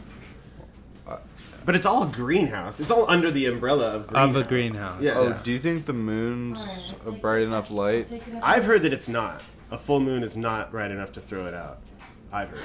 But 1.65 1.75
it's 1.75 1.85
all 1.85 2.05
greenhouse. 2.05 2.79
It's 2.79 2.91
all 2.91 3.09
under 3.09 3.31
the 3.31 3.47
umbrella 3.47 3.87
of 3.95 4.07
greenhouse. 4.07 4.29
Of 4.29 4.35
a 4.35 4.43
greenhouse. 4.43 5.01
Yeah. 5.01 5.13
Oh, 5.17 5.39
do 5.43 5.51
you 5.51 5.59
think 5.59 5.85
the 5.85 5.93
moon's 5.93 6.93
a 7.05 7.11
bright 7.11 7.41
enough 7.41 7.71
light? 7.71 8.07
I've 8.43 8.63
heard 8.65 8.83
that 8.83 8.93
it's 8.93 9.07
not. 9.07 9.41
A 9.71 9.77
full 9.77 9.99
moon 9.99 10.21
is 10.23 10.37
not 10.37 10.71
bright 10.71 10.91
enough 10.91 11.11
to 11.13 11.21
throw 11.21 11.47
it 11.47 11.53
out. 11.55 11.79
I've 12.31 12.49
heard. 12.49 12.59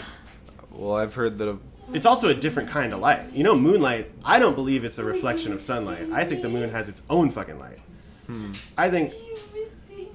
Well, 0.71 0.95
I've 0.97 1.15
heard 1.15 1.39
that. 1.39 1.49
A, 1.49 1.59
It's 1.95 2.05
also 2.05 2.29
a 2.29 2.35
different 2.35 2.69
kind 2.69 2.93
of 2.93 3.01
light. 3.01 3.33
You 3.33 3.43
know, 3.43 3.57
moonlight, 3.57 4.11
I 4.25 4.39
don't 4.39 4.55
believe 4.55 4.85
it's 4.85 4.99
a 4.99 5.05
reflection 5.05 5.53
of 5.53 5.63
sunlight. 5.63 6.11
I 6.13 6.25
think 6.25 6.43
the 6.43 6.49
moon 6.51 6.71
has 6.71 6.89
its 6.91 7.01
own 7.09 7.31
fucking 7.31 7.59
light. 7.59 7.79
Hmm. 8.27 8.53
I 8.77 8.91
think 8.91 9.15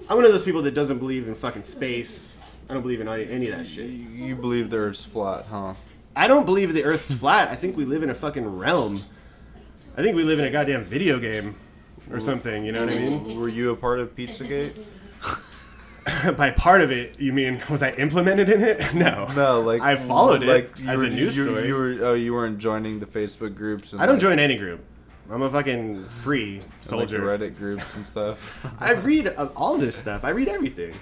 I'm 0.07 0.15
one 0.17 0.25
of 0.25 0.31
those 0.31 0.43
people 0.43 0.61
that 0.61 0.75
doesn't 0.75 0.99
believe 0.99 1.27
in 1.27 1.33
fucking 1.33 1.63
space. 1.63 2.37
I 2.69 2.73
don't 2.73 2.83
believe 2.83 3.01
in 3.01 3.07
any, 3.07 3.27
any 3.29 3.49
of 3.49 3.57
that 3.57 3.65
shit. 3.65 3.89
you 3.89 4.35
believe 4.35 4.69
the 4.69 4.77
Earth's 4.77 5.03
flat, 5.03 5.45
huh? 5.49 5.73
I 6.15 6.27
don't 6.27 6.45
believe 6.45 6.73
the 6.73 6.83
Earth's 6.83 7.13
flat. 7.13 7.49
I 7.49 7.55
think 7.55 7.75
we 7.75 7.85
live 7.85 8.03
in 8.03 8.09
a 8.09 8.15
fucking 8.15 8.57
realm. 8.57 9.03
I 9.97 10.01
think 10.01 10.15
we 10.15 10.23
live 10.23 10.39
in 10.39 10.45
a 10.45 10.51
goddamn 10.51 10.83
video 10.83 11.19
game 11.19 11.55
or 12.11 12.19
something. 12.19 12.65
You 12.65 12.71
know 12.71 12.85
what 12.85 12.93
I 12.93 12.99
mean? 12.99 13.39
Were 13.39 13.49
you 13.49 13.71
a 13.71 13.75
part 13.75 13.99
of 13.99 14.15
Pizzagate? 14.15 14.83
By 16.37 16.51
part 16.51 16.81
of 16.81 16.91
it, 16.91 17.19
you 17.19 17.33
mean 17.33 17.61
was 17.69 17.81
I 17.81 17.91
implemented 17.91 18.49
in 18.49 18.61
it? 18.61 18.93
No. 18.93 19.27
No, 19.35 19.61
like 19.61 19.81
I 19.81 19.95
followed 19.95 20.43
it 20.43 20.47
like 20.47 20.79
you 20.79 20.89
as 20.89 20.99
were, 20.99 21.05
a 21.05 21.09
news 21.09 21.35
you, 21.35 21.45
story. 21.45 21.67
You 21.67 21.73
were 21.73 21.97
oh, 22.01 22.13
you 22.13 22.33
weren't 22.33 22.59
joining 22.59 22.99
the 22.99 23.05
Facebook 23.05 23.55
groups. 23.55 23.93
And 23.93 24.01
I 24.01 24.05
don't 24.05 24.15
like, 24.15 24.21
join 24.21 24.39
any 24.39 24.55
group. 24.55 24.81
I'm 25.29 25.41
a 25.41 25.49
fucking 25.49 26.07
free 26.07 26.57
and, 26.57 26.61
like, 26.61 26.83
soldier. 26.83 27.21
Reddit 27.21 27.57
groups 27.57 27.95
and 27.95 28.05
stuff. 28.05 28.55
I 28.79 28.91
read 28.91 29.29
all 29.55 29.77
this 29.77 29.95
stuff. 29.95 30.23
I 30.23 30.29
read 30.29 30.47
everything. 30.47 30.93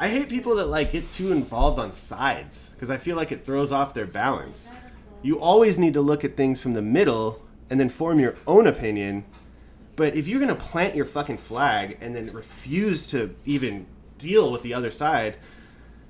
I 0.00 0.08
hate 0.08 0.30
people 0.30 0.56
that 0.56 0.66
like 0.68 0.92
get 0.92 1.08
too 1.10 1.30
involved 1.30 1.78
on 1.78 1.92
sides 1.92 2.70
because 2.74 2.88
I 2.88 2.96
feel 2.96 3.16
like 3.16 3.32
it 3.32 3.44
throws 3.44 3.70
off 3.70 3.92
their 3.92 4.06
balance. 4.06 4.68
You 5.22 5.38
always 5.38 5.78
need 5.78 5.92
to 5.94 6.00
look 6.00 6.24
at 6.24 6.38
things 6.38 6.58
from 6.58 6.72
the 6.72 6.80
middle 6.80 7.42
and 7.68 7.78
then 7.78 7.90
form 7.90 8.18
your 8.18 8.34
own 8.46 8.66
opinion. 8.66 9.24
But 9.96 10.16
if 10.16 10.26
you're 10.26 10.40
gonna 10.40 10.54
plant 10.54 10.96
your 10.96 11.04
fucking 11.04 11.36
flag 11.36 11.98
and 12.00 12.16
then 12.16 12.32
refuse 12.32 13.08
to 13.08 13.34
even 13.44 13.84
deal 14.16 14.50
with 14.50 14.62
the 14.62 14.72
other 14.72 14.90
side, 14.90 15.36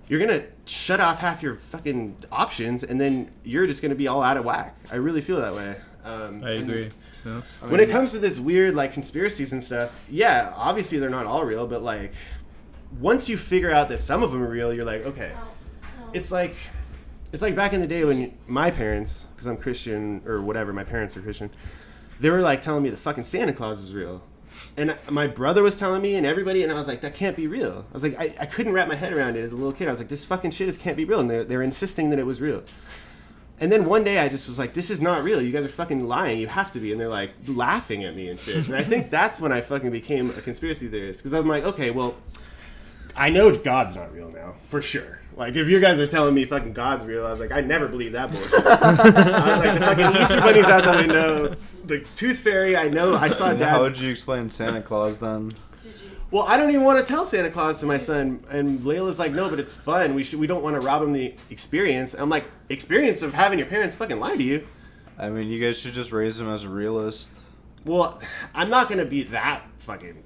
you're 0.08 0.20
gonna 0.20 0.44
shut 0.66 1.00
off 1.00 1.18
half 1.18 1.42
your 1.42 1.56
fucking 1.56 2.16
options, 2.30 2.84
and 2.84 3.00
then 3.00 3.30
you're 3.42 3.66
just 3.66 3.82
gonna 3.82 3.96
be 3.96 4.06
all 4.06 4.22
out 4.22 4.36
of 4.36 4.44
whack. 4.44 4.76
I 4.92 4.96
really 4.96 5.20
feel 5.20 5.40
that 5.40 5.54
way. 5.54 5.74
Um, 6.04 6.44
I 6.44 6.50
and- 6.52 6.70
agree. 6.70 6.90
Yeah. 7.24 7.42
when 7.68 7.80
it 7.80 7.90
comes 7.90 8.12
to 8.12 8.18
this 8.18 8.38
weird 8.38 8.74
like 8.74 8.94
conspiracies 8.94 9.52
and 9.52 9.62
stuff, 9.62 10.06
yeah, 10.08 10.54
obviously 10.56 10.98
they're 10.98 11.10
not 11.10 11.26
all 11.26 11.44
real, 11.44 11.66
but 11.66 11.82
like 11.82 12.12
once 12.98 13.28
you 13.28 13.36
figure 13.36 13.70
out 13.70 13.88
that 13.88 14.00
some 14.00 14.22
of 14.22 14.32
them 14.32 14.42
are 14.42 14.48
real, 14.48 14.72
you're 14.72 14.84
like, 14.84 15.04
okay. 15.06 15.32
It's 16.12 16.32
like 16.32 16.56
it's 17.32 17.42
like 17.42 17.54
back 17.54 17.72
in 17.72 17.80
the 17.80 17.86
day 17.86 18.04
when 18.04 18.36
my 18.46 18.70
parents, 18.70 19.24
because 19.34 19.46
I'm 19.46 19.56
Christian 19.56 20.22
or 20.26 20.40
whatever, 20.42 20.72
my 20.72 20.84
parents 20.84 21.16
are 21.16 21.22
Christian, 21.22 21.50
they 22.18 22.30
were 22.30 22.40
like 22.40 22.60
telling 22.60 22.82
me 22.82 22.90
the 22.90 22.96
fucking 22.96 23.24
Santa 23.24 23.52
Claus 23.52 23.80
is 23.80 23.94
real. 23.94 24.22
And 24.76 24.98
my 25.08 25.26
brother 25.26 25.62
was 25.62 25.76
telling 25.76 26.02
me, 26.02 26.16
and 26.16 26.26
everybody, 26.26 26.62
and 26.62 26.72
I 26.72 26.74
was 26.74 26.88
like, 26.88 27.00
that 27.02 27.14
can't 27.14 27.36
be 27.36 27.46
real. 27.46 27.86
I 27.88 27.94
was 27.94 28.02
like, 28.02 28.18
I, 28.18 28.34
I 28.40 28.46
couldn't 28.46 28.72
wrap 28.72 28.88
my 28.88 28.96
head 28.96 29.12
around 29.12 29.36
it 29.36 29.42
as 29.42 29.52
a 29.52 29.56
little 29.56 29.72
kid. 29.72 29.88
I 29.88 29.92
was 29.92 30.00
like, 30.00 30.08
this 30.08 30.24
fucking 30.24 30.50
shit 30.50 30.68
is 30.68 30.76
can't 30.76 30.96
be 30.96 31.04
real. 31.04 31.20
And 31.20 31.30
they're, 31.30 31.44
they're 31.44 31.62
insisting 31.62 32.10
that 32.10 32.18
it 32.18 32.26
was 32.26 32.40
real. 32.40 32.62
And 33.60 33.70
then 33.70 33.84
one 33.84 34.04
day 34.04 34.18
I 34.18 34.28
just 34.28 34.48
was 34.48 34.58
like, 34.58 34.74
this 34.74 34.90
is 34.90 35.00
not 35.00 35.22
real. 35.22 35.40
You 35.40 35.52
guys 35.52 35.64
are 35.64 35.68
fucking 35.68 36.08
lying. 36.08 36.40
You 36.40 36.48
have 36.48 36.72
to 36.72 36.80
be. 36.80 36.92
And 36.92 37.00
they're 37.00 37.08
like 37.08 37.30
laughing 37.46 38.04
at 38.04 38.16
me 38.16 38.28
and 38.28 38.40
shit. 38.40 38.66
And 38.66 38.76
I 38.76 38.82
think 38.82 39.10
that's 39.10 39.38
when 39.38 39.52
I 39.52 39.60
fucking 39.60 39.90
became 39.90 40.30
a 40.30 40.40
conspiracy 40.40 40.88
theorist. 40.88 41.20
Because 41.20 41.32
I'm 41.32 41.46
like, 41.46 41.64
okay, 41.64 41.90
well, 41.90 42.16
I 43.16 43.30
know 43.30 43.52
God's 43.52 43.96
not 43.96 44.12
real 44.12 44.30
now, 44.30 44.54
for 44.68 44.82
sure. 44.82 45.20
Like, 45.36 45.56
if 45.56 45.68
you 45.68 45.80
guys 45.80 46.00
are 46.00 46.06
telling 46.06 46.34
me 46.34 46.44
fucking 46.44 46.74
God's 46.74 47.04
real, 47.04 47.26
I 47.26 47.30
was 47.30 47.40
like, 47.40 47.52
I 47.52 47.60
never 47.60 47.88
believed 47.88 48.14
that 48.14 48.30
bullshit. 48.30 48.52
I 48.66 48.90
was 48.90 49.64
like, 49.64 49.78
the 49.78 49.86
fucking 49.86 50.22
Easter 50.22 50.40
Bunny's 50.40 50.66
out 50.66 50.84
the 50.84 50.90
window. 50.90 51.56
The 51.84 52.00
Tooth 52.16 52.40
Fairy, 52.40 52.76
I 52.76 52.88
know. 52.88 53.16
I 53.16 53.30
saw 53.30 53.50
And 53.50 53.60
how 53.60 53.82
would 53.82 53.98
you 53.98 54.10
explain 54.10 54.50
Santa 54.50 54.82
Claus 54.82 55.18
then? 55.18 55.54
Well, 56.30 56.44
I 56.44 56.56
don't 56.56 56.68
even 56.70 56.84
want 56.84 57.04
to 57.04 57.12
tell 57.12 57.26
Santa 57.26 57.50
Claus 57.50 57.80
to 57.80 57.86
my 57.86 57.98
son, 57.98 58.44
and 58.50 58.80
Layla's 58.80 59.18
like, 59.18 59.32
no, 59.32 59.50
but 59.50 59.58
it's 59.58 59.72
fun. 59.72 60.14
We 60.14 60.22
should. 60.22 60.38
We 60.38 60.46
don't 60.46 60.62
want 60.62 60.80
to 60.80 60.86
rob 60.86 61.02
him 61.02 61.12
the 61.12 61.34
experience. 61.50 62.14
I'm 62.14 62.28
like, 62.28 62.44
experience 62.68 63.22
of 63.22 63.34
having 63.34 63.58
your 63.58 63.66
parents 63.66 63.96
fucking 63.96 64.20
lie 64.20 64.36
to 64.36 64.42
you. 64.42 64.66
I 65.18 65.28
mean, 65.28 65.48
you 65.48 65.58
guys 65.58 65.76
should 65.78 65.92
just 65.92 66.12
raise 66.12 66.40
him 66.40 66.48
as 66.48 66.62
a 66.62 66.68
realist. 66.68 67.32
Well, 67.84 68.20
I'm 68.54 68.70
not 68.70 68.88
gonna 68.88 69.04
be 69.04 69.24
that 69.24 69.64
fucking. 69.78 70.22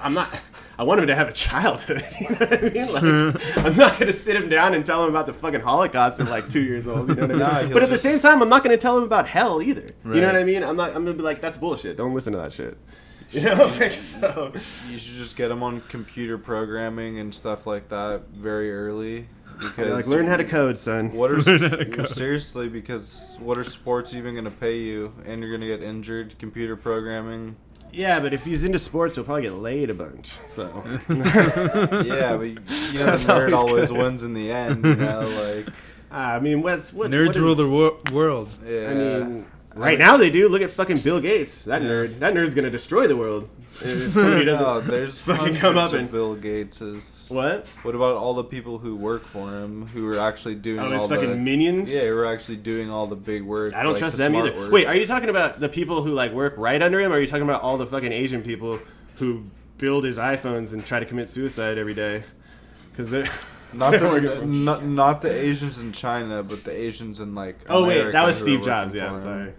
I'm 0.00 0.14
not. 0.14 0.34
I 0.80 0.82
want 0.82 0.98
him 0.98 1.08
to 1.08 1.14
have 1.14 1.28
a 1.28 1.32
childhood. 1.32 2.02
You 2.20 2.30
know 2.30 2.36
what 2.36 2.52
I 2.52 2.68
mean? 2.70 2.92
Like, 2.92 3.56
I'm 3.58 3.76
not 3.76 3.98
gonna 3.98 4.14
sit 4.14 4.34
him 4.34 4.48
down 4.48 4.72
and 4.72 4.84
tell 4.86 5.02
him 5.04 5.10
about 5.10 5.26
the 5.26 5.34
fucking 5.34 5.60
Holocaust 5.60 6.20
at 6.20 6.28
like 6.28 6.48
two 6.48 6.62
years 6.62 6.86
old. 6.88 7.08
You 7.10 7.16
know 7.16 7.26
what 7.26 7.30
I 7.42 7.62
mean? 7.62 7.68
Nah, 7.68 7.74
but 7.74 7.82
at 7.82 7.90
the 7.90 7.98
same 7.98 8.18
time, 8.18 8.40
I'm 8.40 8.48
not 8.48 8.64
gonna 8.64 8.78
tell 8.78 8.96
him 8.96 9.04
about 9.04 9.28
hell 9.28 9.60
either. 9.60 9.90
You 10.06 10.22
know 10.22 10.28
what 10.28 10.36
I 10.36 10.44
mean? 10.44 10.62
I'm 10.64 10.76
not. 10.76 10.96
I'm 10.96 11.04
gonna 11.04 11.12
be 11.18 11.22
like, 11.22 11.42
that's 11.42 11.58
bullshit. 11.58 11.98
Don't 11.98 12.14
listen 12.14 12.32
to 12.32 12.38
that 12.38 12.54
shit. 12.54 12.78
You 13.32 13.42
know? 13.42 13.66
Like, 13.66 13.92
so. 13.92 14.52
You 14.88 14.98
should 14.98 15.14
just 15.16 15.36
get 15.36 15.50
him 15.52 15.62
on 15.62 15.82
computer 15.82 16.36
programming 16.38 17.20
and 17.20 17.32
stuff 17.32 17.64
like 17.66 17.88
that 17.90 18.22
very 18.30 18.72
early. 18.72 19.28
Because 19.60 19.92
Like, 19.92 20.06
learn 20.06 20.26
how 20.26 20.36
to 20.38 20.44
code, 20.44 20.78
son. 20.80 21.12
What 21.12 21.30
are 21.30 21.58
to 21.58 21.84
code. 21.86 22.08
seriously? 22.08 22.68
Because 22.68 23.36
what 23.40 23.56
are 23.56 23.62
sports 23.62 24.14
even 24.14 24.34
going 24.34 24.46
to 24.46 24.50
pay 24.50 24.78
you? 24.78 25.12
And 25.26 25.42
you're 25.42 25.50
going 25.50 25.60
to 25.60 25.66
get 25.68 25.80
injured. 25.80 26.38
Computer 26.40 26.74
programming. 26.76 27.54
Yeah, 27.92 28.20
but 28.20 28.32
if 28.32 28.44
he's 28.44 28.64
into 28.64 28.78
sports, 28.78 29.14
he'll 29.14 29.24
probably 29.24 29.42
get 29.42 29.54
laid 29.54 29.90
a 29.90 29.94
bunch. 29.94 30.32
So. 30.46 30.66
Yeah, 31.08 32.36
but 32.36 32.46
you 32.48 32.54
know 32.94 33.06
That's 33.06 33.24
the 33.24 33.32
nerd 33.32 33.52
always 33.56 33.90
always 33.90 33.92
wins 33.92 34.22
in 34.22 34.34
the 34.34 34.50
end. 34.52 34.84
You 34.84 34.96
know, 34.96 35.28
like 35.28 35.68
ah, 36.12 36.34
I 36.34 36.40
mean, 36.40 36.62
what's 36.62 36.92
what? 36.92 37.10
Nerds 37.10 37.26
what 37.28 37.36
is- 37.36 37.42
rule 37.42 37.54
the 37.54 37.68
wor- 37.68 37.98
world. 38.12 38.48
yeah. 38.66 38.88
I 38.90 38.94
mean, 38.94 39.46
right 39.74 39.98
now 39.98 40.16
they 40.16 40.30
do. 40.30 40.48
Look 40.48 40.62
at 40.62 40.70
fucking 40.70 40.98
Bill 40.98 41.20
Gates. 41.20 41.62
That 41.64 41.82
nerd. 41.82 42.18
That 42.20 42.34
nerd's 42.34 42.54
gonna 42.54 42.70
destroy 42.70 43.06
the 43.06 43.16
world. 43.16 43.48
If 43.82 44.12
somebody 44.14 44.44
doesn't. 44.44 44.66
no, 44.66 44.80
there's 44.80 45.20
fucking 45.22 45.38
fucking 45.38 45.54
come 45.56 45.74
come 45.74 45.78
up 45.78 45.92
and- 45.92 46.10
Bill 46.10 46.34
Gates's. 46.34 47.28
what? 47.30 47.66
What 47.82 47.94
about 47.94 48.16
all 48.16 48.34
the 48.34 48.44
people 48.44 48.78
who 48.78 48.94
work 48.96 49.26
for 49.26 49.48
him 49.50 49.86
who 49.86 50.06
are 50.12 50.18
actually 50.18 50.54
doing 50.56 50.78
all 50.80 50.86
the. 50.86 50.90
Oh, 50.90 50.94
his 50.94 51.02
all 51.02 51.08
fucking 51.08 51.30
the 51.30 51.36
minions. 51.36 51.92
yeah, 51.92 52.02
who 52.08 52.16
are 52.18 52.26
actually 52.26 52.56
doing 52.58 52.90
all 52.90 53.06
the 53.06 53.16
big 53.16 53.42
work. 53.42 53.74
I 53.74 53.82
don't 53.82 53.92
like 53.92 54.00
trust 54.00 54.16
the 54.16 54.22
them 54.24 54.36
either. 54.36 54.54
work. 54.54 54.72
Wait, 54.72 54.86
are 54.86 54.94
you 54.96 55.06
talking 55.06 55.28
about 55.30 55.60
the 55.60 55.68
people 55.68 56.02
who 56.02 56.10
like 56.12 56.32
work 56.32 56.54
right 56.56 56.80
under 56.82 57.00
him? 57.00 57.12
Or 57.12 57.16
are 57.16 57.20
you 57.20 57.26
talking 57.26 57.42
about 57.44 57.62
all 57.62 57.78
the 57.78 57.86
fucking 57.86 58.12
Asian 58.12 58.42
people 58.42 58.78
who 59.16 59.44
build 59.78 60.04
his 60.04 60.18
iPhones 60.18 60.72
and 60.72 60.84
try 60.84 61.00
to 61.00 61.06
commit 61.06 61.30
suicide 61.30 61.78
every 61.78 61.94
day? 61.94 62.22
Because 62.90 63.10
they're 63.12 63.28
Not 63.72 63.92
the 63.92 64.44
not, 64.46 64.84
not 64.84 65.22
the 65.22 65.30
Asians 65.30 65.80
in 65.80 65.92
China, 65.92 66.42
but 66.42 66.64
the 66.64 66.72
Asians 66.72 67.20
in 67.20 67.34
like. 67.34 67.56
Oh 67.68 67.86
wait, 67.86 68.12
that 68.12 68.26
was 68.26 68.36
Steve 68.38 68.62
Jobs. 68.62 68.92
Yeah, 68.92 69.12
I'm 69.12 69.20
sorry. 69.20 69.52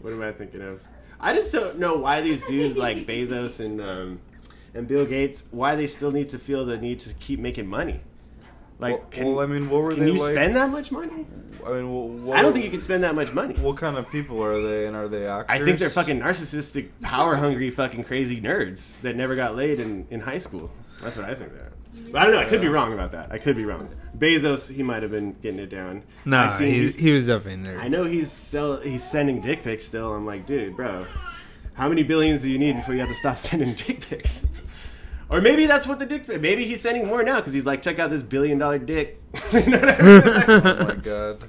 What 0.00 0.12
am 0.12 0.22
I 0.22 0.30
thinking 0.32 0.60
of? 0.62 0.80
I 1.20 1.34
just 1.34 1.52
don't 1.52 1.78
know 1.78 1.96
why 1.96 2.20
these 2.20 2.42
dudes 2.42 2.76
like 2.78 3.06
Bezos 3.06 3.58
and 3.64 3.80
um, 3.80 4.20
and 4.74 4.86
Bill 4.86 5.04
Gates 5.04 5.44
why 5.50 5.74
they 5.76 5.86
still 5.86 6.12
need 6.12 6.28
to 6.30 6.38
feel 6.38 6.64
the 6.64 6.78
need 6.78 7.00
to 7.00 7.14
keep 7.14 7.40
making 7.40 7.66
money. 7.66 8.00
Like, 8.80 8.98
Well, 8.98 9.06
can, 9.10 9.26
well, 9.34 9.40
I 9.40 9.46
mean, 9.46 9.68
what 9.68 9.82
were 9.82 9.90
can 9.90 10.04
they 10.04 10.12
you 10.12 10.18
like? 10.20 10.30
spend 10.32 10.54
that 10.54 10.70
much 10.70 10.92
money? 10.92 11.26
I 11.66 11.72
mean, 11.72 11.92
well, 11.92 12.08
what, 12.08 12.38
I 12.38 12.42
don't 12.42 12.52
think 12.52 12.64
you 12.64 12.70
can 12.70 12.80
spend 12.80 13.02
that 13.02 13.16
much 13.16 13.32
money. 13.32 13.54
What 13.54 13.76
kind 13.76 13.96
of 13.96 14.08
people 14.08 14.40
are 14.40 14.62
they, 14.62 14.86
and 14.86 14.94
are 14.94 15.08
they 15.08 15.26
actors? 15.26 15.60
I 15.60 15.64
think 15.64 15.80
they're 15.80 15.90
fucking 15.90 16.20
narcissistic, 16.20 16.90
power 17.02 17.34
hungry, 17.34 17.70
fucking 17.70 18.04
crazy 18.04 18.40
nerds 18.40 18.92
that 19.02 19.16
never 19.16 19.34
got 19.34 19.56
laid 19.56 19.80
in, 19.80 20.06
in 20.10 20.20
high 20.20 20.38
school. 20.38 20.70
That's 21.02 21.16
what 21.16 21.26
I 21.26 21.34
think 21.34 21.52
they 21.54 21.58
are. 21.58 21.72
I 22.14 22.24
don't 22.24 22.32
know. 22.32 22.38
I 22.38 22.44
could 22.44 22.60
be 22.60 22.68
wrong 22.68 22.92
about 22.92 23.12
that. 23.12 23.30
I 23.30 23.38
could 23.38 23.56
be 23.56 23.64
wrong. 23.64 23.88
Bezos, 24.16 24.72
he 24.72 24.82
might 24.82 25.02
have 25.02 25.10
been 25.10 25.34
getting 25.42 25.60
it 25.60 25.70
down. 25.70 26.02
Nah, 26.24 26.56
he, 26.58 27.12
was 27.12 27.26
definitely 27.26 27.62
there. 27.62 27.78
I 27.80 27.88
know 27.88 28.04
he's 28.04 28.30
sell, 28.30 28.78
he's 28.78 29.04
sending 29.04 29.40
dick 29.40 29.62
pics 29.62 29.86
still. 29.86 30.12
I'm 30.14 30.26
like, 30.26 30.46
dude, 30.46 30.76
bro, 30.76 31.06
how 31.74 31.88
many 31.88 32.02
billions 32.02 32.42
do 32.42 32.50
you 32.50 32.58
need 32.58 32.76
before 32.76 32.94
you 32.94 33.00
have 33.00 33.08
to 33.08 33.14
stop 33.14 33.38
sending 33.38 33.74
dick 33.74 34.06
pics? 34.08 34.42
Or 35.30 35.42
maybe 35.42 35.66
that's 35.66 35.86
what 35.86 35.98
the 35.98 36.06
dick. 36.06 36.26
Maybe 36.40 36.64
he's 36.64 36.80
sending 36.80 37.06
more 37.06 37.22
now 37.22 37.36
because 37.36 37.52
he's 37.52 37.66
like, 37.66 37.82
check 37.82 37.98
out 37.98 38.08
this 38.10 38.22
billion 38.22 38.58
dollar 38.58 38.78
dick. 38.78 39.22
You 39.52 39.66
know 39.66 39.78
I 39.78 40.02
mean? 40.02 40.22
Oh 40.78 40.84
my 40.84 40.94
god. 40.94 41.44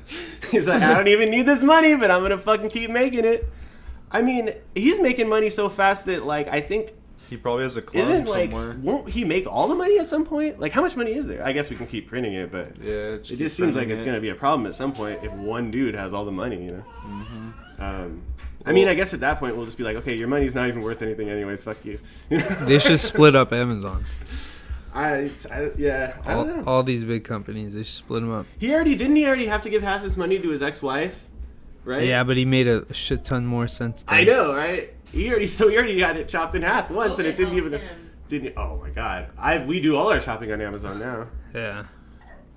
he's 0.52 0.68
like, 0.68 0.82
I 0.82 0.94
don't 0.94 1.08
even 1.08 1.30
need 1.30 1.46
this 1.46 1.64
money, 1.64 1.96
but 1.96 2.12
I'm 2.12 2.22
gonna 2.22 2.38
fucking 2.38 2.70
keep 2.70 2.90
making 2.92 3.24
it. 3.24 3.48
I 4.12 4.22
mean, 4.22 4.54
he's 4.76 5.00
making 5.00 5.30
money 5.30 5.50
so 5.50 5.70
fast 5.70 6.06
that 6.06 6.26
like 6.26 6.48
I 6.50 6.60
think 6.60 6.92
He 7.30 7.38
probably 7.38 7.64
has 7.64 7.78
a 7.78 7.82
clone 7.82 8.04
isn't 8.04 8.26
like 8.26 8.52
somewhere. 8.52 8.76
won't 8.82 9.10
he 9.10 9.24
make 9.24 9.46
all 9.48 9.68
the 9.68 9.76
money 9.76 10.00
at 10.00 10.08
some 10.08 10.26
point? 10.26 10.60
Like 10.60 10.72
how 10.72 10.82
much 10.82 10.96
money 10.96 11.14
is 11.14 11.28
there? 11.28 11.46
I 11.46 11.52
guess 11.52 11.70
we 11.70 11.76
can 11.76 11.86
keep 11.88 12.08
printing 12.10 12.34
it, 12.34 12.52
but 12.52 12.76
Yeah, 12.82 12.94
it 12.94 13.24
just 13.24 13.56
seems 13.56 13.76
like 13.76 13.90
it's 13.90 14.04
going 14.04 14.16
to 14.16 14.22
be 14.22 14.30
a 14.30 14.36
problem 14.36 14.66
at 14.68 14.76
some 14.76 14.92
point 14.94 15.24
if 15.24 15.32
one 15.34 15.70
dude 15.72 15.94
has 15.96 16.14
all 16.14 16.26
the 16.26 16.32
money, 16.32 16.64
you 16.66 16.72
know. 16.72 16.84
Um, 17.80 18.22
I 18.66 18.72
mean, 18.74 18.88
I 18.88 18.94
guess 18.94 19.14
at 19.14 19.22
that 19.22 19.40
point 19.40 19.56
we'll 19.56 19.66
just 19.66 19.78
be 19.78 19.84
like, 19.84 19.96
okay, 19.98 20.16
your 20.16 20.28
money's 20.28 20.54
not 20.54 20.68
even 20.68 20.82
worth 20.82 21.02
anything, 21.02 21.30
anyways. 21.30 21.64
Fuck 21.64 21.84
you. 21.86 22.00
They 22.30 22.80
should 22.80 23.00
split 23.00 23.36
up 23.36 23.54
Amazon. 23.54 24.04
I, 24.94 25.30
I 25.52 25.72
yeah, 25.78 26.18
I 26.26 26.34
don't 26.34 26.50
All, 26.50 26.56
know. 26.58 26.64
all 26.66 26.84
these 26.84 27.04
big 27.04 27.24
companies, 27.24 27.74
they 27.76 27.84
should 27.84 27.94
split 27.96 28.22
them 28.22 28.32
up. 28.32 28.48
he 28.58 28.74
already 28.74 28.96
didn't. 28.96 29.16
He 29.16 29.26
already 29.28 29.46
have 29.46 29.62
to 29.62 29.70
give 29.70 29.84
half 29.84 30.02
his 30.02 30.18
money 30.18 30.40
to 30.40 30.50
his 30.50 30.62
ex-wife, 30.64 31.16
right? 31.86 32.06
Yeah, 32.08 32.24
but 32.24 32.38
he 32.38 32.44
made 32.46 32.68
a 32.68 32.92
shit 32.94 33.24
ton 33.24 33.46
more 33.46 33.68
sense. 33.68 34.04
I 34.08 34.24
know, 34.24 34.56
right? 34.56 34.92
He 35.12 35.30
already 35.30 35.48
so 35.48 35.68
he 35.70 35.76
already 35.78 35.98
got 36.00 36.16
it 36.18 36.28
chopped 36.28 36.56
in 36.56 36.62
half 36.62 36.90
once, 36.92 37.18
and 37.20 37.28
it 37.28 37.36
didn't 37.38 37.56
even 37.56 37.74
him. 37.74 37.82
didn't. 38.28 38.54
Oh 38.58 38.78
my 38.78 38.90
god, 38.90 39.28
I 39.38 39.64
we 39.66 39.80
do 39.80 39.96
all 39.96 40.12
our 40.12 40.22
shopping 40.22 40.52
on 40.52 40.62
Amazon 40.62 41.00
now. 41.00 41.28
Yeah. 41.54 41.86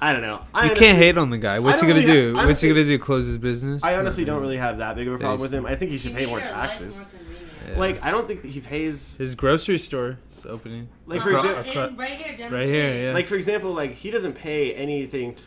I 0.00 0.12
don't 0.12 0.22
know. 0.22 0.42
I 0.52 0.64
You 0.64 0.70
honestly- 0.70 0.84
can't 0.86 0.98
hate 0.98 1.16
on 1.16 1.30
the 1.30 1.38
guy. 1.38 1.60
What's 1.60 1.80
he 1.80 1.86
gonna 1.86 2.00
really 2.00 2.12
do? 2.12 2.34
ha- 2.36 2.46
What's 2.46 2.60
he 2.60 2.68
gonna 2.68 2.84
do? 2.84 2.98
Close 2.98 3.24
his 3.26 3.38
business? 3.38 3.84
I 3.84 3.94
honestly 3.96 4.24
don't 4.24 4.40
really 4.40 4.56
have 4.56 4.78
that 4.78 4.96
big 4.96 5.06
of 5.06 5.14
a 5.14 5.18
problem 5.18 5.36
Days. 5.38 5.42
with 5.42 5.54
him. 5.54 5.64
I 5.64 5.76
think 5.76 5.92
he 5.92 5.96
He 5.96 6.02
should 6.02 6.16
pay 6.16 6.26
more 6.26 6.40
taxes. 6.40 6.96
life 6.96 7.06
more 7.12 7.18
convenient. 7.20 7.48
Yeah. 7.70 7.78
Like 7.78 8.04
I 8.04 8.10
don't 8.10 8.26
think 8.26 8.42
that 8.42 8.48
he 8.48 8.58
pays. 8.60 9.16
his 9.16 9.36
grocery 9.36 9.78
store 9.78 10.18
is 10.36 10.44
opening. 10.44 10.88
Like 11.06 11.22
for 11.22 11.30
Um, 11.30 11.36
example, 11.36 11.96
right 11.96 12.10
here, 12.18 12.50
right 12.50 12.66
here, 12.66 13.04
yeah. 13.06 13.12
like 13.12 13.28
for 13.28 13.36
example, 13.36 13.72
like 13.72 13.92
he 13.92 14.10
doesn't 14.10 14.32
pay 14.34 14.74
anything 14.74 15.34
t- 15.36 15.42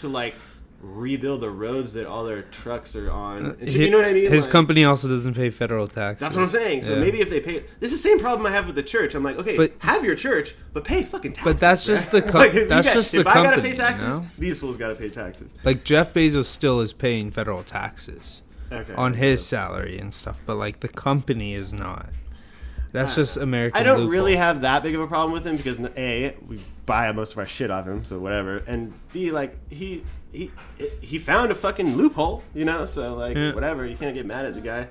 to 0.00 0.08
like 0.08 0.34
rebuild 0.80 1.40
the 1.40 1.50
roads 1.50 1.94
that 1.94 2.06
all 2.06 2.24
their 2.24 2.42
trucks 2.42 2.94
are 2.94 3.10
on. 3.10 3.46
Uh, 3.46 3.56
and 3.60 3.70
you 3.72 3.90
know 3.90 3.96
what 3.96 4.06
I 4.06 4.12
mean? 4.12 4.30
His 4.30 4.44
Like, 4.44 4.52
company 4.52 4.84
also 4.84 5.08
doesn't 5.08 5.34
pay 5.34 5.48
federal 5.50 5.88
taxes. 5.88 6.20
That's 6.20 6.36
what 6.36 6.42
I'm 6.42 6.48
saying. 6.48 6.82
So 6.82 6.92
Yeah. 6.94 7.00
maybe 7.00 7.20
if 7.20 7.30
they 7.30 7.40
pay, 7.40 7.64
this 7.80 7.92
is 7.92 8.02
the 8.02 8.08
same 8.08 8.18
problem 8.20 8.46
I 8.46 8.50
have 8.50 8.66
with 8.66 8.74
the 8.74 8.82
church. 8.82 9.14
I'm 9.14 9.22
like, 9.22 9.38
okay, 9.38 9.56
But- 9.56 9.72
have 9.78 10.04
your 10.04 10.14
church, 10.14 10.54
but 10.74 10.84
pay 10.84 11.02
fucking 11.02 11.32
taxes. 11.32 11.52
But 11.52 11.58
that's 11.58 11.86
just 11.86 12.10
the 12.10 12.20
co- 12.20 12.38
Like, 12.44 12.52
that's 12.52 12.86
got- 12.86 12.94
just 12.94 13.14
if 13.14 13.24
the 13.24 13.30
I 13.30 13.34
gotta 13.42 13.62
pay 13.62 13.74
taxes, 13.74 14.02
you 14.06 14.14
know? 14.14 14.26
these 14.38 14.58
fools 14.58 14.76
gotta 14.76 14.94
pay 14.94 15.08
taxes. 15.08 15.50
Like 15.64 15.84
Jeff 15.84 16.12
Bezos 16.12 16.44
still 16.46 16.80
is 16.80 16.92
paying 16.92 17.30
federal 17.30 17.62
taxes 17.62 18.42
Okay. 18.70 18.92
on 18.94 19.14
his 19.14 19.44
salary 19.44 19.98
and 19.98 20.12
stuff, 20.12 20.40
but 20.44 20.56
like 20.56 20.80
the 20.80 20.88
company 20.88 21.54
is 21.54 21.72
not. 21.72 22.10
That's 22.92 23.12
ah. 23.12 23.16
just 23.16 23.36
American. 23.36 23.80
I 23.80 23.82
don't 23.82 23.96
loophole. 23.98 24.10
really 24.12 24.36
have 24.36 24.60
that 24.60 24.82
big 24.82 24.94
of 24.94 25.00
a 25.00 25.06
problem 25.06 25.32
with 25.32 25.44
him 25.46 25.56
because 25.56 25.78
a 25.96 26.36
we 26.46 26.60
buy 26.86 27.10
most 27.12 27.32
of 27.32 27.38
our 27.38 27.46
shit 27.46 27.70
off 27.70 27.86
him, 27.86 28.04
so 28.04 28.18
whatever. 28.18 28.58
And 28.66 28.92
b 29.12 29.30
like 29.32 29.56
he 29.72 30.04
he 30.34 30.50
he 31.00 31.18
found 31.18 31.50
a 31.50 31.54
fucking 31.54 31.96
loophole, 31.96 32.42
you 32.54 32.64
know. 32.64 32.84
So 32.84 33.14
like 33.14 33.36
Yeah. 33.36 33.54
whatever, 33.54 33.86
you 33.86 33.96
can't 33.96 34.14
get 34.14 34.26
mad 34.26 34.44
at 34.44 34.54
the 34.54 34.60
guy. 34.60 34.88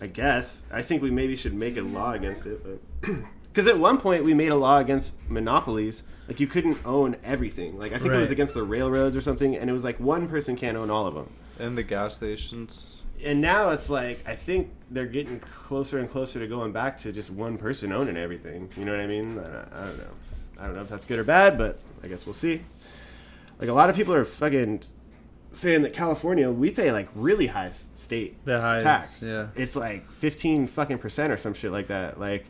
I 0.00 0.06
guess 0.06 0.62
I 0.72 0.82
think 0.82 1.02
we 1.02 1.10
maybe 1.10 1.36
should 1.36 1.54
make 1.54 1.76
a 1.76 1.82
law 1.82 2.12
against 2.12 2.46
it, 2.46 2.60
but 2.64 3.10
because 3.52 3.66
at 3.66 3.78
one 3.78 3.98
point 3.98 4.24
we 4.24 4.34
made 4.34 4.50
a 4.50 4.56
law 4.56 4.78
against 4.78 5.14
monopolies. 5.28 6.02
Like 6.28 6.38
you 6.38 6.46
couldn't 6.46 6.78
own 6.84 7.16
everything. 7.24 7.76
Like 7.78 7.92
I 7.92 7.98
think 7.98 8.12
it 8.12 8.18
was 8.18 8.30
against 8.30 8.54
the 8.54 8.62
railroads 8.62 9.16
or 9.16 9.20
something, 9.20 9.56
and 9.56 9.68
it 9.68 9.72
was 9.72 9.82
like 9.84 9.98
one 9.98 10.28
person 10.28 10.56
can't 10.56 10.76
own 10.76 10.88
all 10.90 11.06
of 11.06 11.14
them. 11.14 11.28
And 11.58 11.76
the 11.76 11.82
gas 11.82 12.14
stations. 12.14 13.02
And 13.22 13.40
now 13.40 13.70
it's 13.70 13.90
like 13.90 14.22
I 14.26 14.34
think 14.36 14.70
they're 14.90 15.06
getting 15.06 15.40
closer 15.40 15.98
and 15.98 16.08
closer 16.08 16.38
to 16.38 16.46
going 16.46 16.72
back 16.72 16.96
to 16.98 17.12
just 17.12 17.30
one 17.30 17.58
person 17.58 17.92
owning 17.92 18.16
everything. 18.16 18.70
You 18.76 18.84
know 18.84 18.92
what 18.92 19.00
I 19.00 19.06
mean? 19.06 19.38
I, 19.38 19.42
I 19.42 19.84
don't 19.84 19.98
know. 19.98 20.12
I 20.60 20.64
don't 20.66 20.74
know 20.76 20.82
if 20.82 20.88
that's 20.88 21.04
good 21.04 21.18
or 21.18 21.24
bad, 21.24 21.58
but 21.58 21.80
I 22.02 22.06
guess 22.08 22.24
we'll 22.26 22.34
see. 22.34 22.62
Like 23.60 23.68
a 23.68 23.72
lot 23.74 23.90
of 23.90 23.96
people 23.96 24.14
are 24.14 24.24
fucking 24.24 24.82
saying 25.52 25.82
that 25.82 25.92
California 25.92 26.50
we 26.50 26.70
pay 26.70 26.92
like 26.92 27.08
really 27.14 27.46
high 27.48 27.72
state 27.94 28.36
The 28.44 28.60
highest, 28.60 28.84
tax. 28.84 29.22
yeah. 29.22 29.48
it's 29.54 29.76
like 29.76 30.10
fifteen 30.10 30.66
fucking 30.66 30.98
percent 30.98 31.32
or 31.32 31.36
some 31.36 31.54
shit 31.54 31.70
like 31.72 31.88
that. 31.88 32.18
Like 32.18 32.46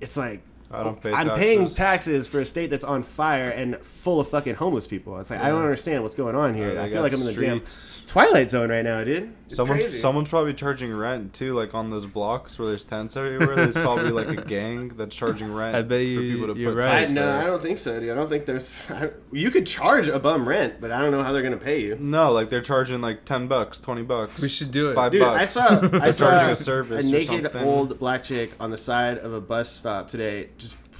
it's 0.00 0.16
like 0.16 0.42
I 0.72 0.82
don't 0.82 1.00
pay 1.00 1.12
I'm 1.12 1.30
paying 1.38 1.60
taxes. 1.60 1.76
taxes 1.76 2.26
for 2.28 2.40
a 2.40 2.44
state 2.44 2.70
that's 2.70 2.84
on 2.84 3.02
fire 3.02 3.48
and 3.50 3.78
full 3.80 4.20
of 4.20 4.28
fucking 4.28 4.54
homeless 4.54 4.86
people. 4.86 5.18
It's 5.20 5.30
like 5.30 5.40
I 5.40 5.48
don't 5.50 5.62
understand 5.62 6.02
what's 6.02 6.14
going 6.14 6.34
on 6.34 6.54
here. 6.54 6.78
Uh, 6.78 6.84
I 6.84 6.90
feel 6.90 7.02
like 7.02 7.12
I'm 7.12 7.20
in 7.20 7.26
the 7.26 7.32
damn. 7.34 7.62
Twilight 8.06 8.50
Zone 8.50 8.70
right 8.70 8.82
now, 8.84 9.02
dude. 9.04 9.32
It's 9.46 9.56
Someone's 9.56 9.84
crazy. 9.84 9.98
someone's 9.98 10.28
probably 10.28 10.54
charging 10.54 10.92
rent 10.92 11.34
too, 11.34 11.52
like 11.54 11.74
on 11.74 11.90
those 11.90 12.06
blocks 12.06 12.58
where 12.58 12.68
there's 12.68 12.84
tents 12.84 13.16
everywhere. 13.16 13.54
There's 13.54 13.74
probably 13.74 14.10
like 14.10 14.28
a 14.28 14.42
gang 14.44 14.88
that's 14.88 15.14
charging 15.14 15.52
rent. 15.54 15.76
I 15.76 15.82
bet 15.82 15.88
for 15.90 16.02
you- 16.04 16.32
people 16.38 16.54
to 16.54 16.60
you're 16.60 16.72
put 16.72 16.78
right. 16.78 17.08
I, 17.08 17.12
no, 17.12 17.26
there. 17.26 17.42
I 17.42 17.46
don't 17.46 17.62
think 17.62 17.78
so, 17.78 17.98
dude. 18.00 18.10
I 18.10 18.14
don't 18.14 18.28
think 18.30 18.46
there's. 18.46 18.70
I, 18.90 19.10
you 19.30 19.50
could 19.50 19.66
charge 19.66 20.08
a 20.08 20.18
bum 20.18 20.48
rent, 20.48 20.80
but 20.80 20.90
I 20.90 21.00
don't 21.00 21.10
know 21.10 21.22
how 21.22 21.32
they're 21.32 21.42
gonna 21.42 21.56
pay 21.56 21.80
you. 21.82 21.96
No, 22.00 22.32
like 22.32 22.48
they're 22.48 22.62
charging 22.62 23.00
like 23.00 23.24
ten 23.24 23.46
bucks, 23.46 23.78
twenty 23.78 24.02
bucks. 24.02 24.40
We 24.40 24.48
should 24.48 24.70
do 24.72 24.90
it. 24.90 24.94
Five 24.94 25.12
Dude, 25.12 25.20
bucks. 25.20 25.40
I 25.40 25.44
saw 25.78 25.88
I 26.02 26.10
saw 26.12 26.30
charging 26.30 26.48
a 26.50 26.56
service 26.56 27.06
a 27.06 27.10
naked 27.10 27.54
old 27.56 27.98
black 27.98 28.22
chick 28.24 28.52
on 28.58 28.70
the 28.70 28.78
side 28.78 29.18
of 29.18 29.32
a 29.32 29.40
bus 29.40 29.70
stop 29.70 30.08
today. 30.08 30.48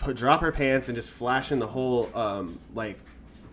Put, 0.02 0.16
drop 0.16 0.40
her 0.40 0.52
pants 0.52 0.88
and 0.88 0.96
just 0.96 1.10
flash 1.10 1.52
in 1.52 1.58
the 1.58 1.66
whole 1.66 2.10
um 2.14 2.58
like 2.74 2.98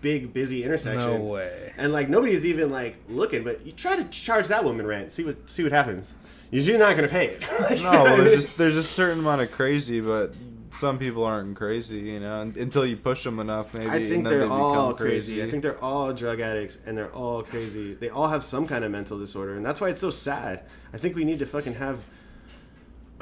big 0.02 0.34
busy 0.34 0.64
intersection. 0.64 1.12
No 1.12 1.18
way. 1.18 1.74
And 1.78 1.92
like 1.94 2.10
nobody's 2.10 2.46
even 2.46 2.72
like 2.72 2.96
looking, 3.08 3.44
but 3.44 3.66
you 3.66 3.72
try 3.72 3.96
to 3.96 4.04
charge 4.06 4.48
that 4.48 4.64
woman 4.64 4.86
rent. 4.86 5.12
See 5.12 5.24
what 5.24 5.50
see 5.50 5.64
what 5.64 5.72
happens. 5.72 6.16
You're 6.52 6.58
usually 6.62 6.78
not 6.80 6.96
gonna 6.96 7.08
pay 7.08 7.28
it. 7.28 7.44
Like, 7.62 7.82
No, 7.82 8.04
well, 8.04 8.18
there's 8.18 8.44
just 8.46 8.58
there's 8.58 8.78
a 8.78 8.84
certain 8.84 9.20
amount 9.20 9.42
of 9.42 9.52
crazy, 9.52 10.02
but 10.02 10.34
some 10.72 10.98
people 11.00 11.24
aren't 11.24 11.56
crazy, 11.56 12.00
you 12.00 12.20
know. 12.20 12.42
Until 12.42 12.86
you 12.86 12.96
push 12.98 13.24
them 13.24 13.40
enough, 13.40 13.74
maybe. 13.74 13.90
I 13.90 14.08
think 14.08 14.28
they're 14.28 14.40
they 14.40 14.48
all 14.48 14.94
crazy. 14.94 15.44
I 15.44 15.50
think 15.50 15.64
they're 15.64 15.84
all 15.84 16.14
drug 16.14 16.40
addicts 16.40 16.80
and 16.86 16.98
they're 16.98 17.14
all 17.14 17.44
crazy. 17.44 17.96
They 17.96 18.10
all 18.10 18.28
have 18.28 18.44
some 18.44 18.68
kind 18.68 18.84
of 18.84 18.92
mental 18.92 19.20
disorder, 19.20 19.56
and 19.56 19.66
that's 19.66 19.82
why 19.82 19.90
it's 19.90 20.02
so 20.02 20.10
sad. 20.12 20.64
I 20.94 20.98
think 20.98 21.16
we 21.16 21.24
need 21.26 21.40
to 21.40 21.46
fucking 21.46 21.76
have 21.76 22.00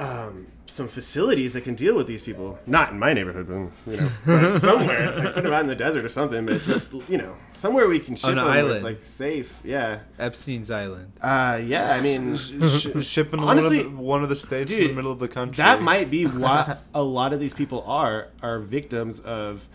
um, 0.00 0.46
some 0.66 0.86
facilities 0.86 1.54
that 1.54 1.64
can 1.64 1.74
deal 1.74 1.96
with 1.96 2.06
these 2.06 2.22
people. 2.22 2.58
Not 2.66 2.92
in 2.92 2.98
my 2.98 3.12
neighborhood, 3.12 3.48
but 3.48 3.90
you 3.92 4.00
know, 4.00 4.10
but 4.24 4.58
somewhere. 4.60 5.16
Like 5.16 5.34
put 5.34 5.44
them 5.44 5.52
out 5.52 5.62
in 5.62 5.66
the 5.66 5.74
desert 5.74 6.04
or 6.04 6.08
something. 6.08 6.46
But 6.46 6.62
just 6.62 6.92
you 7.08 7.18
know, 7.18 7.34
somewhere 7.54 7.88
we 7.88 7.98
can 7.98 8.14
ship 8.14 8.30
an 8.30 8.36
them 8.36 8.44
where 8.46 8.58
it's 8.58 8.66
island. 8.68 8.84
like 8.84 9.04
safe. 9.04 9.54
Yeah. 9.64 10.00
Epstein's 10.18 10.70
Island. 10.70 11.12
Uh, 11.20 11.60
yeah. 11.64 11.94
I 11.94 12.00
mean, 12.00 12.36
Sh- 12.36 12.52
shipping 13.02 13.40
Honestly, 13.40 13.78
one, 13.78 13.86
of 13.86 13.92
the, 13.92 14.02
one 14.02 14.22
of 14.22 14.28
the 14.28 14.36
states 14.36 14.70
in 14.70 14.88
the 14.88 14.94
middle 14.94 15.12
of 15.12 15.18
the 15.18 15.28
country. 15.28 15.62
That 15.62 15.82
might 15.82 16.10
be 16.10 16.24
what 16.26 16.80
a 16.94 17.02
lot 17.02 17.32
of 17.32 17.40
these 17.40 17.54
people 17.54 17.82
are 17.86 18.28
are 18.42 18.60
victims 18.60 19.20
of 19.20 19.66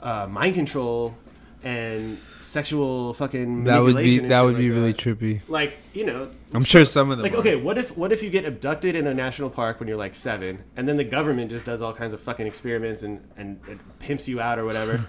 uh, 0.00 0.26
mind 0.26 0.54
control 0.54 1.16
and 1.62 2.18
sexual 2.40 3.12
fucking 3.14 3.64
That 3.64 3.82
would 3.82 3.96
be 3.96 4.18
that 4.20 4.40
would 4.40 4.54
like 4.54 4.58
be 4.58 4.70
really 4.70 4.94
trippy. 4.94 5.42
like 5.48 5.76
you 5.92 6.06
know 6.06 6.30
I'm 6.54 6.64
sure 6.64 6.84
some 6.86 7.10
of 7.10 7.18
them. 7.18 7.24
like 7.24 7.34
are. 7.34 7.38
okay 7.38 7.56
what 7.56 7.76
if 7.76 7.94
what 7.96 8.10
if 8.10 8.22
you 8.22 8.30
get 8.30 8.46
abducted 8.46 8.96
in 8.96 9.06
a 9.06 9.12
national 9.12 9.50
park 9.50 9.80
when 9.80 9.88
you're 9.88 9.98
like 9.98 10.14
seven 10.14 10.64
and 10.76 10.88
then 10.88 10.96
the 10.96 11.04
government 11.04 11.50
just 11.50 11.64
does 11.66 11.82
all 11.82 11.92
kinds 11.92 12.14
of 12.14 12.20
fucking 12.22 12.46
experiments 12.46 13.02
and 13.02 13.20
and, 13.36 13.60
and 13.68 13.78
pimps 13.98 14.28
you 14.28 14.40
out 14.40 14.58
or 14.58 14.64
whatever 14.64 15.04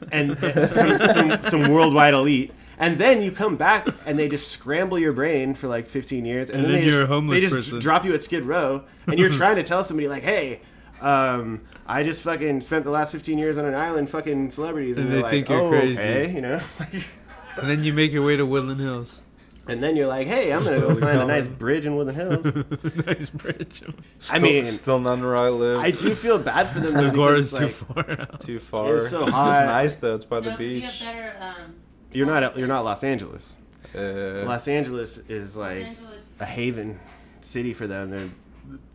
and, 0.12 0.42
and 0.42 0.68
some, 0.68 0.98
some, 0.98 1.42
some 1.50 1.70
worldwide 1.72 2.14
elite 2.14 2.52
and 2.78 2.98
then 2.98 3.20
you 3.20 3.30
come 3.30 3.56
back 3.56 3.86
and 4.06 4.18
they 4.18 4.26
just 4.26 4.48
scramble 4.48 4.98
your 4.98 5.12
brain 5.12 5.52
for 5.54 5.68
like 5.68 5.86
15 5.86 6.24
years 6.24 6.48
and, 6.48 6.60
And 6.60 6.64
then, 6.64 6.72
then 6.72 6.80
they 6.80 6.86
you're 6.86 7.00
just, 7.02 7.10
a 7.10 7.14
homeless 7.14 7.36
they 7.36 7.40
just 7.42 7.54
person. 7.54 7.78
drop 7.80 8.06
you 8.06 8.14
at 8.14 8.24
skid 8.24 8.44
row 8.44 8.84
and 9.06 9.18
you're 9.18 9.28
trying 9.42 9.56
to 9.56 9.62
tell 9.62 9.84
somebody 9.84 10.08
like 10.08 10.22
hey 10.22 10.62
um, 11.00 11.62
I 11.86 12.02
just 12.02 12.22
fucking 12.22 12.60
spent 12.60 12.84
the 12.84 12.90
last 12.90 13.12
15 13.12 13.38
years 13.38 13.58
on 13.58 13.64
an 13.64 13.74
island 13.74 14.10
fucking 14.10 14.50
celebrities 14.50 14.96
and, 14.96 15.06
And 15.06 15.14
they're 15.14 15.22
like 15.22 15.32
think 15.32 15.48
you're 15.48 15.60
oh 15.60 15.68
crazy." 15.70 15.98
okay 16.00 16.30
you 16.32 16.40
know 16.40 16.60
And 17.56 17.68
then 17.68 17.82
you 17.84 17.92
make 17.92 18.12
your 18.12 18.24
way 18.24 18.36
to 18.36 18.46
Woodland 18.46 18.80
Hills. 18.80 19.22
and 19.66 19.82
then 19.82 19.96
you're 19.96 20.06
like 20.06 20.26
hey 20.26 20.52
I'm 20.52 20.64
gonna 20.64 20.80
go 20.80 20.94
find 21.00 21.18
a 21.20 21.24
nice 21.26 21.46
bridge 21.46 21.84
in 21.86 21.96
Woodland 21.96 22.16
Hills 22.18 22.44
nice 23.06 23.30
bridge. 23.30 23.82
I 24.30 24.38
mean 24.38 24.66
still 24.66 24.98
none 24.98 25.22
where 25.22 25.36
I 25.36 25.48
live. 25.48 25.80
I 25.80 25.90
do 25.90 26.14
feel 26.14 26.38
bad 26.38 26.68
for 26.68 26.80
them. 26.80 26.94
though, 26.94 27.08
Agoura's 27.10 27.52
because, 27.52 27.74
too 27.78 27.84
like, 27.94 28.06
far 28.06 28.20
out. 28.20 28.40
too 28.40 28.58
far. 28.58 28.96
It's 28.96 29.08
so 29.10 29.22
It's 29.24 29.32
nice 29.32 29.96
though. 29.98 30.14
It's 30.16 30.24
by 30.24 30.40
the 30.40 30.50
No, 30.50 30.56
'cause 30.56 30.60
you 30.66 30.80
beach. 30.82 31.00
better, 31.04 31.34
um, 31.40 31.74
You're 32.12 32.26
not. 32.26 32.56
You're 32.58 32.68
not 32.68 32.84
Los 32.84 33.04
Angeles. 33.04 33.56
Uh, 33.94 34.44
Los 34.46 34.68
Angeles 34.68 35.18
is 35.28 35.56
like 35.56 35.84
Angeles. 35.84 36.32
a 36.40 36.44
haven 36.46 36.98
city 37.40 37.72
for 37.74 37.86
them. 37.86 38.10
They're 38.10 38.28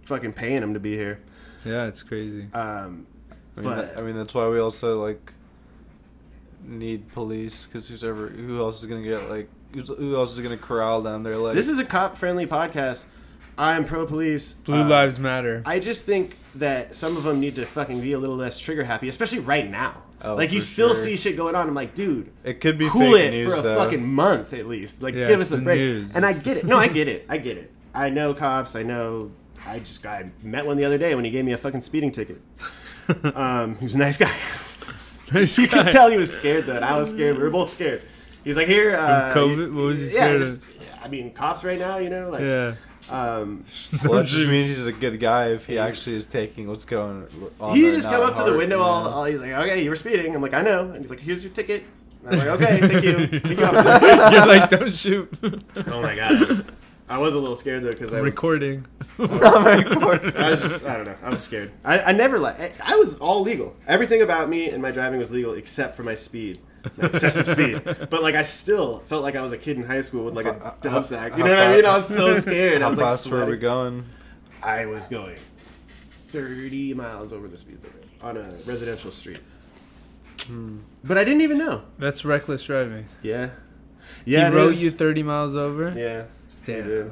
fucking 0.03 0.33
paying 0.33 0.61
them 0.61 0.73
to 0.73 0.79
be 0.79 0.95
here. 0.95 1.19
Yeah, 1.65 1.87
it's 1.87 2.03
crazy. 2.03 2.47
Um, 2.53 3.07
I 3.57 3.61
mean, 3.61 3.69
but- 3.69 3.75
that- 3.93 3.97
I 3.97 4.01
mean 4.01 4.15
that's 4.15 4.33
why 4.33 4.47
we 4.47 4.59
also 4.59 5.01
like 5.03 5.33
need 6.63 7.11
police 7.13 7.65
because 7.65 7.87
who's 7.87 8.03
ever 8.03 8.27
who 8.27 8.59
else 8.59 8.79
is 8.81 8.87
gonna 8.87 9.03
get 9.03 9.29
like 9.29 9.47
who's, 9.73 9.87
who 9.89 10.15
else 10.15 10.31
is 10.33 10.39
gonna 10.39 10.57
corral 10.57 11.01
them? 11.01 11.23
They're 11.23 11.37
like 11.37 11.53
this 11.55 11.67
is 11.69 11.79
a 11.79 11.85
cop-friendly 11.85 12.47
podcast. 12.47 13.03
I'm 13.57 13.85
pro 13.85 14.05
police. 14.05 14.53
Blue 14.53 14.81
Uh, 14.81 14.87
Lives 14.87 15.17
Matter. 15.17 15.63
I 15.65 15.79
just 15.79 16.03
think 16.05 16.37
that 16.55 16.95
some 16.95 17.15
of 17.15 17.23
them 17.23 17.39
need 17.39 17.55
to 17.55 17.65
fucking 17.65 18.01
be 18.01 18.11
a 18.11 18.19
little 18.19 18.35
less 18.35 18.59
trigger 18.59 18.83
happy, 18.83 19.07
especially 19.07 19.39
right 19.39 19.69
now. 19.69 20.01
Oh, 20.21 20.35
like 20.35 20.51
you 20.51 20.59
still 20.59 20.93
sure. 20.93 21.03
see 21.03 21.15
shit 21.15 21.37
going 21.37 21.55
on. 21.55 21.67
I'm 21.67 21.73
like, 21.75 21.93
dude, 21.93 22.31
It 22.43 22.59
could 22.59 22.77
be 22.77 22.89
cool 22.89 23.13
fake 23.13 23.25
it 23.25 23.31
news 23.31 23.53
for 23.53 23.59
a 23.59 23.61
though. 23.61 23.75
fucking 23.77 24.05
month 24.05 24.53
at 24.53 24.65
least. 24.67 25.01
Like, 25.01 25.13
Yeah, 25.13 25.27
give 25.27 25.39
us 25.39 25.51
a 25.51 25.57
the 25.57 25.61
break. 25.61 25.77
news. 25.79 26.15
And 26.15 26.25
I 26.25 26.33
get 26.33 26.57
it. 26.57 26.65
No, 26.65 26.77
I 26.77 26.87
get 26.87 27.07
it. 27.07 27.25
I 27.29 27.37
get 27.37 27.57
it. 27.57 27.71
I 27.93 28.09
know 28.09 28.33
cops. 28.33 28.75
I 28.75 28.83
know. 28.83 29.31
I 29.67 29.79
just 29.79 30.05
I 30.05 30.29
met 30.43 30.65
one 30.65 30.77
the 30.77 30.85
other 30.85 30.97
day 30.97 31.15
when 31.15 31.25
he 31.25 31.31
gave 31.31 31.43
me 31.45 31.53
a 31.53 31.57
fucking 31.57 31.81
speeding 31.81 32.11
ticket. 32.11 32.41
Um, 33.35 33.75
he 33.77 33.83
was 33.85 33.93
a 33.93 33.99
nice 33.99 34.17
guy. 34.17 34.35
Nice 35.31 35.55
you 35.59 35.67
could 35.67 35.85
guy. 35.85 35.91
tell 35.91 36.09
he 36.09 36.17
was 36.17 36.33
scared 36.33 36.65
though, 36.65 36.77
I 36.79 36.97
was 36.97 37.11
scared. 37.11 37.37
We 37.37 37.43
were 37.43 37.51
both 37.51 37.69
scared. 37.69 38.01
He's 38.43 38.55
like, 38.55 38.67
here. 38.67 38.95
Uh, 38.95 39.31
COVID? 39.31 39.73
What 39.75 39.81
was 39.83 39.99
he 39.99 40.05
yeah, 40.07 40.11
scared 40.11 40.41
of? 40.41 40.47
just, 40.47 40.65
I 41.03 41.07
mean, 41.07 41.31
cops 41.31 41.63
right 41.63 41.77
now. 41.77 41.97
You 41.97 42.09
know, 42.09 42.31
like, 42.31 42.41
Yeah. 42.41 42.73
um, 43.11 43.63
Well, 44.03 44.13
that 44.21 44.25
just 44.25 44.47
means 44.47 44.75
he's 44.75 44.87
a 44.87 44.91
good 44.91 45.19
guy 45.19 45.49
if 45.49 45.67
he 45.67 45.77
actually 45.77 46.15
is 46.15 46.25
taking 46.25 46.67
what's 46.67 46.85
going 46.85 47.27
on. 47.59 47.75
he 47.75 47.85
right 47.87 47.95
just 47.95 48.07
now 48.09 48.17
come 48.17 48.29
up 48.29 48.35
to 48.37 48.43
the 48.43 48.57
window. 48.57 48.81
All, 48.81 49.07
all 49.07 49.25
he's 49.25 49.39
like, 49.39 49.51
okay, 49.51 49.83
you 49.83 49.91
were 49.91 49.95
speeding. 49.95 50.33
I'm 50.35 50.41
like, 50.41 50.55
I 50.55 50.61
know. 50.63 50.89
And 50.89 51.01
he's 51.01 51.11
like, 51.11 51.19
here's 51.19 51.43
your 51.43 51.53
ticket. 51.53 51.83
And 52.25 52.41
I'm 52.41 52.47
like, 52.47 52.59
okay, 52.61 52.79
thank 52.87 53.03
you. 53.05 53.27
Thank 53.39 53.43
you. 53.59 54.35
You're 54.35 54.47
like, 54.47 54.69
don't 54.71 54.91
shoot. 54.91 55.31
oh 55.43 56.01
my 56.01 56.15
god. 56.15 56.65
I 57.07 57.17
was 57.19 57.33
a 57.35 57.37
little 57.37 57.55
scared 57.55 57.83
though 57.83 57.91
because 57.93 58.13
I 58.13 58.21
was, 58.21 58.31
Recording. 59.17 60.35
I 60.35 60.49
was 60.51 60.61
just 60.61 60.85
I 60.85 60.97
don't 60.97 61.05
know 61.05 61.15
I 61.23 61.29
was 61.29 61.43
scared. 61.43 61.71
I, 61.83 61.99
I 61.99 62.11
never 62.11 62.39
like 62.39 62.59
I, 62.59 62.71
I 62.83 62.95
was 62.95 63.15
all 63.17 63.41
legal. 63.41 63.75
Everything 63.87 64.21
about 64.21 64.49
me 64.49 64.69
and 64.69 64.81
my 64.81 64.91
driving 64.91 65.19
was 65.19 65.31
legal 65.31 65.53
except 65.53 65.95
for 65.95 66.03
my 66.03 66.15
speed, 66.15 66.59
my 66.97 67.07
excessive 67.07 67.47
speed. 67.47 67.81
But 68.09 68.23
like 68.23 68.35
I 68.35 68.43
still 68.43 68.99
felt 69.07 69.23
like 69.23 69.35
I 69.35 69.41
was 69.41 69.51
a 69.51 69.57
kid 69.57 69.77
in 69.77 69.83
high 69.83 70.01
school 70.01 70.25
with 70.25 70.33
like 70.35 70.47
a 70.47 70.53
How- 70.59 70.75
dump 70.81 71.05
sack. 71.05 71.37
You 71.37 71.43
know 71.43 71.51
what 71.51 71.59
I 71.59 71.75
mean? 71.75 71.85
I 71.85 71.95
was 71.97 72.07
so 72.07 72.39
scared. 72.39 72.81
I 72.81 72.85
How 72.85 72.89
was 72.89 72.97
like 72.97 73.07
fast 73.09 73.27
were 73.27 73.39
we 73.39 73.43
sweating. 73.45 73.59
going? 73.61 74.05
I 74.63 74.85
was 74.87 75.07
going 75.07 75.37
30 75.87 76.93
miles 76.95 77.31
over 77.31 77.47
the 77.47 77.57
speed 77.57 77.77
limit 77.83 78.03
on 78.21 78.37
a 78.37 78.51
residential 78.65 79.11
street. 79.11 79.39
Hmm. 80.47 80.79
But 81.03 81.17
I 81.17 81.23
didn't 81.23 81.41
even 81.41 81.57
know. 81.59 81.83
That's 81.99 82.25
reckless 82.25 82.63
driving. 82.63 83.07
Yeah. 83.21 83.51
Yeah. 84.25 84.49
he 84.49 84.55
it 84.55 84.57
wrote 84.57 84.73
is. 84.73 84.83
you 84.83 84.91
30 84.91 85.23
miles 85.23 85.55
over? 85.55 85.93
Yeah. 85.95 86.23
Damn. 86.65 86.83
I 86.83 86.87
did. 86.87 87.11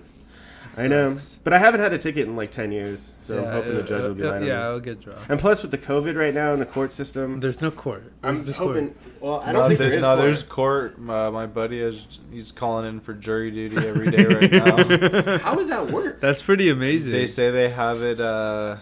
I 0.75 0.87
know. 0.87 1.15
But 1.43 1.53
I 1.53 1.59
haven't 1.59 1.81
had 1.81 1.93
a 1.93 1.99
ticket 1.99 2.27
in 2.27 2.35
like 2.35 2.49
10 2.49 2.71
years. 2.71 3.11
So 3.19 3.37
I'm 3.37 3.43
Yeah, 3.43 3.51
hoping 3.51 3.73
the 3.75 3.83
uh, 3.83 3.85
judge 3.85 4.01
will 4.01 4.13
be 4.15 4.23
uh, 4.23 4.31
light 4.31 4.41
Yeah, 4.41 4.47
me. 4.47 4.61
I'll 4.63 4.79
get 4.79 5.01
dropped. 5.01 5.29
And 5.29 5.39
plus 5.39 5.61
with 5.61 5.69
the 5.69 5.77
COVID 5.77 6.15
right 6.17 6.33
now 6.33 6.51
in 6.53 6.59
the 6.59 6.65
court 6.65 6.91
system, 6.91 7.39
There's 7.41 7.61
no 7.61 7.69
court. 7.69 8.11
I'm 8.23 8.33
Where's 8.35 8.47
the 8.47 8.53
court? 8.53 8.67
hoping. 8.77 8.95
Well, 9.19 9.39
I 9.41 9.51
don't 9.51 9.61
no, 9.61 9.67
think 9.67 9.79
there- 9.79 9.89
there 9.89 9.97
is. 9.97 10.01
no, 10.01 10.07
court. 10.07 10.19
there's 10.19 10.43
court. 10.43 10.95
Uh, 11.07 11.29
my 11.31 11.45
buddy 11.45 11.79
is 11.79 12.19
he's 12.31 12.51
calling 12.51 12.87
in 12.87 12.99
for 13.01 13.13
jury 13.13 13.51
duty 13.51 13.77
every 13.87 14.09
day 14.09 14.25
right 14.25 14.51
now. 14.51 15.37
How 15.39 15.53
does 15.53 15.69
that 15.69 15.91
work? 15.91 16.19
That's 16.19 16.41
pretty 16.41 16.69
amazing. 16.71 17.11
they 17.11 17.27
say 17.27 17.51
they 17.51 17.69
have 17.69 18.01
it 18.01 18.19
uh, 18.19 18.77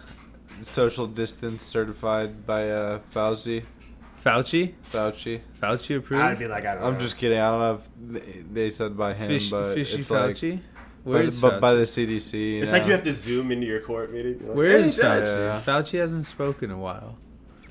social 0.62 1.08
distance 1.08 1.62
certified 1.64 2.46
by 2.48 2.70
uh, 2.72 3.00
Fauci. 3.14 3.64
Fauci? 4.24 4.74
Fauci. 4.92 5.42
Fauci 5.62 5.98
approved? 5.98 6.24
I'd 6.24 6.38
be 6.40 6.48
like, 6.48 6.66
I 6.66 6.74
don't 6.74 6.84
know. 6.84 6.88
I'm 6.90 7.00
just 7.00 7.18
kidding. 7.18 7.40
I 7.40 7.50
don't 7.50 7.60
know 7.60 7.74
if 7.76 8.24
they- 8.24 8.42
they 8.54 8.70
said 8.70 8.96
by 8.98 9.14
him, 9.14 9.28
Fish, 9.28 9.50
but 9.50 9.74
fishy 9.74 9.98
it's 10.00 10.10
like 10.12 10.36
Fauci? 10.36 10.58
by, 10.58 10.62
Where's 11.04 11.42
but 11.42 11.60
by 11.60 11.74
the 11.74 11.84
CDC. 11.86 12.62
It's 12.62 12.72
know? 12.72 12.78
like 12.78 12.86
you 12.86 12.92
have 12.92 13.04
to 13.04 13.14
zoom 13.14 13.52
into 13.52 13.66
your 13.66 13.80
court 13.82 14.14
meeting. 14.14 14.38
You're 14.40 14.50
like, 14.50 14.58
Where 14.58 14.68
"Hey, 14.70 14.82
is. 14.84 14.98
Fauci? 14.98 15.26
Yeah. 15.26 15.62
Fauci 15.66 15.98
hasn't 16.00 16.26
spoken 16.26 16.70
in 16.70 16.76
a 16.78 16.80
while. 16.80 17.18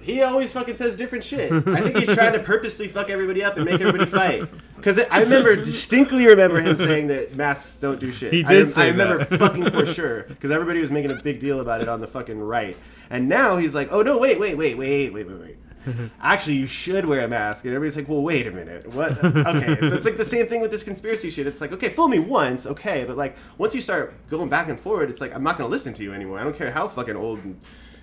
He 0.02 0.22
always 0.22 0.50
fucking 0.50 0.76
says 0.76 0.96
different 0.96 1.22
shit. 1.22 1.52
I 1.68 1.82
think 1.82 1.96
he's 1.98 2.12
trying 2.14 2.32
to 2.32 2.40
purposely 2.40 2.88
fuck 2.88 3.10
everybody 3.10 3.44
up 3.44 3.56
and 3.56 3.66
make 3.66 3.82
everybody 3.82 4.06
fight. 4.10 4.48
Because 4.74 4.98
I 4.98 5.20
remember 5.20 5.54
distinctly 5.56 6.26
remember 6.26 6.58
him 6.60 6.74
saying 6.74 7.08
that 7.08 7.36
masks 7.36 7.76
don't 7.76 8.00
do 8.00 8.10
shit. 8.10 8.32
He 8.32 8.42
I 8.42 8.48
did 8.48 8.58
rem- 8.62 8.68
say 8.70 8.82
I 8.84 8.88
remember 8.88 9.24
that. 9.26 9.38
fucking 9.38 9.70
for 9.70 9.84
sure 9.94 10.22
because 10.22 10.50
everybody 10.50 10.80
was 10.80 10.90
making 10.90 11.10
a 11.10 11.16
big 11.22 11.38
deal 11.38 11.60
about 11.60 11.82
it 11.82 11.88
on 11.88 12.00
the 12.00 12.06
fucking 12.06 12.40
right. 12.40 12.78
And 13.10 13.28
now 13.28 13.58
he's 13.58 13.74
like, 13.74 13.92
oh 13.92 14.00
no, 14.00 14.16
wait, 14.16 14.40
wait, 14.40 14.56
wait, 14.56 14.78
wait, 14.78 15.12
wait, 15.12 15.26
wait, 15.28 15.38
wait. 15.38 15.56
Actually, 16.22 16.56
you 16.56 16.66
should 16.66 17.04
wear 17.04 17.20
a 17.20 17.28
mask. 17.28 17.64
And 17.64 17.74
everybody's 17.74 17.96
like, 17.96 18.08
well, 18.08 18.22
wait 18.22 18.46
a 18.46 18.50
minute. 18.50 18.86
What? 18.94 19.12
Okay. 19.24 19.76
so 19.80 19.94
it's 19.94 20.04
like 20.04 20.16
the 20.16 20.24
same 20.24 20.46
thing 20.46 20.60
with 20.60 20.70
this 20.70 20.82
conspiracy 20.82 21.30
shit. 21.30 21.46
It's 21.46 21.60
like, 21.60 21.72
okay, 21.72 21.88
fool 21.88 22.08
me 22.08 22.18
once, 22.18 22.66
okay. 22.66 23.04
But 23.04 23.16
like, 23.16 23.36
once 23.58 23.74
you 23.74 23.80
start 23.80 24.14
going 24.28 24.48
back 24.48 24.68
and 24.68 24.78
forward, 24.78 25.10
it's 25.10 25.20
like, 25.20 25.34
I'm 25.34 25.42
not 25.42 25.58
going 25.58 25.68
to 25.68 25.70
listen 25.70 25.92
to 25.94 26.02
you 26.02 26.12
anymore. 26.12 26.38
I 26.38 26.44
don't 26.44 26.56
care 26.56 26.70
how 26.70 26.88
fucking 26.88 27.16
old 27.16 27.40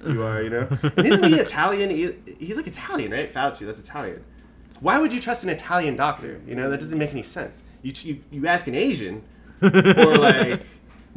you 0.05 0.23
are, 0.23 0.41
you 0.41 0.49
know? 0.49 0.67
And 0.97 1.07
isn't 1.07 1.23
he 1.31 1.39
Italian? 1.39 1.89
He, 1.89 2.13
he's 2.39 2.57
like 2.57 2.67
Italian, 2.67 3.11
right? 3.11 3.31
Fauci, 3.31 3.65
that's 3.65 3.79
Italian. 3.79 4.23
Why 4.79 4.99
would 4.99 5.11
you 5.11 5.19
trust 5.19 5.43
an 5.43 5.49
Italian 5.49 5.95
doctor? 5.95 6.39
You 6.47 6.55
know, 6.55 6.69
that 6.69 6.79
doesn't 6.79 6.97
make 6.97 7.11
any 7.11 7.23
sense. 7.23 7.63
You, 7.81 7.93
you, 8.03 8.23
you 8.31 8.47
ask 8.47 8.67
an 8.67 8.75
Asian, 8.75 9.23
or 9.61 10.17
like 10.17 10.63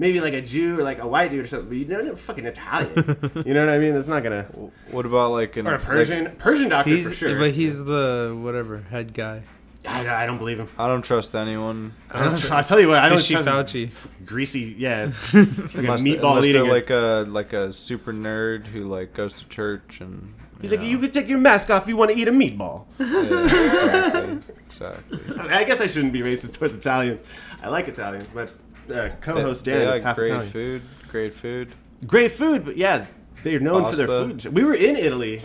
maybe 0.01 0.21
like 0.21 0.33
a 0.35 0.41
Jew 0.41 0.81
or 0.81 0.83
like 0.83 0.99
a 0.99 1.07
white 1.07 1.31
dude 1.31 1.45
or 1.45 1.47
something, 1.47 1.69
but 1.69 1.77
you 1.77 1.85
know, 1.85 2.17
fucking 2.17 2.47
Italian. 2.47 2.93
You 3.47 3.55
know 3.55 3.65
what 3.67 3.73
I 3.73 3.79
mean? 3.79 3.95
That's 3.95 4.09
not 4.09 4.23
gonna. 4.25 4.45
What 4.91 5.07
about 5.07 5.31
like 5.33 5.57
an 5.57 5.67
Or 5.69 5.71
a 5.75 5.79
like- 5.79 5.85
Persian, 5.85 6.35
Persian 6.39 6.69
doctor 6.71 6.91
He's, 6.91 7.09
for 7.11 7.15
sure. 7.15 7.39
But 7.39 7.53
he's 7.53 7.85
the 7.85 8.37
whatever 8.43 8.79
head 8.79 9.15
guy. 9.15 9.43
I, 9.87 10.07
I 10.25 10.27
don't 10.27 10.37
believe 10.37 10.59
him. 10.61 10.69
I 10.79 10.87
don't 10.89 11.01
trust 11.03 11.35
anyone. 11.35 11.95
I 12.11 12.25
don't, 12.25 12.51
I'll 12.53 12.63
tell 12.65 12.79
you 12.81 12.89
what, 12.89 12.99
I 12.99 13.09
don't 13.09 13.17
Fishy 13.19 13.33
trust 13.35 13.49
Fauci. 13.49 13.91
greasy, 14.27 14.75
yeah, 14.77 15.11
like 15.33 15.47
a 15.75 15.79
Unless, 15.79 16.03
meatball 16.03 16.31
unless 16.31 16.45
eating. 16.45 16.63
they're 16.63 16.71
like 16.71 16.91
a 16.91 17.25
like 17.29 17.53
a 17.55 17.73
super 17.73 18.13
nerd 18.13 18.67
who 18.67 18.85
like 18.89 19.15
goes 19.15 19.39
to 19.39 19.49
church 19.49 20.01
and. 20.03 20.35
He's 20.61 20.71
like, 20.73 20.83
you 20.83 20.99
could 20.99 21.15
take 21.15 21.27
your 21.27 21.39
mask 21.39 21.71
off 21.71 21.85
if 21.85 21.89
you 21.89 21.97
want 21.97 22.11
to 22.11 22.17
eat 22.19 22.29
a 22.29 22.33
meatball. 22.33 22.85
Yeah, 22.99 24.37
exactly. 24.67 25.19
exactly. 25.19 25.51
I 25.55 25.65
guess 25.65 25.81
I 25.81 25.87
shouldn't 25.87 26.13
be 26.13 26.21
racist 26.21 26.59
towards 26.59 26.75
Italians. 26.75 27.27
I 27.63 27.69
like 27.71 27.89
Italians. 27.89 28.29
My 28.35 28.47
uh, 28.93 29.11
co-host 29.21 29.65
Dan 29.65 29.81
yeah, 29.83 29.95
is 29.95 30.03
half 30.03 30.17
great 30.17 30.29
Italian. 30.31 30.51
food. 30.51 30.83
Great 31.09 31.35
food. 31.35 31.73
Great 32.07 32.33
food, 32.33 32.65
but 32.65 32.77
yeah, 32.77 33.07
they're 33.43 33.61
known 33.61 33.91
for 33.91 33.97
their 33.97 34.07
food. 34.07 34.45
We 34.47 34.65
were 34.65 34.75
in 34.75 34.97
Italy. 34.97 35.43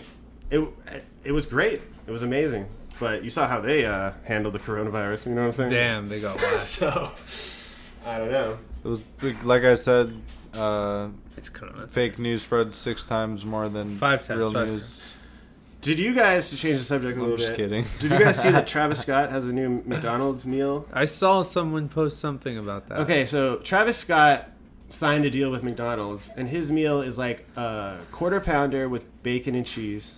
It 0.50 0.66
it 1.24 1.32
was 1.32 1.46
great. 1.46 1.80
It 2.06 2.10
was 2.10 2.22
amazing. 2.22 2.66
But 2.98 3.22
you 3.24 3.28
saw 3.30 3.46
how 3.46 3.60
they 3.60 3.84
uh, 3.84 4.12
handled 4.24 4.54
the 4.54 4.58
coronavirus. 4.58 5.26
You 5.26 5.34
know 5.34 5.42
what 5.42 5.46
I'm 5.48 5.52
saying? 5.52 5.70
Damn, 5.70 6.08
they 6.08 6.20
got 6.20 6.36
whacked. 6.40 6.62
So 6.62 7.10
I 8.06 8.18
don't 8.18 8.32
know. 8.32 8.58
It 8.84 8.88
was 8.88 9.00
like 9.44 9.64
I 9.64 9.74
said. 9.74 10.14
Uh, 10.54 11.08
It's 11.36 11.50
corona. 11.50 11.86
fake 11.88 12.18
news 12.18 12.42
spread 12.42 12.74
six 12.74 13.04
times 13.04 13.44
more 13.44 13.68
than 13.68 13.96
Five 13.96 14.26
times, 14.26 14.38
real 14.38 14.52
five 14.52 14.68
news. 14.68 15.12
Did 15.86 16.00
you 16.00 16.14
guys 16.14 16.50
to 16.50 16.56
change 16.56 16.78
the 16.78 16.84
subject 16.84 17.12
a 17.16 17.20
I'm 17.20 17.20
little 17.22 17.36
just 17.36 17.50
bit? 17.50 17.56
kidding. 17.56 17.84
Did 18.00 18.10
you 18.10 18.18
guys 18.18 18.40
see 18.42 18.50
that 18.50 18.66
Travis 18.72 19.00
Scott 19.02 19.30
has 19.30 19.46
a 19.46 19.52
new 19.52 19.82
McDonald's 19.86 20.44
meal? 20.46 20.84
I 20.92 21.04
saw 21.04 21.44
someone 21.44 21.88
post 21.88 22.18
something 22.18 22.58
about 22.58 22.88
that. 22.88 22.98
Okay, 23.00 23.24
so 23.24 23.58
Travis 23.58 23.96
Scott 23.96 24.50
signed 24.90 25.24
a 25.24 25.30
deal 25.30 25.50
with 25.50 25.62
McDonald's, 25.62 26.28
and 26.36 26.48
his 26.48 26.70
meal 26.72 27.02
is 27.02 27.18
like 27.18 27.46
a 27.56 27.98
quarter 28.10 28.40
pounder 28.40 28.88
with 28.88 29.06
bacon 29.22 29.54
and 29.54 29.64
cheese, 29.64 30.14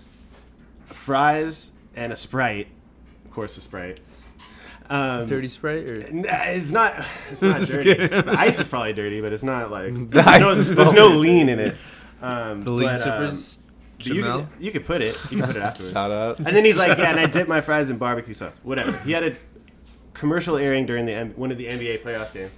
fries, 0.86 1.72
and 1.94 2.12
a 2.12 2.16
Sprite. 2.16 2.68
Of 3.26 3.30
course, 3.32 3.56
a 3.56 3.60
Sprite. 3.60 4.00
Um, 4.90 5.26
Dirty 5.26 5.48
Sprite 5.48 5.88
or 5.90 6.00
N- 6.00 6.24
It's 6.26 6.70
not. 6.70 7.04
It's 7.30 7.42
not 7.42 7.60
Just 7.60 7.72
dirty. 7.72 7.94
kidding. 7.94 8.08
The 8.24 8.38
ice 8.38 8.58
is 8.58 8.68
probably 8.68 8.94
dirty, 8.94 9.20
but 9.20 9.34
it's 9.34 9.42
not 9.42 9.70
like 9.70 9.92
The 9.94 10.00
there's, 10.06 10.26
ice 10.26 10.40
no, 10.40 10.50
is 10.52 10.74
there's 10.74 10.92
no 10.92 11.08
lean 11.08 11.50
in 11.50 11.58
it. 11.60 11.76
Um, 12.22 12.64
the 12.64 12.70
lean 12.70 12.88
but, 12.88 12.94
um, 12.94 12.98
sippers? 13.36 13.58
You, 14.00 14.22
could, 14.22 14.48
you 14.60 14.70
could 14.70 14.84
put 14.84 15.00
it. 15.02 15.16
You 15.30 15.38
can 15.38 15.46
put 15.46 15.56
it 15.56 15.62
afterwards. 15.62 15.92
Shout 15.92 16.10
out. 16.10 16.38
And 16.38 16.48
then 16.54 16.64
he's 16.64 16.76
like, 16.76 16.98
"Yeah, 16.98 17.10
and 17.10 17.18
I 17.20 17.26
dip 17.26 17.48
my 17.48 17.60
fries 17.60 17.90
in 17.90 17.98
barbecue 17.98 18.34
sauce. 18.34 18.58
Whatever." 18.62 18.98
He 18.98 19.12
had 19.12 19.24
a 19.24 19.36
commercial 20.14 20.56
airing 20.56 20.86
during 20.86 21.06
the 21.06 21.24
one 21.36 21.50
of 21.50 21.58
the 21.58 21.66
NBA 21.66 22.02
playoff 22.02 22.32
games. 22.32 22.50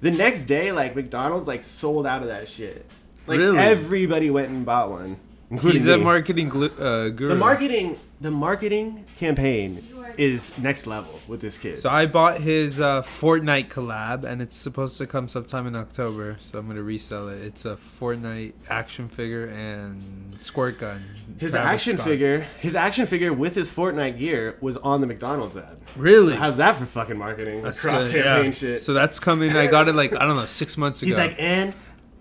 The 0.00 0.10
next 0.10 0.46
day, 0.46 0.72
like 0.72 0.96
McDonald's, 0.96 1.46
like 1.48 1.64
sold 1.64 2.06
out 2.06 2.22
of 2.22 2.28
that 2.28 2.48
shit. 2.48 2.84
Like 3.26 3.38
Really? 3.38 3.58
everybody 3.58 4.30
went 4.30 4.48
and 4.48 4.66
bought 4.66 4.90
one, 4.90 5.16
including 5.50 5.80
He's 5.82 5.88
a 5.90 5.96
marketing 5.98 6.48
glu- 6.48 6.72
uh, 6.78 7.08
guru. 7.10 7.28
the 7.28 7.36
marketing, 7.36 7.98
the 8.20 8.30
marketing 8.32 9.04
campaign 9.16 9.86
is 10.18 10.56
next 10.58 10.86
level 10.86 11.18
with 11.26 11.40
this 11.40 11.58
kid. 11.58 11.78
So 11.78 11.90
I 11.90 12.06
bought 12.06 12.40
his 12.40 12.80
uh, 12.80 13.02
Fortnite 13.02 13.68
collab, 13.68 14.24
and 14.24 14.42
it's 14.42 14.56
supposed 14.56 14.98
to 14.98 15.06
come 15.06 15.28
sometime 15.28 15.66
in 15.66 15.76
October. 15.76 16.36
So 16.40 16.58
I'm 16.58 16.66
gonna 16.66 16.82
resell 16.82 17.28
it. 17.28 17.42
It's 17.42 17.64
a 17.64 17.76
Fortnite 17.76 18.52
action 18.68 19.08
figure 19.08 19.46
and 19.46 20.38
squirt 20.40 20.78
gun. 20.78 21.02
His 21.38 21.52
Travis 21.52 21.72
action 21.72 21.96
Scott. 21.96 22.06
figure, 22.06 22.46
his 22.60 22.74
action 22.74 23.06
figure 23.06 23.32
with 23.32 23.54
his 23.54 23.68
Fortnite 23.68 24.18
gear 24.18 24.58
was 24.60 24.76
on 24.78 25.00
the 25.00 25.06
McDonald's 25.06 25.56
ad. 25.56 25.78
Really? 25.96 26.34
So 26.34 26.38
how's 26.38 26.56
that 26.56 26.76
for 26.76 26.86
fucking 26.86 27.18
marketing? 27.18 27.62
That's 27.62 27.80
Cross 27.80 28.08
good, 28.08 28.24
campaign 28.24 28.46
yeah. 28.46 28.50
shit. 28.52 28.82
So 28.82 28.92
that's 28.92 29.20
coming. 29.20 29.52
I 29.52 29.66
got 29.66 29.88
it 29.88 29.94
like 29.94 30.14
I 30.14 30.26
don't 30.26 30.36
know 30.36 30.46
six 30.46 30.76
months 30.76 31.02
ago. 31.02 31.08
He's 31.08 31.18
like, 31.18 31.36
and 31.38 31.74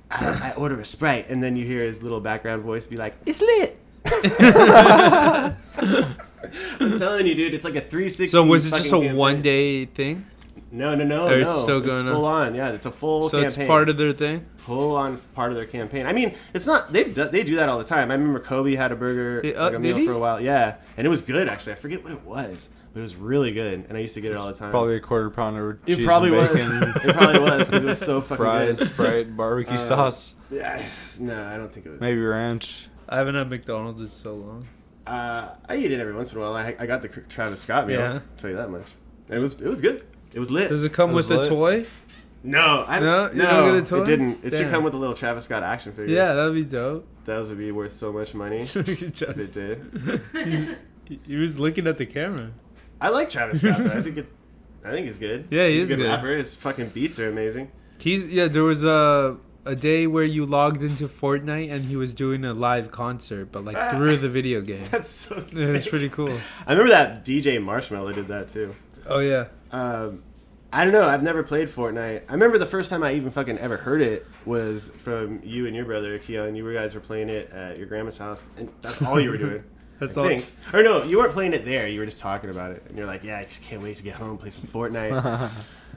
I, 0.10 0.50
I 0.50 0.54
order 0.54 0.80
a 0.80 0.86
Sprite, 0.86 1.30
and 1.30 1.42
then 1.42 1.56
you 1.56 1.66
hear 1.66 1.84
his 1.84 2.04
little 2.04 2.20
background 2.20 2.64
voice 2.64 2.88
be 2.88 2.98
like, 2.98 3.16
"It's 3.26 3.42
lit." 3.42 3.78
I'm 6.80 7.00
telling 7.00 7.28
you, 7.28 7.36
dude, 7.36 7.54
it's 7.54 7.66
like 7.66 7.76
a 7.76 7.82
360. 7.82 8.28
so 8.28 8.44
was 8.44 8.66
it 8.68 8.72
just 8.72 8.88
a 8.88 8.89
campaign. 8.92 9.16
one 9.16 9.42
day 9.42 9.86
thing? 9.86 10.26
No, 10.74 10.96
no, 10.96 11.04
no, 11.04 11.28
Or 11.28 11.34
it's 11.39 11.50
no. 11.50 11.64
still 11.64 11.82
going 11.82 12.08
on? 12.08 12.14
full 12.14 12.26
on. 12.26 12.56
Yeah, 12.56 12.72
it's 12.72 12.86
a 12.86 12.92
full 12.92 13.28
So 13.28 13.42
campaign. 13.42 13.62
it's 13.64 13.68
part 13.68 13.89
of 13.89 13.98
their 13.98 14.14
thing. 14.14 14.46
full 14.58 14.96
on 14.96 15.18
part 15.36 15.52
of 15.52 15.58
their 15.58 15.66
campaign. 15.66 16.06
I 16.06 16.14
mean, 16.14 16.34
it's 16.54 16.66
not 16.66 16.94
they've 16.94 17.14
do, 17.14 17.28
they 17.28 17.44
do 17.44 17.58
that 17.58 17.68
all 17.68 17.78
the 17.78 17.84
time. 17.84 18.10
I 18.10 18.14
remember 18.14 18.39
Kobe 18.39 18.74
had 18.76 18.92
a 18.94 18.96
burger 18.96 19.42
Did- 19.42 19.58
uh, 19.58 19.64
like 19.66 19.74
a 19.74 19.80
meal 19.80 19.98
he? 19.98 20.06
for 20.06 20.14
a 20.14 20.20
while. 20.20 20.39
Yeah, 20.39 20.76
and 20.96 21.06
it 21.06 21.10
was 21.10 21.22
good 21.22 21.50
actually. 21.50 21.74
I 21.74 21.76
forget 21.76 22.02
what 22.04 22.14
it 22.14 22.22
was, 22.24 22.70
but 22.94 23.02
it 23.02 23.04
was 23.04 23.18
really 23.18 23.52
good, 23.52 23.84
and 23.89 23.98
I 23.98 24.00
used 24.00 24.14
to 24.14 24.22
get 24.22 24.32
it 24.32 24.38
all 24.38 24.48
the 24.48 24.54
time. 24.54 24.72
Probably 24.72 24.96
a 24.96 25.02
quarter 25.02 25.30
pounder 25.30 25.68
with 25.86 26.00
it 26.00 26.06
probably 26.06 26.30
and 26.30 26.38
was. 26.38 26.56
it 27.06 27.16
probably 27.18 27.39
was 27.42 27.68
because 27.70 27.84
it 27.84 27.88
was 27.88 28.00
so 28.00 28.22
fucking 28.22 28.38
fries, 28.38 28.80
good. 28.80 28.88
Sprite, 28.88 29.36
barbecue 29.36 29.74
Uh, 29.74 29.78
sauce, 29.78 30.36
Yeah, 30.50 30.82
no, 31.20 31.44
I 31.44 31.58
don't 31.58 31.74
think 31.74 31.86
it 31.86 31.89
was. 31.89 32.00
maybe 32.00 32.22
ranch. 32.22 32.88
I 33.10 33.18
haven't 33.18 33.36
had 33.36 33.50
McDonald's 33.50 34.00
in 34.00 34.10
so 34.10 34.36
long. 34.36 34.68
Uh, 35.08 35.49
I 35.68 35.78
eat 35.78 35.91
it 35.91 35.99
every 35.99 36.14
once 36.14 36.32
in 36.32 36.38
a 36.38 36.41
while. 36.41 36.54
I, 36.54 36.76
I 36.80 36.86
got 36.86 37.02
the 37.02 37.08
Travis 37.08 37.62
Scott 37.62 37.88
meal. 37.88 37.99
Yeah. 37.99 38.14
I'll 38.14 38.22
tell 38.38 38.49
you 38.49 38.56
that 38.58 38.70
much. 38.70 38.86
It 39.30 39.39
was 39.39 39.54
it 39.54 39.64
was 39.64 39.82
good. 39.82 40.06
It 40.34 40.39
was 40.39 40.52
lit. 40.52 40.70
Does 40.70 40.84
it 40.84 40.93
come 40.93 41.12
It 41.12 41.14
was 41.14 41.28
with 41.28 41.47
a 41.47 41.49
toy? 41.49 41.86
no, 42.43 42.86
I 42.88 42.99
No? 42.99 43.28
no, 43.28 43.34
You 43.34 43.41
don't 43.41 43.74
get 43.76 43.84
a 43.84 43.89
toy? 43.89 44.02
It 44.02 44.06
didn't. 44.06 44.45
It 44.45 44.54
should 44.54 44.70
come 44.70 44.84
with 44.84 44.93
a 44.93 44.97
little 44.97 45.16
Travis 45.16 45.45
Scott 45.45 45.64
action 45.64 45.91
figure. 45.93 46.16
Yeah, 46.16 46.34
that'd 46.34 46.54
be 46.54 46.64
dope. 46.64 47.08
That 47.26 47.43
would 47.45 47.58
be 47.58 47.72
worth 47.72 47.93
so 47.93 48.12
much 48.14 48.34
money 48.34 48.62
if 48.62 48.76
it 48.76 49.54
did. 49.54 50.22
he, 51.08 51.20
he 51.26 51.36
was 51.36 51.60
looking 51.60 51.88
at 51.88 51.97
the 51.97 52.06
camera. 52.06 52.52
I 52.99 53.10
like 53.10 53.30
Travis 53.30 53.62
Scott. 53.62 53.82
I 53.82 54.02
think 54.02 54.18
it's. 54.18 54.32
I 54.84 54.91
think 54.91 55.06
he's 55.08 55.18
good. 55.18 55.47
Yeah, 55.52 55.68
he 55.68 55.74
he's 55.76 55.84
is 55.84 55.89
a 55.91 55.95
good, 55.95 56.02
good. 56.04 56.10
rapper. 56.10 56.36
His 56.38 56.56
fucking 56.56 56.89
beats 56.89 57.20
are 57.20 57.30
amazing. 57.30 57.72
He's 57.99 58.28
yeah. 58.28 58.47
There 58.47 58.64
was 58.64 58.84
a 58.84 59.38
a 59.66 59.76
day 59.76 60.07
where 60.07 60.24
you 60.24 60.45
logged 60.45 60.82
into 60.82 61.07
Fortnite 61.07 61.72
and 61.72 61.86
he 61.86 61.95
was 61.95 62.14
doing 62.14 62.43
a 62.45 62.53
live 62.53 62.91
concert, 62.91 63.51
but 63.51 63.64
like 63.64 63.78
through 63.95 64.18
the 64.18 64.30
video 64.30 64.62
game. 64.72 64.84
That's 64.91 65.09
so. 65.09 65.39
Sick. 65.39 65.89
Pretty 65.89 66.09
cool. 66.09 66.36
I 66.66 66.72
remember 66.72 66.91
that 66.91 67.24
DJ 67.26 67.57
Marshmello 67.64 68.14
did 68.14 68.28
that 68.30 68.49
too. 68.49 68.76
Oh 69.07 69.20
yeah. 69.20 69.47
Um, 69.72 70.24
I 70.74 70.84
don't 70.86 70.93
know. 70.93 71.05
I've 71.05 71.24
never 71.24 71.43
played 71.43 71.68
Fortnite. 71.68 72.24
I 72.30 72.32
remember 72.34 72.57
the 72.57 72.66
first 72.66 72.89
time 72.89 73.03
I 73.03 73.14
even 73.14 73.32
fucking 73.32 73.57
ever 73.57 73.76
heard 73.78 74.01
it 74.01 74.26
was 74.45 74.91
from 74.99 75.41
you 75.43 75.68
and 75.68 75.76
your 75.76 75.86
brother 75.86 76.18
Keon. 76.18 76.55
You 76.55 76.74
guys 76.74 76.95
were 76.95 77.01
playing 77.01 77.30
it 77.30 77.51
at 77.51 77.78
your 77.78 77.88
grandma's 77.88 78.18
house, 78.18 78.49
and 78.57 78.70
that's 78.82 79.01
all 79.01 79.20
you 79.20 79.30
were 79.30 79.38
doing. 79.38 79.64
That's 79.99 80.18
I 80.18 80.22
all. 80.22 80.28
think. 80.30 80.47
Or 80.74 80.82
no, 80.82 81.03
you 81.03 81.20
weren't 81.20 81.32
playing 81.32 81.53
it 81.53 81.64
there. 81.64 81.88
You 81.88 81.99
were 81.99 82.07
just 82.07 82.20
talking 82.22 82.49
about 82.49 82.72
it, 82.72 82.82
and 82.88 82.97
you're 82.97 83.05
like, 83.05 83.24
"Yeah, 83.24 83.38
I 83.38 83.43
just 83.43 83.62
can't 83.62 83.84
wait 83.84 83.97
to 83.97 84.03
get 84.03 84.16
home, 84.16 84.36
play 84.36 84.49
some 84.49 84.64
Fortnite." 84.64 85.51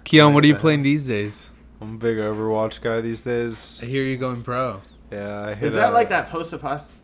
Keon, 0.04 0.34
what 0.34 0.44
are 0.44 0.46
you 0.46 0.56
playing 0.56 0.82
these 0.82 1.06
days? 1.06 1.48
I'm 1.80 1.94
a 1.94 1.98
big 1.98 2.16
Overwatch 2.16 2.80
guy 2.80 3.00
these 3.00 3.22
days. 3.22 3.80
I 3.82 3.86
hear 3.86 4.04
you 4.04 4.16
going 4.16 4.42
pro. 4.42 4.80
Yeah, 5.10 5.42
I 5.42 5.54
hit 5.54 5.68
Is 5.68 5.74
that 5.74 5.90
a- 5.90 5.92
like 5.92 6.08
that 6.08 6.30
post 6.30 6.54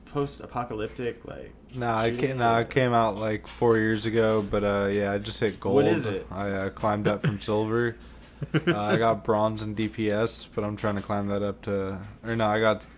post 0.07 0.41
apocalyptic 0.41 1.25
like? 1.25 1.53
Nah, 1.75 1.99
I 1.99 2.11
came, 2.11 2.39
nah, 2.39 2.59
it 2.59 2.71
came 2.71 2.93
out 2.93 3.17
like 3.17 3.47
four 3.47 3.77
years 3.77 4.07
ago, 4.07 4.43
but 4.43 4.65
uh, 4.65 4.89
yeah, 4.91 5.13
I 5.13 5.19
just 5.19 5.39
hit 5.39 5.61
gold. 5.61 5.77
What 5.77 5.87
is 5.87 6.07
it? 6.07 6.27
I 6.31 6.51
uh, 6.51 6.71
climbed 6.71 7.07
up 7.07 7.25
from 7.25 7.41
silver. 7.41 7.97
uh, 8.67 8.77
I 8.77 8.97
got 8.97 9.25
bronze 9.25 9.63
in 9.63 9.77
DPS, 9.77 10.49
but 10.55 10.65
I'm 10.65 10.77
trying 10.77 10.97
to 10.97 11.03
climb 11.03 11.29
that 11.29 11.43
up 11.43 11.63
to. 11.63 12.01
Or 12.25 12.37
no, 12.37 12.47
I 12.47 12.61
got. 12.61 12.89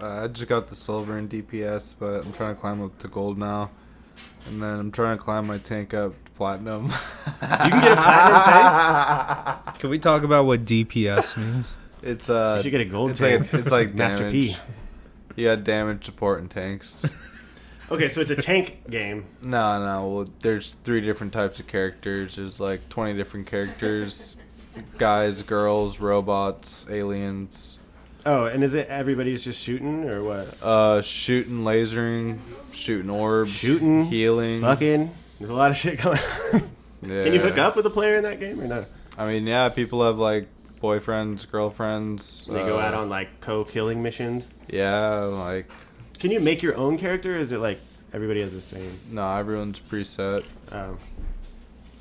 Uh, 0.00 0.24
I 0.24 0.28
just 0.28 0.48
got 0.48 0.66
the 0.68 0.74
silver 0.74 1.16
in 1.18 1.28
DPS, 1.28 1.94
but 1.98 2.24
I'm 2.24 2.32
trying 2.32 2.54
to 2.54 2.60
climb 2.60 2.82
up 2.82 2.98
to 2.98 3.08
gold 3.08 3.38
now. 3.38 3.70
And 4.46 4.62
then 4.62 4.78
I'm 4.78 4.92
trying 4.92 5.16
to 5.16 5.22
climb 5.22 5.46
my 5.46 5.58
tank 5.58 5.94
up 5.94 6.12
to 6.24 6.25
platinum. 6.36 6.86
You 7.42 7.48
can 7.48 7.80
get 7.80 7.92
a 7.92 7.96
platinum 7.96 9.64
tank. 9.64 9.78
Can 9.78 9.90
we 9.90 9.98
talk 9.98 10.22
about 10.22 10.46
what 10.46 10.64
DPS 10.64 11.36
means? 11.36 11.76
It's 12.02 12.30
uh, 12.30 12.54
You 12.58 12.62
should 12.64 12.70
get 12.72 12.80
a 12.80 12.84
gold 12.86 13.10
it's 13.12 13.20
tank. 13.20 13.52
like 13.52 13.62
it's 13.62 13.70
like 13.70 13.94
Master 13.96 14.30
damage. 14.30 14.32
P. 14.32 14.56
You 15.36 15.44
got 15.48 15.64
damage, 15.64 16.04
support, 16.04 16.40
and 16.40 16.50
tanks. 16.50 17.04
Okay, 17.90 18.08
so 18.08 18.20
it's 18.20 18.30
a 18.30 18.36
tank 18.36 18.88
game. 18.90 19.26
No, 19.42 19.84
no. 19.84 20.08
Well, 20.08 20.28
there's 20.40 20.74
three 20.84 21.00
different 21.02 21.32
types 21.32 21.60
of 21.60 21.66
characters. 21.66 22.36
There's 22.36 22.58
like 22.58 22.88
20 22.88 23.14
different 23.14 23.46
characters 23.46 24.36
guys, 24.98 25.42
girls, 25.42 26.00
robots, 26.00 26.86
aliens. 26.90 27.78
Oh, 28.26 28.46
and 28.46 28.64
is 28.64 28.74
it 28.74 28.88
everybody's 28.88 29.44
just 29.44 29.60
shooting 29.60 30.08
or 30.10 30.22
what? 30.24 30.54
Uh, 30.62 31.00
shooting, 31.00 31.58
lasering, 31.58 32.38
shooting 32.72 33.08
orbs, 33.10 33.52
Shooting, 33.52 34.06
healing. 34.06 34.60
Fucking. 34.62 35.14
There's 35.38 35.50
a 35.50 35.54
lot 35.54 35.70
of 35.70 35.76
shit 35.76 36.00
going 36.00 36.18
on. 36.52 36.70
Yeah. 37.02 37.24
Can 37.24 37.34
you 37.34 37.40
hook 37.40 37.58
up 37.58 37.76
with 37.76 37.86
a 37.86 37.90
player 37.90 38.16
in 38.16 38.22
that 38.24 38.40
game 38.40 38.60
or 38.60 38.66
no? 38.66 38.86
I 39.18 39.26
mean, 39.30 39.46
yeah, 39.46 39.68
people 39.68 40.04
have 40.04 40.18
like 40.18 40.48
boyfriends, 40.82 41.50
girlfriends. 41.50 42.46
They 42.46 42.54
go 42.54 42.78
uh, 42.78 42.82
out 42.82 42.94
on 42.94 43.08
like 43.08 43.40
co-killing 43.40 44.02
missions. 44.02 44.48
Yeah, 44.68 45.14
like 45.24 45.70
Can 46.18 46.30
you 46.30 46.40
make 46.40 46.62
your 46.62 46.76
own 46.76 46.98
character? 46.98 47.34
Or 47.36 47.38
is 47.38 47.52
it 47.52 47.58
like 47.58 47.80
everybody 48.12 48.40
has 48.40 48.52
the 48.52 48.60
same? 48.60 48.98
no, 49.10 49.36
everyone's 49.36 49.80
preset. 49.80 50.44
Um, 50.70 50.98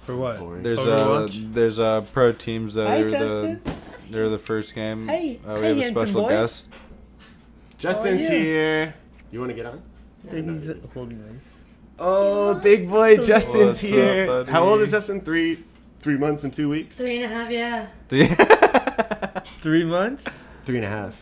For 0.02 0.16
what? 0.16 0.40
boring. 0.40 0.64
There's 0.64 0.80
Overwatch? 0.80 1.46
uh 1.46 1.50
there's 1.54 1.80
a 1.80 2.06
pro 2.14 2.32
teams 2.32 2.74
that 2.76 2.88
Hi, 2.88 2.98
are 3.00 3.10
Justin. 3.10 3.62
the 3.64 3.74
they're 4.10 4.30
the 4.30 4.38
first 4.40 4.76
game. 4.76 5.08
Hey, 5.08 5.40
uh, 5.48 5.56
we 5.56 5.62
hey, 5.62 5.68
have 5.68 5.98
a 5.98 6.00
special 6.00 6.22
boy. 6.24 6.30
guest. 6.30 6.72
Justin's 7.78 8.22
you? 8.22 8.30
here. 8.30 8.94
You 9.32 9.40
want 9.40 9.50
to 9.50 9.56
get 9.56 9.66
on? 9.66 9.82
He's 10.32 10.70
holding 10.94 11.20
on. 11.20 11.42
Oh, 11.98 12.56
big 12.56 12.90
boy, 12.90 13.18
Justin's 13.18 13.66
What's 13.82 13.84
up, 13.86 13.90
here. 13.90 14.28
buddy? 14.28 14.52
How 14.52 14.64
old 14.66 14.82
is 14.82 14.92
Justin? 14.92 15.22
Three, 15.22 15.60
three 16.00 16.18
months 16.18 16.44
and 16.44 16.52
two 16.54 16.68
weeks. 16.70 16.98
Three 16.98 17.22
and 17.24 17.32
a 17.32 17.36
half, 17.36 17.50
yeah. 17.52 17.88
Three 19.62 19.84
months? 19.86 20.44
Three 20.66 20.78
and 20.78 20.86
a 20.86 20.90
half. 20.90 21.16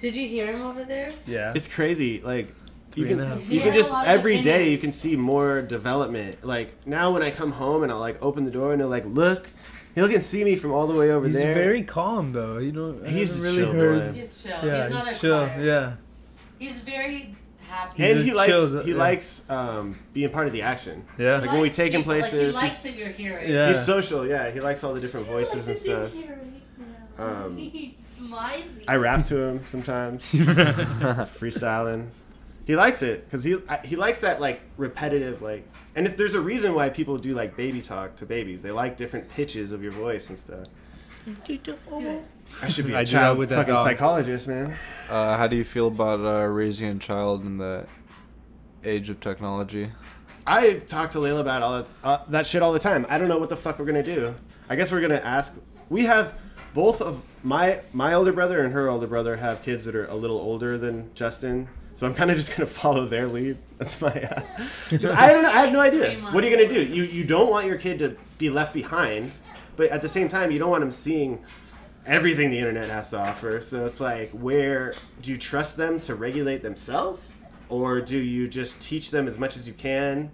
Did 0.00 0.14
you 0.14 0.26
hear 0.28 0.52
him 0.52 0.62
over 0.62 0.84
there? 0.84 1.12
Yeah. 1.26 1.52
It's 1.54 1.68
crazy. 1.68 2.20
Like 2.20 2.48
you 2.94 3.04
Three 3.04 3.08
can, 3.10 3.20
and 3.20 3.32
a 3.32 3.36
half. 3.36 3.48
You 3.48 3.60
can 3.60 3.70
had 3.70 3.74
a 3.74 3.78
just 3.78 3.92
lot 3.92 4.04
of 4.04 4.08
every 4.08 4.42
day 4.42 4.70
you 4.70 4.76
opinions. 4.76 4.80
can 4.82 4.92
see 4.92 5.16
more 5.16 5.62
development. 5.62 6.42
Like 6.44 6.86
now 6.86 7.12
when 7.12 7.22
I 7.22 7.30
come 7.30 7.52
home 7.52 7.82
and 7.82 7.92
I'll 7.92 7.98
like 8.00 8.20
open 8.22 8.44
the 8.44 8.50
door 8.50 8.72
and 8.72 8.80
they're 8.80 8.88
like 8.88 9.04
look, 9.04 9.48
he'll 9.94 10.08
can 10.08 10.22
see 10.22 10.42
me 10.42 10.56
from 10.56 10.72
all 10.72 10.86
the 10.86 10.94
way 10.94 11.10
over 11.12 11.28
there. 11.28 11.46
He's 11.48 11.54
there. 11.54 11.54
very 11.54 11.82
calm 11.84 12.30
though. 12.30 12.58
You 12.58 12.72
know, 12.72 12.98
I 13.04 13.08
He's 13.10 13.36
haven't 13.36 13.42
a 13.46 13.50
really 13.50 13.62
chill 13.64 13.72
heard. 13.72 14.14
boy. 14.14 14.20
He's 14.20 14.42
chill. 14.42 14.64
Yeah, 14.64 14.82
he's 14.84 14.92
not 14.92 15.06
he's 15.08 15.16
a 15.16 15.20
chill. 15.20 15.46
crier. 15.46 15.62
Yeah. 15.64 15.92
He's 16.58 16.78
very 16.78 17.36
happy. 17.70 18.02
and 18.04 18.20
he 18.24 18.30
a 18.30 18.34
likes 18.34 18.50
chill- 18.50 18.82
he 18.82 18.90
yeah. 18.92 18.96
likes 18.96 19.42
um, 19.48 19.98
being 20.12 20.30
part 20.30 20.46
of 20.46 20.52
the 20.52 20.62
action. 20.62 21.04
Yeah. 21.18 21.38
Like 21.38 21.52
when 21.52 21.60
we 21.62 21.70
take 21.70 21.92
him 21.92 22.00
people, 22.02 22.14
like, 22.14 22.22
places, 22.22 22.54
he 22.56 22.60
likes 22.60 22.82
he's- 22.82 22.82
that 22.82 22.96
you're 22.98 23.08
hearing. 23.08 23.50
Yeah. 23.50 23.68
He's 23.68 23.84
social, 23.84 24.26
yeah. 24.26 24.50
He 24.50 24.60
likes 24.60 24.82
all 24.84 24.92
the 24.94 25.00
different 25.00 25.26
voices 25.26 25.66
and 25.68 25.78
stuff. 25.78 26.10
Um, 27.18 27.56
He's 27.72 27.96
smiling. 28.16 28.82
I 28.88 28.96
rap 28.96 29.26
to 29.26 29.36
him 29.40 29.66
sometimes, 29.66 30.22
freestyling. 30.32 32.08
He 32.66 32.76
likes 32.76 33.02
it 33.02 33.24
because 33.24 33.42
he 33.42 33.56
I, 33.68 33.78
he 33.78 33.96
likes 33.96 34.20
that 34.20 34.40
like 34.40 34.60
repetitive 34.76 35.42
like. 35.42 35.66
And 35.96 36.06
if 36.06 36.16
there's 36.16 36.34
a 36.34 36.40
reason 36.40 36.74
why 36.74 36.88
people 36.88 37.18
do 37.18 37.34
like 37.34 37.56
baby 37.56 37.82
talk 37.82 38.16
to 38.16 38.26
babies, 38.26 38.62
they 38.62 38.70
like 38.70 38.96
different 38.96 39.28
pitches 39.30 39.72
of 39.72 39.82
your 39.82 39.92
voice 39.92 40.28
and 40.30 40.38
stuff. 40.38 40.66
Do 41.24 41.76
it. 41.90 42.22
I 42.62 42.68
should 42.68 42.86
be 42.86 42.92
a 42.94 42.98
I 42.98 43.04
do 43.04 43.12
child 43.12 43.38
with 43.38 43.48
that 43.50 43.56
fucking 43.56 43.74
dog. 43.74 43.86
psychologist, 43.86 44.48
man. 44.48 44.76
Uh, 45.08 45.36
how 45.36 45.46
do 45.46 45.56
you 45.56 45.64
feel 45.64 45.88
about 45.88 46.20
uh, 46.20 46.46
raising 46.46 46.88
a 46.88 46.98
child 46.98 47.44
in 47.44 47.58
the 47.58 47.86
age 48.84 49.10
of 49.10 49.20
technology? 49.20 49.90
I 50.46 50.74
talk 50.86 51.10
to 51.12 51.18
Layla 51.18 51.40
about 51.40 51.62
all 51.62 51.72
that, 51.78 51.86
uh, 52.02 52.18
that 52.28 52.46
shit 52.46 52.62
all 52.62 52.72
the 52.72 52.78
time. 52.78 53.06
I 53.08 53.18
don't 53.18 53.28
know 53.28 53.38
what 53.38 53.48
the 53.50 53.56
fuck 53.56 53.78
we're 53.78 53.84
gonna 53.84 54.02
do. 54.02 54.34
I 54.68 54.76
guess 54.76 54.90
we're 54.90 55.00
gonna 55.00 55.16
ask. 55.22 55.54
We 55.90 56.04
have 56.06 56.34
both 56.74 57.00
of 57.02 57.22
my 57.42 57.80
my 57.92 58.14
older 58.14 58.32
brother 58.32 58.62
and 58.64 58.72
her 58.72 58.88
older 58.88 59.06
brother 59.06 59.36
have 59.36 59.62
kids 59.62 59.84
that 59.84 59.94
are 59.94 60.06
a 60.06 60.14
little 60.14 60.38
older 60.38 60.78
than 60.78 61.10
Justin. 61.14 61.68
So 61.94 62.06
I'm 62.06 62.14
kind 62.14 62.30
of 62.30 62.36
just 62.38 62.56
gonna 62.56 62.66
follow 62.66 63.06
their 63.06 63.28
lead. 63.28 63.58
That's 63.78 64.00
my. 64.00 64.08
Uh, 64.08 64.42
'cause 64.88 65.04
I 65.04 65.32
don't 65.32 65.42
know. 65.42 65.50
I 65.50 65.60
have 65.64 65.72
no 65.72 65.80
idea. 65.80 66.18
What 66.32 66.42
are 66.42 66.48
you 66.48 66.56
gonna 66.56 66.68
do? 66.68 66.82
You 66.82 67.04
you 67.04 67.24
don't 67.24 67.50
want 67.50 67.66
your 67.66 67.76
kid 67.76 67.98
to 68.00 68.16
be 68.38 68.48
left 68.50 68.72
behind, 68.72 69.32
but 69.80 69.88
at 69.90 70.02
the 70.02 70.08
same 70.08 70.28
time 70.28 70.50
you 70.50 70.58
don't 70.58 70.68
want 70.70 70.82
them 70.82 70.92
seeing 70.92 71.42
everything 72.04 72.50
the 72.50 72.58
internet 72.58 72.90
has 72.90 73.08
to 73.10 73.18
offer. 73.18 73.62
So 73.62 73.86
it's 73.86 73.98
like, 73.98 74.30
where 74.32 74.92
do 75.22 75.30
you 75.30 75.38
trust 75.38 75.78
them 75.78 75.98
to 76.00 76.14
regulate 76.14 76.62
themselves, 76.62 77.22
or 77.70 78.00
do 78.02 78.18
you 78.18 78.46
just 78.46 78.78
teach 78.80 79.10
them 79.10 79.26
as 79.26 79.38
much 79.38 79.56
as 79.56 79.66
you 79.66 79.72
can? 79.72 80.30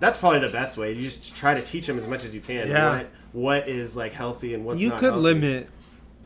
That's 0.00 0.18
probably 0.18 0.40
the 0.40 0.48
best 0.48 0.76
way. 0.76 0.92
You 0.92 1.02
just 1.04 1.36
try 1.36 1.54
to 1.54 1.62
teach 1.62 1.86
them 1.86 1.98
as 1.98 2.06
much 2.08 2.24
as 2.24 2.34
you 2.34 2.40
can. 2.40 2.68
Yeah. 2.68 2.96
What 2.96 3.10
what 3.32 3.68
is 3.68 3.96
like 3.96 4.12
healthy 4.12 4.54
and 4.54 4.64
what's 4.64 4.80
not? 4.80 4.82
you 4.84 4.90
could 4.90 5.02
healthy. 5.12 5.20
limit, 5.20 5.68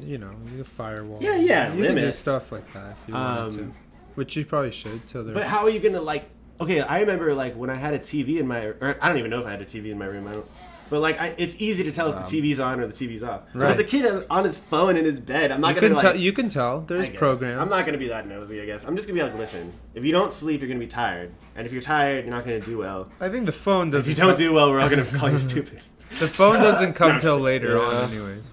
you 0.00 0.16
know, 0.16 0.30
you 0.50 0.56
could 0.58 0.66
firewall. 0.66 1.18
Yeah, 1.20 1.36
yeah, 1.36 1.70
You 1.74 1.82
limit. 1.82 1.96
could 1.96 2.04
do 2.06 2.12
stuff 2.12 2.50
like 2.50 2.72
that 2.72 2.92
if 2.92 3.08
you 3.08 3.14
wanted 3.14 3.40
Um, 3.42 3.52
to, 3.58 3.72
which 4.14 4.36
you 4.36 4.46
probably 4.46 4.70
should 4.72 5.06
till. 5.08 5.24
But 5.24 5.44
how 5.44 5.64
are 5.64 5.70
you 5.70 5.80
gonna 5.80 6.00
like? 6.00 6.30
Okay, 6.62 6.80
I 6.80 7.00
remember 7.00 7.34
like 7.34 7.54
when 7.56 7.68
I 7.68 7.74
had 7.74 7.92
a 7.92 7.98
TV 7.98 8.38
in 8.38 8.46
my, 8.46 8.60
or 8.66 8.96
I 9.02 9.08
don't 9.08 9.18
even 9.18 9.30
know 9.30 9.40
if 9.40 9.46
I 9.46 9.50
had 9.50 9.60
a 9.60 9.66
TV 9.66 9.90
in 9.90 9.98
my 9.98 10.06
room. 10.06 10.26
I 10.28 10.32
don't. 10.32 10.46
But 10.90 11.00
like, 11.00 11.20
I, 11.20 11.34
it's 11.38 11.56
easy 11.58 11.82
to 11.84 11.90
tell 11.90 12.08
if 12.08 12.14
the 12.16 12.20
um, 12.22 12.28
TV's 12.28 12.60
on 12.60 12.78
or 12.80 12.86
the 12.86 12.92
TV's 12.92 13.22
off. 13.22 13.42
But 13.52 13.58
Right. 13.60 13.70
if 13.72 13.76
the 13.78 13.84
kid 13.84 14.04
is 14.04 14.24
on 14.28 14.44
his 14.44 14.56
phone 14.56 14.96
in 14.96 15.04
his 15.04 15.18
bed, 15.18 15.50
I'm 15.50 15.60
not 15.60 15.74
you 15.74 15.80
gonna 15.80 15.88
can 15.88 15.96
like. 15.96 16.02
tell. 16.02 16.16
You 16.16 16.32
can 16.32 16.48
tell. 16.48 16.80
There's 16.82 17.08
programs. 17.10 17.60
I'm 17.60 17.68
not 17.70 17.86
gonna 17.86 17.98
be 17.98 18.08
that 18.08 18.28
nosy. 18.28 18.60
I 18.60 18.66
guess 18.66 18.84
I'm 18.84 18.94
just 18.94 19.08
gonna 19.08 19.18
be 19.18 19.22
like, 19.24 19.36
listen. 19.38 19.72
If 19.94 20.04
you 20.04 20.12
don't 20.12 20.32
sleep, 20.32 20.60
you're 20.60 20.68
gonna 20.68 20.80
be 20.80 20.86
tired, 20.86 21.32
and 21.56 21.66
if 21.66 21.72
you're 21.72 21.82
tired, 21.82 22.24
you're 22.26 22.34
not 22.34 22.44
gonna 22.44 22.60
do 22.60 22.78
well. 22.78 23.08
I 23.20 23.28
think 23.28 23.46
the 23.46 23.52
phone 23.52 23.90
doesn't. 23.90 24.10
If 24.10 24.16
you 24.18 24.22
don't 24.22 24.34
come- 24.34 24.44
do 24.44 24.52
well, 24.52 24.70
we're 24.70 24.80
all 24.80 24.90
gonna 24.90 25.04
call 25.06 25.30
you 25.30 25.38
stupid. 25.50 25.80
The 26.20 26.28
phone 26.28 26.60
doesn't 26.60 26.92
come 27.00 27.12
I'm 27.12 27.20
till 27.20 27.38
later 27.38 27.76
Yeah. 27.76 27.82
on, 27.82 28.10
anyways. 28.12 28.52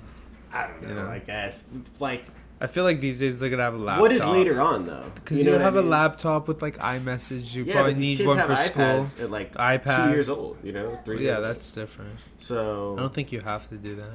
I 0.53 0.67
don't 0.67 0.81
know. 0.83 0.87
You 0.89 0.95
know. 0.95 1.07
I 1.09 1.19
guess 1.19 1.65
like, 1.99 2.25
I 2.61 2.67
feel 2.67 2.83
like 2.83 3.01
these 3.01 3.19
days 3.19 3.39
they're 3.39 3.49
gonna 3.49 3.63
have 3.63 3.73
a 3.73 3.77
laptop. 3.77 4.01
what 4.01 4.11
is 4.11 4.23
later 4.23 4.61
on 4.61 4.85
though? 4.85 5.11
Because 5.15 5.39
you, 5.39 5.45
know 5.45 5.53
what 5.53 5.61
I 5.61 5.63
have 5.63 5.75
a 5.75 5.81
laptop 5.81 6.47
with 6.47 6.61
like 6.61 6.77
iMessage. 6.77 7.53
You 7.55 7.63
Yeah, 7.63 7.73
probably 7.73 7.95
need 7.95 8.23
one 8.25 8.37
have 8.37 8.47
for 8.47 8.55
school. 8.55 9.07
At 9.19 9.31
like 9.31 9.55
iPad. 9.55 10.05
two 10.05 10.11
years 10.11 10.29
old, 10.29 10.57
you 10.63 10.71
know, 10.71 10.99
three. 11.03 11.25
Yeah, 11.25 11.39
years 11.39 11.47
that's 11.47 11.71
different. 11.71 12.19
so. 12.37 12.95
I 12.97 13.01
don't 13.01 13.13
think 13.13 13.31
you 13.31 13.41
have 13.41 13.67
to 13.69 13.77
do 13.77 13.95
that. 13.95 14.11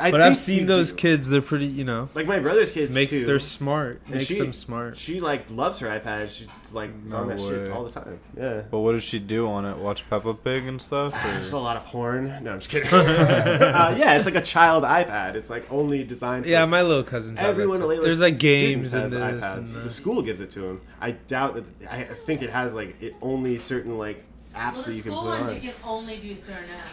I 0.00 0.10
but 0.10 0.20
I've 0.20 0.36
seen 0.36 0.66
those 0.66 0.90
do. 0.90 0.96
kids. 0.98 1.28
They're 1.28 1.40
pretty, 1.40 1.66
you 1.66 1.84
know, 1.84 2.08
Like 2.14 2.26
my 2.26 2.38
brother's 2.38 2.70
kids 2.70 2.94
makes 2.94 3.10
too. 3.10 3.24
they're 3.24 3.38
smart. 3.38 4.00
And 4.06 4.16
Makes 4.16 4.26
she- 4.26 4.38
them 4.38 4.52
smart. 4.52 4.98
She 4.98 5.18
like 5.20 5.50
loves 5.50 5.78
her 5.78 5.88
iPad. 5.88 6.30
She's 6.30 6.46
like 6.72 6.94
No 7.04 7.16
on 7.18 7.28
that 7.28 7.40
shit 7.40 7.70
all 7.70 7.84
the 7.84 7.90
time. 7.90 8.18
Yeah. 8.36 8.62
But 8.70 8.80
what 8.80 8.92
does 8.92 9.02
she 9.02 9.18
do 9.18 9.46
on 9.48 9.64
it? 9.64 9.78
Watch 9.78 10.08
Peppa 10.10 10.34
Pig 10.34 10.66
and 10.66 10.80
stuff? 10.80 11.12
There's 11.24 11.52
a 11.52 11.58
lot 11.58 11.76
of 11.78 11.84
porn. 11.86 12.42
No, 12.44 12.52
I'm 12.52 12.58
just 12.60 12.70
kidding. 12.70 12.88
uh, 12.92 13.96
yeah, 13.98 14.16
it's 14.16 14.26
like 14.26 14.34
a 14.36 14.42
child 14.42 14.84
iPad. 14.84 15.34
It's 15.36 15.48
like 15.50 15.70
only 15.72 16.04
designed. 16.04 16.44
For 16.44 16.50
Yeah, 16.50 16.66
my 16.66 16.82
little 16.82 17.04
cousins. 17.04 17.38
Everyone 17.38 17.78
too. 17.78 17.84
at 17.90 17.96
Layla's 17.98 18.04
There's 18.04 18.20
like 18.20 18.38
games 18.38 18.92
and 18.94 19.04
has 19.04 19.12
this 19.12 19.22
iPads. 19.22 19.56
and 19.76 19.84
The 19.84 19.90
school 19.90 20.22
gives 20.22 20.40
it 20.40 20.50
to 20.52 20.64
him. 20.66 20.80
I 21.00 21.12
doubt 21.12 21.54
that. 21.54 21.64
I 21.90 22.00
I 22.02 22.14
think 22.14 22.42
it 22.42 22.50
has 22.50 22.74
like 22.74 23.00
it 23.02 23.14
only 23.22 23.56
certain 23.58 23.96
like 23.96 24.22
apps 24.54 24.74
Well, 24.74 24.82
that 24.82 24.94
you 24.94 25.02
can 25.02 25.12
put 25.12 25.18
on. 25.18 25.24
school 25.24 25.38
ones 25.38 25.48
on. 25.50 25.54
you 25.54 25.60
can 25.62 25.72
only 25.84 26.16
do 26.18 26.36
certain 26.36 26.68
apps. 26.68 26.88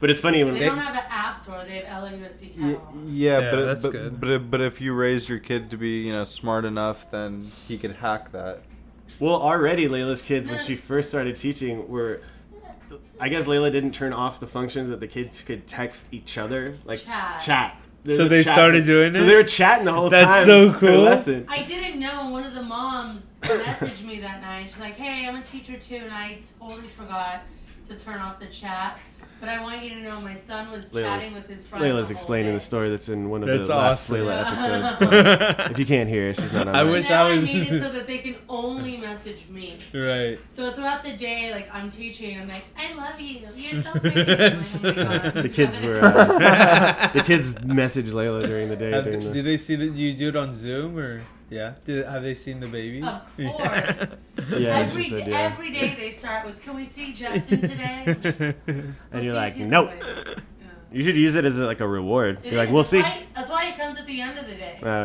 But 0.00 0.08
it's 0.10 0.18
funny 0.20 0.42
when 0.44 0.54
They 0.54 0.60
they, 0.60 0.66
don't 0.66 0.78
have 0.78 0.94
the 0.94 1.12
app 1.12 1.38
store. 1.38 1.62
They 1.66 1.80
have 1.80 2.02
LAUSD 2.04 2.42
Ye- 2.42 2.48
catalog. 2.74 2.94
Yeah, 3.06 3.38
Yeah, 3.40 3.50
but 3.50 3.64
that's 3.66 3.82
but, 3.84 3.92
good. 3.92 4.20
but 4.20 4.50
but 4.50 4.60
if 4.62 4.80
you 4.80 4.94
raised 4.94 5.28
your 5.28 5.38
kid 5.38 5.70
to 5.70 5.76
be 5.76 6.00
you 6.06 6.12
know 6.12 6.24
smart 6.24 6.64
enough, 6.64 7.10
then 7.10 7.52
he 7.68 7.76
could 7.78 7.92
hack 7.96 8.32
that. 8.32 8.62
well 9.18 9.36
already 9.40 9.86
Layla's 9.88 10.22
kids 10.22 10.48
when 10.48 10.58
she 10.58 10.74
first 10.90 11.08
started 11.10 11.36
teaching 11.36 11.86
were. 11.88 12.20
I 13.20 13.28
guess 13.28 13.44
Layla 13.44 13.70
didn't 13.70 13.92
turn 13.92 14.12
off 14.12 14.40
the 14.40 14.46
functions 14.48 14.88
that 14.90 14.98
the 14.98 15.06
kids 15.06 15.42
could 15.42 15.66
text 15.66 16.06
each 16.10 16.38
other 16.38 16.76
like 16.84 16.98
Chat. 17.00 17.40
chat. 17.44 17.76
There's 18.02 18.16
So 18.18 18.26
they 18.28 18.42
chat 18.42 18.54
started 18.54 18.86
doing 18.86 19.12
So 19.12 19.18
it? 19.18 19.20
So 19.20 19.26
they 19.26 19.34
were 19.36 19.44
chatting 19.44 19.84
the 19.84 19.92
whole 19.92 20.08
That's 20.08 20.24
time. 20.26 20.34
That's 20.34 20.46
so 20.46 20.72
cool. 20.78 21.02
lesson. 21.02 21.44
I 21.48 21.62
didn't 21.62 22.00
know. 22.00 22.30
One 22.30 22.44
of 22.44 22.54
the 22.54 22.62
moms 22.62 23.22
messaged 23.42 24.04
me 24.04 24.20
that 24.20 24.40
night. 24.40 24.68
She's 24.70 24.78
like, 24.80 24.96
"Hey, 24.96 25.28
I'm 25.28 25.36
a 25.36 25.42
teacher 25.42 25.76
too, 25.76 25.96
and 25.96 26.10
I 26.12 26.38
totally 26.58 26.86
forgot 26.88 27.42
to 27.88 27.94
turn 27.96 28.18
off 28.20 28.40
the 28.40 28.46
chat. 28.46 28.98
But 29.40 29.48
I 29.48 29.62
want 29.62 29.82
you 29.82 29.90
to 29.96 30.02
know 30.02 30.20
my 30.20 30.34
son 30.34 30.70
was 30.70 30.90
Layla's- 30.90 31.02
chatting 31.06 31.34
with 31.34 31.46
his 31.48 31.64
friend." 31.66 31.82
Layla's 31.84 32.08
the 32.08 32.14
whole 32.14 32.20
explaining 32.20 32.50
day. 32.52 32.56
the 32.56 32.60
story 32.60 32.90
that's 32.90 33.08
in 33.08 33.30
one 33.30 33.42
of 33.42 33.48
That's 33.48 33.66
the 33.68 33.74
last 33.74 34.10
awesome. 34.10 34.26
Layla 34.26 34.46
episodes. 34.46 34.98
So 34.98 35.70
if 35.72 35.78
you 35.78 35.86
can't 35.86 36.08
hear, 36.08 36.28
it, 36.28 36.36
she's 36.36 36.52
not 36.52 36.68
on. 36.68 36.74
I 36.76 36.84
there. 36.84 36.92
So 36.92 36.98
wish 36.98 37.10
I 37.10 37.34
was- 37.34 37.44
made 37.44 37.68
it 37.68 37.80
so 37.80 37.88
that 37.96 38.06
they 38.06 38.18
can 38.18 38.36
only 38.48 38.96
message 38.98 39.48
me. 39.48 39.78
right. 39.94 40.38
So 40.48 40.70
throughout 40.72 41.02
the 41.02 41.14
day, 41.14 41.52
like 41.52 41.68
I'm 41.74 41.90
teaching, 41.90 42.38
I'm 42.38 42.48
like, 42.48 42.64
"I 42.76 42.92
love 42.94 43.18
you. 43.20 43.40
You're 43.56 43.82
so 43.82 43.92
pretty." 43.98 44.24
Like, 44.24 44.60
oh 44.84 44.94
God. 44.94 45.34
The 45.42 45.48
kids 45.48 45.80
were. 45.80 46.00
Uh, 46.02 47.08
the 47.14 47.22
kids 47.22 47.54
messaged 47.56 48.12
Layla 48.12 48.46
during 48.46 48.68
the 48.68 48.76
day. 48.76 48.90
Have- 48.90 49.04
during 49.04 49.20
the, 49.20 49.32
did 49.32 49.46
they 49.46 49.56
see 49.56 49.76
that 49.76 49.92
you 49.94 50.12
do 50.14 50.28
it 50.28 50.36
on 50.36 50.52
Zoom 50.54 50.98
or 50.98 51.22
yeah? 51.50 51.74
Did, 51.84 52.06
have 52.06 52.22
they 52.22 52.34
seen 52.34 52.60
the 52.60 52.68
baby? 52.68 53.02
Of 53.02 53.22
course. 53.36 54.08
Yeah, 54.58 54.78
every, 54.78 55.08
said, 55.08 55.28
yeah. 55.28 55.38
every 55.38 55.70
day 55.72 55.94
they 55.98 56.10
start 56.10 56.46
with, 56.46 56.60
"Can 56.62 56.74
we 56.74 56.84
see 56.86 57.12
Justin 57.12 57.60
today?" 57.70 58.16
We'll 58.66 58.84
and 59.12 59.22
you're 59.22 59.34
like, 59.34 59.56
nope. 59.58 59.90
Yeah. 60.00 60.34
You 60.92 61.02
should 61.04 61.16
use 61.16 61.34
it 61.36 61.44
as 61.44 61.58
a, 61.58 61.66
like 61.66 61.80
a 61.80 61.86
reward. 61.86 62.38
It 62.42 62.52
You're 62.52 62.60
like, 62.64 62.70
we'll 62.70 62.78
That's 62.82 62.88
see. 62.90 63.02
why- 63.02 63.26
that's 63.34 63.50
why 63.50 63.68
it 63.68 63.76
comes 63.76 63.98
at 63.98 64.06
the 64.06 64.20
end 64.20 64.38
of 64.38 64.46
the 64.46 64.54
day. 64.54 64.78
Oh 64.82 65.04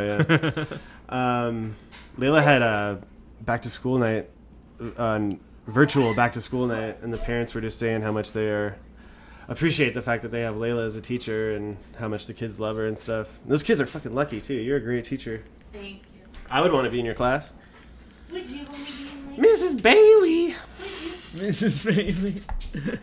yeah. 1.10 1.46
um, 1.48 1.76
Layla 2.18 2.42
had 2.42 2.62
a 2.62 3.02
back 3.42 3.62
to 3.64 3.70
school 3.70 3.98
night, 4.00 4.30
uh, 4.98 5.30
virtual 5.68 6.14
back 6.16 6.34
to 6.34 6.42
school 6.42 6.66
night, 6.66 6.98
and 7.04 7.14
the 7.14 7.18
parents 7.20 7.54
were 7.54 7.62
just 7.62 7.78
saying 7.78 8.02
how 8.02 8.12
much 8.12 8.32
they 8.32 8.48
are 8.50 8.78
appreciate 9.48 9.94
the 9.94 10.02
fact 10.02 10.24
that 10.24 10.32
they 10.32 10.42
have 10.42 10.56
Layla 10.56 10.86
as 10.88 10.96
a 10.96 11.02
teacher 11.02 11.54
and 11.56 11.78
how 12.00 12.08
much 12.08 12.26
the 12.26 12.34
kids 12.34 12.60
love 12.60 12.78
her 12.78 12.88
and 12.88 12.98
stuff. 12.98 13.28
And 13.44 13.52
those 13.52 13.62
kids 13.62 13.80
are 13.80 13.86
fucking 13.86 14.16
lucky 14.16 14.42
too. 14.42 14.56
You're 14.56 14.78
a 14.78 14.82
great 14.82 15.04
teacher. 15.04 15.44
Thank 15.72 16.02
you. 16.15 16.15
I 16.50 16.62
would 16.62 16.72
want 16.72 16.86
to 16.86 16.92
be 16.92 17.00
in 17.00 17.06
your 17.06 17.16
class, 17.16 17.54
Would 18.32 18.48
you 18.48 18.64
want 18.66 18.76
to 18.76 18.94
be 18.94 19.10
in 19.10 19.42
my 19.42 19.48
Mrs. 19.48 19.82
Bailey. 19.82 20.56
Would 20.80 20.92
you? 20.92 21.48
Mrs. 21.50 21.86
Bailey. 21.86 22.42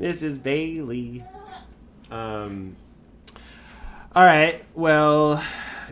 Mrs. 0.00 0.42
Bailey. 0.42 1.24
Um. 2.10 2.76
All 4.14 4.24
right. 4.24 4.64
Well, 4.74 5.42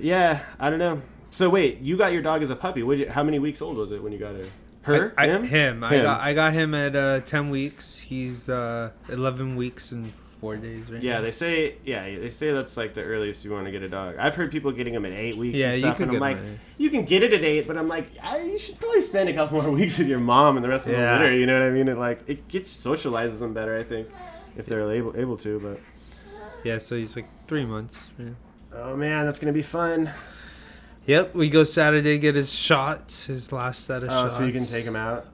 yeah. 0.01 0.41
I 0.59 0.71
don't 0.71 0.79
know. 0.79 1.03
So 1.31 1.49
wait, 1.51 1.81
you 1.81 1.97
got 1.97 2.13
your 2.13 2.23
dog 2.23 2.43
as 2.43 2.51
a 2.51 2.57
puppy. 2.57 2.83
What? 2.83 2.99
You, 2.99 3.09
how 3.11 3.23
many 3.23 3.39
weeks 3.39 3.61
old 3.61 3.77
was 3.77 3.93
it 3.93 4.03
when 4.03 4.13
you 4.13 4.19
got 4.19 4.35
her? 4.35 4.45
Her? 4.83 5.15
I, 5.17 5.25
I- 5.25 5.27
him? 5.29 5.45
him. 5.45 5.85
I 5.85 5.95
Him. 5.97 6.03
got 6.03 6.21
I 6.21 6.35
got 6.35 6.53
him 6.53 6.75
at 6.75 6.95
uh, 6.97 7.21
ten 7.21 7.51
weeks. 7.51 7.99
He's 8.01 8.49
uh, 8.49 8.91
eleven 9.09 9.57
weeks 9.57 9.91
and 9.93 10.13
four 10.45 10.57
days 10.59 10.91
right 10.91 11.03
Yeah, 11.03 11.15
now. 11.15 11.21
they 11.23 11.31
say. 11.31 11.77
Yeah, 11.85 12.05
they 12.05 12.29
say 12.31 12.53
that's 12.53 12.77
like 12.77 12.93
the 12.93 13.03
earliest 13.03 13.45
you 13.47 13.51
want 13.51 13.65
to 13.65 13.71
get 13.73 13.83
a 13.83 13.89
dog. 13.89 14.17
I've 14.19 14.35
heard 14.35 14.51
people 14.53 14.73
getting 14.73 14.93
them 14.93 15.07
at 15.07 15.13
eight 15.13 15.37
weeks. 15.39 15.59
Yeah, 15.59 15.69
and 15.69 15.75
you 15.77 15.81
stuff, 15.81 15.97
can 15.97 16.09
and 16.11 16.17
I'm 16.17 16.21
like, 16.21 16.39
you 16.77 16.91
can 16.91 17.05
get 17.07 17.23
it 17.23 17.33
at 17.33 17.43
eight, 17.43 17.67
but 17.67 17.79
I'm 17.79 17.89
like, 17.89 18.09
I, 18.23 18.43
you 18.43 18.59
should 18.59 18.79
probably 18.79 19.01
spend 19.01 19.31
a 19.31 19.33
couple 19.33 19.63
more 19.63 19.71
weeks 19.71 19.97
with 19.99 20.07
your 20.09 20.19
mom 20.21 20.57
and 20.59 20.65
the 20.65 20.69
rest 20.69 20.85
of 20.87 20.93
Yeah. 20.93 21.17
the 21.19 21.25
litter. 21.25 21.35
You 21.37 21.47
know 21.47 21.59
what 21.59 21.67
I 21.67 21.71
mean? 21.71 21.89
It 21.89 21.97
like 21.97 22.21
it 22.29 22.47
gets 22.49 22.69
socializes 22.77 23.39
them 23.39 23.55
better, 23.55 23.79
I 23.79 23.85
think, 23.85 24.09
if 24.59 24.67
they're 24.67 24.91
able 24.93 25.17
able 25.17 25.39
to. 25.39 25.59
But 25.61 25.81
Yeah, 26.63 26.77
so 26.79 26.95
he's 26.97 27.17
like 27.17 27.29
three 27.49 27.65
months. 27.65 28.11
Yeah. 28.19 28.27
oh 28.75 28.97
man, 28.97 29.25
that's 29.25 29.39
gonna 29.39 29.53
be 29.55 29.63
fun. 29.63 30.11
Yep, 31.07 31.35
we 31.35 31.51
go 31.51 31.65
Saturday 31.65 32.17
get 32.17 32.35
his 32.35 32.51
shots, 32.51 33.27
his 33.27 33.53
last 33.53 33.85
set 33.85 34.03
of 34.05 34.09
Oh, 34.09 34.23
shots. 34.23 34.39
so 34.39 34.45
you 34.47 34.53
can 34.55 34.65
take 34.65 34.87
him 34.87 34.97
out. 34.97 35.27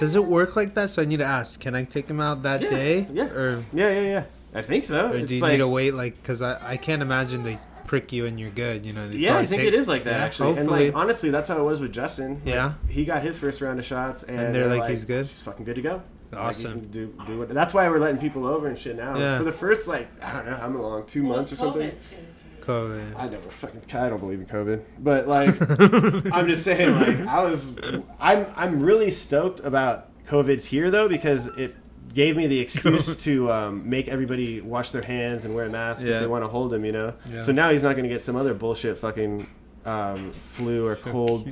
Does 0.00 0.16
it 0.16 0.24
work 0.24 0.56
like 0.56 0.74
that? 0.74 0.90
So 0.90 1.00
I 1.00 1.04
need 1.04 1.18
to 1.18 1.24
ask. 1.24 1.60
Can 1.60 1.76
I 1.76 1.84
take 1.84 2.08
him 2.10 2.20
out 2.20 2.42
that 2.42 2.60
Yeah, 2.60 2.70
day? 2.70 3.06
yeah. 3.12 3.24
Or, 3.26 3.64
Yeah, 3.72 3.90
yeah, 3.92 4.00
yeah. 4.00 4.24
I 4.56 4.62
think 4.62 4.84
so. 4.84 5.10
or 5.10 5.16
it's 5.16 5.28
do 5.28 5.36
you 5.36 5.42
like, 5.42 5.52
need 5.52 5.58
to 5.58 5.68
wait? 5.68 5.94
Like, 5.94 6.22
cause 6.24 6.42
I, 6.42 6.72
I 6.72 6.76
can't 6.76 7.02
imagine 7.02 7.42
they 7.44 7.58
prick 7.84 8.12
you 8.12 8.26
and 8.26 8.38
you're 8.40 8.50
good. 8.50 8.84
You 8.84 8.92
know? 8.92 9.08
yeah, 9.08 9.36
I 9.36 9.46
think 9.46 9.60
take- 9.60 9.68
it 9.68 9.74
is 9.74 9.86
like 9.88 10.04
that 10.04 10.18
Yeah, 10.18 10.24
actually. 10.24 10.54
Hopefully, 10.54 10.86
And 10.86 10.94
like 10.94 11.02
honestly, 11.02 11.30
that's 11.30 11.48
how 11.48 11.58
it 11.58 11.62
was 11.62 11.80
with 11.80 11.92
Justin. 11.92 12.40
Like, 12.44 12.54
Yeah? 12.54 12.72
he 12.88 13.04
got 13.04 13.22
his 13.22 13.38
first 13.38 13.60
round 13.60 13.78
of 13.78 13.84
shots, 13.84 14.22
and, 14.24 14.54
they're 14.54 14.66
like, 14.74 14.90
he's 14.90 15.04
good? 15.04 15.26
He's 15.26 15.40
fucking 15.40 15.64
good 15.64 15.76
to 15.76 15.82
go. 15.82 16.02
Awesome. 16.36 16.74
he 16.74 16.80
can 16.80 16.90
do 16.90 17.14
do 17.26 17.38
what, 17.38 17.48
that's 17.50 17.72
why 17.72 17.88
we're 17.88 18.00
letting 18.00 18.20
people 18.20 18.46
over 18.46 18.66
and 18.66 18.76
shit 18.78 18.96
now. 18.96 19.16
Yeah. 19.16 19.38
For 19.38 19.44
the 19.44 19.52
first 19.52 19.86
like 19.86 20.08
I 20.22 20.32
don't 20.32 20.46
know 20.46 20.56
how 20.56 20.68
long, 20.68 21.06
two 21.06 21.24
Well, 21.24 21.36
months 21.36 21.52
or 21.52 21.54
it's 21.54 21.62
something. 21.62 21.90
COVID, 21.90 22.08
too, 22.10 22.16
too. 22.16 22.66
COVID. 22.66 23.16
I 23.16 23.28
never 23.28 23.48
fucking. 23.48 23.82
I 23.94 24.08
don't 24.08 24.18
believe 24.18 24.40
in 24.40 24.46
COVID, 24.46 24.82
but 24.98 25.28
like 25.28 25.54
I'm 26.34 26.48
just 26.48 26.64
saying, 26.64 26.92
like 26.96 27.18
I 27.28 27.42
was, 27.44 27.76
I'm 28.18 28.46
I'm 28.56 28.80
really 28.80 29.10
stoked 29.12 29.60
about 29.60 30.08
COVID's 30.24 30.66
here 30.66 30.90
though 30.90 31.08
because 31.08 31.46
it 31.56 31.76
gave 32.16 32.34
me 32.34 32.46
the 32.46 32.58
excuse 32.58 33.14
to 33.24 33.52
um, 33.52 33.88
make 33.88 34.08
everybody 34.08 34.60
wash 34.62 34.90
their 34.90 35.02
hands 35.02 35.44
and 35.44 35.54
wear 35.54 35.68
masks 35.68 36.02
Yeah. 36.02 36.14
if 36.14 36.20
they 36.22 36.26
want 36.26 36.42
to 36.44 36.48
hold 36.48 36.72
him, 36.72 36.84
you 36.84 36.90
know. 36.92 37.12
Yeah. 37.30 37.42
So 37.42 37.52
now 37.52 37.70
he's 37.70 37.82
not 37.82 37.92
going 37.94 38.08
to 38.08 38.08
get 38.08 38.22
some 38.22 38.34
other 38.36 38.54
bullshit 38.54 38.96
fucking 38.98 39.46
um, 39.84 40.32
flu 40.32 40.86
or 40.86 40.96
cold 40.96 41.46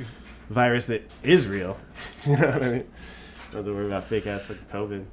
virus 0.49 0.87
that 0.87 1.03
is 1.23 1.47
real. 1.47 1.77
you 2.27 2.37
know 2.37 2.47
what 2.47 2.63
I 2.63 2.71
mean? 2.71 2.87
Don't 3.53 3.59
have 3.59 3.65
to 3.67 3.75
worry 3.75 3.87
about 3.87 4.05
fake 4.07 4.27
ass 4.27 4.45
fucking 4.47 4.65
COVID. 4.73 5.05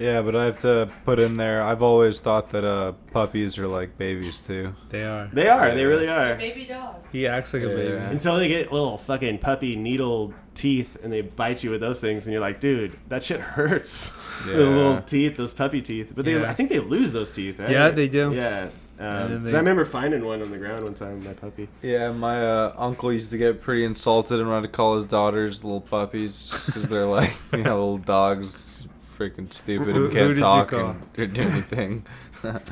Yeah, 0.00 0.22
but 0.22 0.34
I 0.34 0.46
have 0.46 0.58
to 0.60 0.88
put 1.04 1.18
in 1.18 1.36
there. 1.36 1.62
I've 1.62 1.82
always 1.82 2.18
thought 2.20 2.48
that 2.50 2.64
uh, 2.64 2.92
puppies 3.12 3.58
are 3.58 3.66
like 3.68 3.98
babies 3.98 4.40
too. 4.40 4.74
They 4.88 5.04
are. 5.04 5.28
They 5.32 5.46
are. 5.48 5.74
They 5.74 5.84
really 5.84 6.08
are. 6.08 6.36
Baby 6.36 6.64
dog. 6.64 7.04
He 7.12 7.26
acts 7.26 7.52
like 7.52 7.62
a 7.62 7.68
Yeah. 7.68 7.74
baby. 7.76 7.96
Until 7.96 8.36
they 8.38 8.48
get 8.48 8.72
little 8.72 8.96
fucking 8.96 9.38
puppy 9.38 9.76
needle 9.76 10.32
teeth 10.54 10.96
and 11.04 11.12
they 11.12 11.20
bite 11.20 11.62
you 11.62 11.70
with 11.70 11.80
those 11.82 12.00
things, 12.00 12.26
and 12.26 12.32
you're 12.32 12.40
like, 12.40 12.60
dude, 12.60 12.98
that 13.08 13.22
shit 13.22 13.40
hurts. 13.40 14.10
Yeah. 14.46 14.52
those 14.56 14.68
little 14.74 15.02
teeth, 15.02 15.36
those 15.36 15.52
puppy 15.52 15.82
teeth. 15.82 16.12
But 16.16 16.24
they, 16.24 16.32
Yeah. 16.40 16.50
I 16.50 16.54
think 16.54 16.70
they 16.70 16.78
lose 16.80 17.12
those 17.12 17.30
teeth, 17.30 17.60
right? 17.60 17.68
Yeah, 17.68 17.90
they 17.90 18.08
do. 18.08 18.32
Yeah. 18.34 18.68
And 18.98 19.34
Um, 19.34 19.44
they- 19.44 19.52
I 19.54 19.56
remember 19.58 19.84
finding 19.84 20.24
one 20.24 20.40
on 20.42 20.50
the 20.50 20.58
ground 20.58 20.84
one 20.84 20.94
time, 20.94 21.22
my 21.24 21.32
puppy. 21.34 21.68
Yeah, 21.82 22.10
my 22.12 22.42
uh, 22.42 22.74
uncle 22.76 23.12
used 23.12 23.30
to 23.32 23.38
get 23.38 23.60
pretty 23.62 23.84
insulted 23.84 24.40
and 24.40 24.48
wanted 24.48 24.68
to 24.68 24.72
call 24.72 24.96
his 24.96 25.04
daughters 25.06 25.62
little 25.64 25.80
puppies 25.82 26.50
because 26.66 26.88
they're 26.88 27.06
like, 27.06 27.34
you 27.52 27.62
know, 27.64 27.76
little 27.80 27.98
dogs, 27.98 28.86
freaking 29.20 29.52
stupid 29.52 29.84
Who- 29.88 29.90
and 29.90 29.98
who 29.98 30.08
can't 30.08 30.28
did 30.28 30.36
you 30.38 30.42
talk 30.42 30.68
call? 30.68 30.90
and 30.90 31.12
don't 31.14 31.34
do 31.34 31.42
anything. 31.42 32.06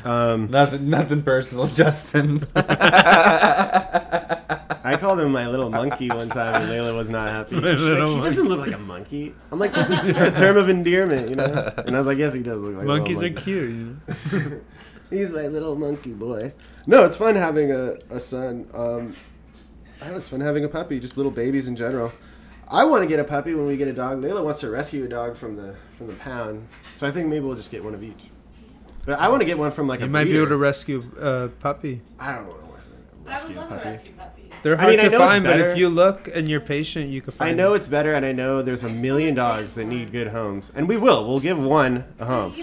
Um, 0.02 0.50
nothing, 0.50 0.88
nothing 0.88 1.22
personal, 1.22 1.66
Justin. 1.80 2.46
I 2.54 2.66
called 4.98 5.20
him 5.20 5.30
my 5.30 5.46
little 5.46 5.68
monkey 5.68 6.08
one 6.08 6.30
time, 6.30 6.62
and 6.62 6.70
Layla 6.70 6.96
was 6.96 7.10
not 7.10 7.28
happy. 7.28 7.56
My 7.60 7.72
She's 7.72 7.82
little 7.82 8.08
like, 8.08 8.16
he 8.16 8.22
doesn't 8.30 8.48
look 8.48 8.60
like 8.60 8.72
a 8.74 8.78
monkey. 8.78 9.34
I'm 9.52 9.58
like, 9.58 9.72
it's 9.76 9.90
a, 9.90 10.00
it's 10.08 10.18
a 10.20 10.30
term 10.30 10.56
of 10.56 10.70
endearment, 10.70 11.28
you 11.28 11.36
know. 11.36 11.70
And 11.86 11.94
I 11.94 11.98
was 11.98 12.06
like, 12.06 12.16
yes, 12.16 12.32
he 12.32 12.42
does 12.42 12.58
look 12.60 12.76
like. 12.76 12.84
a 12.84 12.86
little 12.86 12.96
Monkeys 12.96 13.22
are 13.22 13.26
monkey. 13.28 13.42
cute. 13.42 13.70
You 13.70 13.96
know? 14.32 14.60
He's 15.10 15.28
my 15.30 15.48
little 15.48 15.76
monkey 15.76 16.14
boy. 16.14 16.54
No, 16.86 17.04
it's 17.04 17.18
fun 17.18 17.34
having 17.36 17.70
a, 17.70 17.96
a 18.10 18.20
son. 18.20 18.70
Um, 18.72 19.12
I 20.00 20.04
don't 20.04 20.12
know, 20.12 20.16
it's 20.18 20.30
fun 20.30 20.40
having 20.40 20.64
a 20.64 20.68
puppy, 20.68 20.98
just 20.98 21.18
little 21.18 21.32
babies 21.32 21.68
in 21.68 21.76
general. 21.76 22.10
I 22.70 22.84
want 22.84 23.02
to 23.02 23.06
get 23.06 23.18
a 23.18 23.24
puppy 23.24 23.54
when 23.54 23.66
we 23.66 23.76
get 23.76 23.88
a 23.88 23.92
dog. 23.92 24.20
Layla 24.22 24.44
wants 24.44 24.60
to 24.60 24.70
rescue 24.70 25.04
a 25.04 25.08
dog 25.08 25.36
from 25.36 25.56
the 25.56 25.74
from 25.96 26.06
the 26.06 26.14
pound, 26.14 26.68
so 26.96 27.06
I 27.06 27.10
think 27.10 27.28
maybe 27.28 27.44
we'll 27.44 27.56
just 27.56 27.70
get 27.70 27.82
one 27.82 27.94
of 27.94 28.02
each. 28.02 28.30
But 29.06 29.18
I 29.18 29.28
want 29.28 29.40
to 29.40 29.46
get 29.46 29.56
one 29.58 29.70
from 29.70 29.88
like 29.88 30.00
You 30.00 30.06
a 30.06 30.08
might 30.10 30.24
be 30.24 30.36
able 30.36 30.48
to 30.48 30.56
rescue 30.58 31.10
a 31.18 31.48
puppy. 31.48 32.02
I 32.18 32.34
don't 32.34 32.46
want 32.46 32.60
to 32.60 32.66
I 32.66 32.68
would 32.68 33.26
rescue 33.26 33.56
a 33.56 33.60
love 33.60 33.68
to 33.70 33.74
puppy. 33.76 33.88
rescue 33.88 34.12
puppies. 34.12 34.37
They're 34.62 34.74
I 34.74 34.80
hard 34.80 34.90
mean, 34.90 35.00
I 35.00 35.04
to 35.04 35.10
know 35.10 35.16
it's 35.16 35.24
find, 35.24 35.44
but 35.44 35.50
better. 35.50 35.70
if 35.70 35.78
you 35.78 35.88
look 35.88 36.28
and 36.34 36.48
you're 36.48 36.60
patient, 36.60 37.10
you 37.10 37.20
can 37.20 37.32
find. 37.32 37.50
I 37.50 37.54
know 37.54 37.70
them. 37.70 37.76
it's 37.76 37.88
better, 37.88 38.14
and 38.14 38.24
I 38.24 38.32
know 38.32 38.62
there's 38.62 38.82
a 38.82 38.86
I 38.86 38.90
just 38.90 39.02
million 39.02 39.34
dogs 39.34 39.74
that 39.76 39.84
need 39.84 40.12
good 40.12 40.28
homes, 40.28 40.72
and 40.74 40.88
we 40.88 40.96
will. 40.96 41.26
We'll 41.28 41.40
give 41.40 41.58
one 41.58 42.04
a 42.18 42.24
home. 42.24 42.54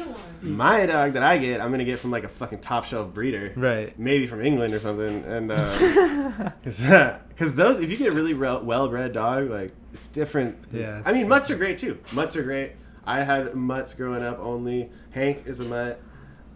My 0.41 0.85
dog 0.85 1.13
that 1.13 1.23
I 1.23 1.37
get, 1.37 1.61
I'm 1.61 1.71
gonna 1.71 1.85
get 1.85 1.99
from 1.99 2.11
like 2.11 2.23
a 2.23 2.29
fucking 2.29 2.59
top 2.59 2.85
shelf 2.85 3.13
breeder. 3.13 3.53
right. 3.55 3.97
maybe 3.97 4.27
from 4.27 4.45
England 4.45 4.73
or 4.73 4.79
something, 4.79 5.23
and 5.25 5.51
uh, 5.51 6.51
because 6.63 7.55
those, 7.55 7.79
if 7.79 7.89
you 7.89 7.97
get 7.97 8.09
a 8.09 8.11
really 8.11 8.33
well 8.33 8.87
bred 8.87 9.13
dog, 9.13 9.49
like 9.49 9.73
it's 9.93 10.07
different. 10.09 10.57
Yeah, 10.71 11.01
I 11.05 11.13
mean 11.13 11.27
mutts 11.27 11.49
are 11.49 11.55
great 11.55 11.77
too. 11.77 11.99
Mutts 12.13 12.35
are 12.35 12.43
great. 12.43 12.73
I 13.05 13.23
had 13.23 13.53
mutts 13.53 13.93
growing 13.93 14.23
up. 14.23 14.39
Only 14.39 14.89
Hank 15.11 15.43
is 15.45 15.59
a 15.59 15.63
mutt. 15.63 15.99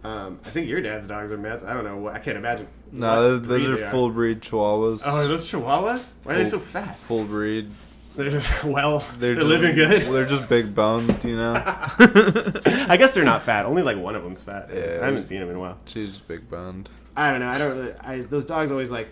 Um, 0.02 0.40
I 0.44 0.50
think 0.50 0.68
your 0.68 0.80
dad's 0.80 1.06
dogs 1.06 1.30
are 1.30 1.36
Mets. 1.36 1.62
I 1.62 1.74
don't 1.74 1.84
know. 1.84 2.08
I 2.08 2.18
can't 2.18 2.38
imagine. 2.38 2.66
No, 2.92 3.38
those 3.38 3.64
breed 3.64 3.80
are 3.80 3.90
full 3.90 4.10
breed 4.10 4.40
Chihuahuas. 4.40 5.02
Oh, 5.04 5.16
are 5.16 5.28
those 5.28 5.50
Chihuahuas? 5.50 6.04
Why 6.22 6.34
are 6.34 6.38
they 6.38 6.46
so 6.46 6.58
fat? 6.58 6.98
Full 6.98 7.24
breed. 7.24 7.70
They're 8.16 8.30
just 8.30 8.64
well. 8.64 9.04
They're, 9.18 9.34
just, 9.34 9.46
living 9.46 9.74
good. 9.74 10.02
They're 10.02 10.26
just 10.26 10.48
big 10.48 10.74
boned, 10.74 11.22
you 11.22 11.36
know. 11.36 11.54
I 11.64 12.96
guess 12.98 13.14
they're 13.14 13.24
not 13.24 13.42
fat. 13.42 13.66
Only 13.66 13.82
like 13.82 13.98
one 13.98 14.14
of 14.14 14.24
them's 14.24 14.42
fat. 14.42 14.70
Yeah. 14.72 14.98
I 15.00 15.06
haven't 15.06 15.24
seen 15.24 15.40
them 15.40 15.50
in 15.50 15.56
a 15.56 15.60
while. 15.60 15.78
She's 15.84 16.10
just 16.10 16.26
big 16.26 16.48
boned. 16.48 16.88
I 17.16 17.30
don't 17.30 17.40
know. 17.40 17.48
I 17.48 17.58
don't. 17.58 17.76
Really, 17.76 17.94
I, 18.00 18.20
those 18.22 18.44
dogs 18.44 18.70
always 18.70 18.90
like. 18.90 19.08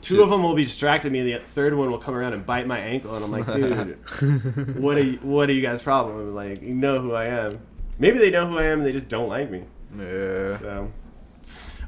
Two 0.00 0.22
of 0.22 0.30
them 0.30 0.42
will 0.42 0.54
be 0.54 0.64
distracting 0.64 1.12
me. 1.12 1.20
And 1.20 1.28
the 1.28 1.38
third 1.38 1.74
one 1.74 1.90
will 1.90 1.98
come 1.98 2.14
around 2.14 2.32
and 2.32 2.44
bite 2.44 2.66
my 2.66 2.78
ankle, 2.78 3.14
and 3.14 3.24
I'm 3.24 3.30
like, 3.30 3.52
dude, 3.52 4.80
what 4.80 4.96
are 4.96 5.02
you, 5.02 5.18
what 5.18 5.48
are 5.48 5.52
you 5.52 5.62
guys' 5.62 5.82
problem? 5.82 6.34
Like, 6.34 6.62
you 6.62 6.74
know 6.74 7.00
who 7.00 7.12
I 7.12 7.26
am. 7.26 7.58
Maybe 7.98 8.18
they 8.18 8.30
know 8.30 8.46
who 8.46 8.58
I 8.58 8.64
am, 8.64 8.78
and 8.78 8.86
they 8.86 8.92
just 8.92 9.08
don't 9.08 9.28
like 9.28 9.50
me. 9.50 9.64
Yeah. 9.98 10.58
So, 10.58 10.92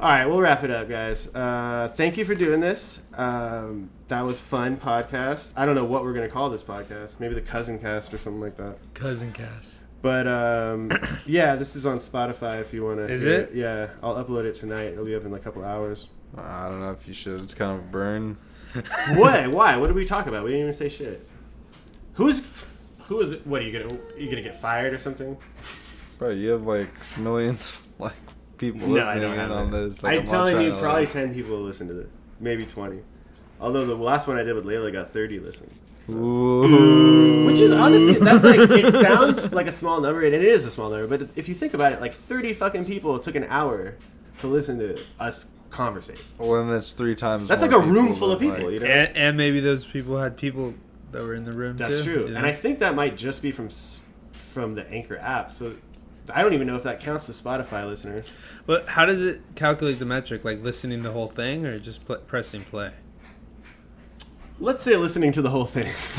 all 0.01 0.09
right, 0.09 0.27
we'll 0.27 0.41
wrap 0.41 0.65
it 0.65 0.71
up, 0.71 0.89
guys. 0.89 1.29
Uh, 1.35 1.93
thank 1.95 2.17
you 2.17 2.25
for 2.25 2.35
doing 2.35 2.61
this. 2.61 3.01
Um, 3.15 3.91
that 4.09 4.25
was 4.25 4.39
fun 4.39 4.77
podcast. 4.77 5.53
I 5.57 5.67
don't 5.67 5.75
know 5.75 5.85
what 5.85 6.05
we're 6.05 6.13
gonna 6.15 6.29
call 6.29 6.51
this 6.51 6.63
podcast. 6.63 7.21
Maybe 7.21 7.35
the 7.35 7.43
cousin 7.43 7.79
cast 7.79 8.15
or 8.15 8.19
something 8.19 8.41
like 8.41 8.57
that. 8.57 8.77
Cousin 8.95 9.33
cast. 9.33 9.81
But 10.01 10.27
um, 10.27 10.91
yeah, 11.27 11.57
this 11.57 11.77
is 11.77 11.87
on 11.87 11.99
Spotify 11.99 12.61
if 12.61 12.73
you 12.73 12.85
want 12.85 12.99
to. 12.99 13.13
Is 13.13 13.25
it? 13.25 13.53
Yeah, 13.55 13.91
I'll 14.03 14.23
upload 14.23 14.45
it 14.45 14.55
tonight. 14.55 14.93
It'll 14.93 15.05
be 15.05 15.15
up 15.15 15.25
in 15.25 15.35
a 15.35 15.39
couple 15.39 15.65
hours. 15.65 16.09
I 16.37 16.69
don't 16.69 16.81
know 16.81 16.91
if 16.91 17.09
you 17.09 17.15
should. 17.15 17.41
It's 17.41 17.55
kind 17.55 17.79
of 17.79 17.85
a 17.85 17.89
burn. 17.89 18.37
what? 19.15 19.49
Why? 19.49 19.77
What 19.77 19.87
did 19.87 19.97
we 19.97 20.05
talk 20.05 20.27
about? 20.27 20.45
We 20.45 20.51
didn't 20.51 20.69
even 20.69 20.79
say 20.79 20.89
shit. 20.89 21.27
Who's 22.15 22.43
who 23.05 23.21
is 23.21 23.33
it? 23.33 23.47
What 23.47 23.63
are 23.63 23.65
you 23.65 23.73
gonna? 23.73 23.95
Are 23.95 24.19
you 24.19 24.29
gonna 24.29 24.43
get 24.43 24.61
fired 24.61 24.93
or 24.93 24.99
something? 24.99 25.37
Bro, 26.19 26.31
you 26.31 26.51
have 26.51 26.63
like 26.63 26.91
millions 27.17 27.71
of, 27.71 27.77
like 27.77 27.88
people 28.59 28.89
No, 28.89 28.95
I 28.97 28.99
listening 28.99 29.23
don't 29.23 29.33
in 29.33 29.39
have 29.39 29.51
on 29.53 29.71
that. 29.71 29.77
this. 29.89 30.03
Like, 30.03 30.19
I'm 30.19 30.25
not 30.25 30.31
telling 30.31 30.61
you, 30.67 30.77
probably 30.77 31.03
like- 31.05 31.13
ten 31.13 31.35
people 31.35 31.53
will 31.57 31.63
listen 31.65 31.89
to 31.89 31.95
this, 31.95 32.09
maybe 32.41 32.67
twenty. 32.67 33.01
Although 33.61 33.87
the 33.87 33.95
last 33.97 34.27
one 34.29 34.37
I 34.37 34.43
did 34.43 34.55
with 34.55 34.65
Layla 34.65 34.93
got 34.93 35.13
thirty 35.13 35.39
listens. 35.41 35.73
Ooh. 36.11 37.45
Which 37.47 37.61
is 37.61 37.73
honestly, 37.73 38.15
that's 38.15 38.45
like 38.45 38.59
it 38.61 38.93
sounds 38.93 39.53
like 39.53 39.67
a 39.67 39.73
small 39.73 40.01
number, 40.01 40.23
and 40.25 40.35
it 40.35 40.43
is 40.45 40.67
a 40.67 40.71
small 40.71 40.91
number. 40.91 41.07
But 41.07 41.31
if 41.37 41.49
you 41.49 41.55
think 41.55 41.75
about 41.75 41.93
it, 41.93 42.01
like 42.01 42.15
thirty 42.15 42.53
fucking 42.53 42.85
people 42.85 43.19
took 43.19 43.35
an 43.35 43.45
hour 43.45 43.95
to 44.39 44.47
listen 44.47 44.79
to 44.79 45.01
us 45.19 45.47
conversate. 45.71 46.23
Well, 46.39 46.65
then 46.65 46.73
that's 46.73 46.93
three 46.93 47.15
times. 47.15 47.49
That's 47.49 47.63
like 47.63 47.73
a 47.73 47.79
room 47.79 48.15
full 48.15 48.31
of 48.33 48.41
people, 48.41 48.57
like- 48.65 48.73
you 48.75 48.81
know. 48.81 48.87
And, 48.87 49.17
and 49.17 49.37
maybe 49.37 49.61
those 49.61 49.85
people 49.85 50.19
had 50.19 50.37
people 50.37 50.75
that 51.13 51.23
were 51.23 51.35
in 51.35 51.45
the 51.45 51.53
room 51.53 51.77
That's 51.77 51.99
too. 51.99 52.05
true, 52.05 52.23
you 52.27 52.31
know? 52.31 52.37
and 52.39 52.47
I 52.47 52.53
think 52.53 52.79
that 52.81 52.95
might 52.95 53.17
just 53.17 53.43
be 53.43 53.51
from 53.51 53.69
from 54.33 54.75
the 54.75 54.89
Anchor 54.91 55.17
app. 55.19 55.51
So 55.51 55.75
I 56.35 56.43
don't 56.43 56.55
even 56.55 56.67
know 56.67 56.77
if 56.77 56.83
that 56.85 57.01
counts 57.01 57.29
as 57.29 57.41
Spotify 57.41 57.87
listeners. 57.87 58.29
But 58.67 58.87
how 58.89 59.05
does 59.07 59.23
it 59.23 59.41
calculate 59.55 59.99
the 59.99 60.05
metric? 60.05 60.45
Like 60.45 60.63
listening 60.63 61.03
the 61.03 61.13
whole 61.13 61.29
thing 61.29 61.67
or 61.67 61.79
just 61.79 62.05
pl- 62.05 62.19
pressing 62.27 62.65
play? 62.65 62.93
Let's 64.61 64.83
say 64.83 64.97
listening 64.97 65.31
to 65.33 65.43
the 65.43 65.51
whole 65.51 65.67
thing, 65.67 65.87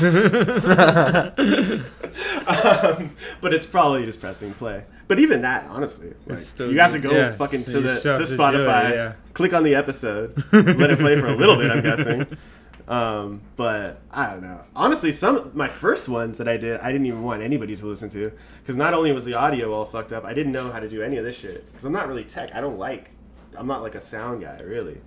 um, 2.46 3.14
but 3.42 3.52
it's 3.52 3.66
probably 3.66 4.06
just 4.06 4.18
pressing 4.18 4.54
play. 4.54 4.84
But 5.08 5.18
even 5.20 5.42
that, 5.42 5.66
honestly, 5.66 6.14
like, 6.26 6.38
you 6.58 6.80
have 6.80 6.92
to 6.92 6.98
go 6.98 7.10
Yeah, 7.10 7.32
fucking 7.32 7.60
so 7.60 7.72
to 7.72 7.80
the 7.80 7.94
to 8.00 8.14
to 8.14 8.22
Spotify, 8.22 8.90
it, 8.92 8.94
yeah. 8.94 9.12
click 9.34 9.52
on 9.52 9.62
the 9.62 9.74
episode, 9.74 10.42
let 10.52 10.90
it 10.90 10.98
play 10.98 11.16
for 11.16 11.26
a 11.26 11.34
little 11.36 11.56
bit. 11.58 11.70
I'm 11.70 11.82
guessing. 11.82 12.26
Um, 12.90 13.42
but 13.54 14.02
I 14.10 14.26
don't 14.26 14.42
know. 14.42 14.62
Honestly, 14.74 15.12
some 15.12 15.52
my 15.54 15.68
first 15.68 16.08
ones 16.08 16.38
that 16.38 16.48
I 16.48 16.56
did, 16.56 16.80
I 16.80 16.90
didn't 16.90 17.06
even 17.06 17.22
want 17.22 17.40
anybody 17.40 17.76
to 17.76 17.86
listen 17.86 18.10
to 18.10 18.32
because 18.60 18.74
not 18.74 18.94
only 18.94 19.12
was 19.12 19.24
the 19.24 19.34
audio 19.34 19.72
all 19.72 19.84
fucked 19.84 20.12
up, 20.12 20.24
I 20.24 20.34
didn't 20.34 20.50
know 20.50 20.72
how 20.72 20.80
to 20.80 20.88
do 20.88 21.00
any 21.00 21.16
of 21.16 21.24
this 21.24 21.38
shit 21.38 21.70
because 21.70 21.84
I'm 21.84 21.92
not 21.92 22.08
really 22.08 22.24
tech. 22.24 22.52
I 22.52 22.60
don't 22.60 22.78
like. 22.78 23.10
I'm 23.56 23.68
not 23.68 23.82
like 23.82 23.94
a 23.94 24.00
sound 24.00 24.42
guy 24.42 24.60
really. 24.60 25.00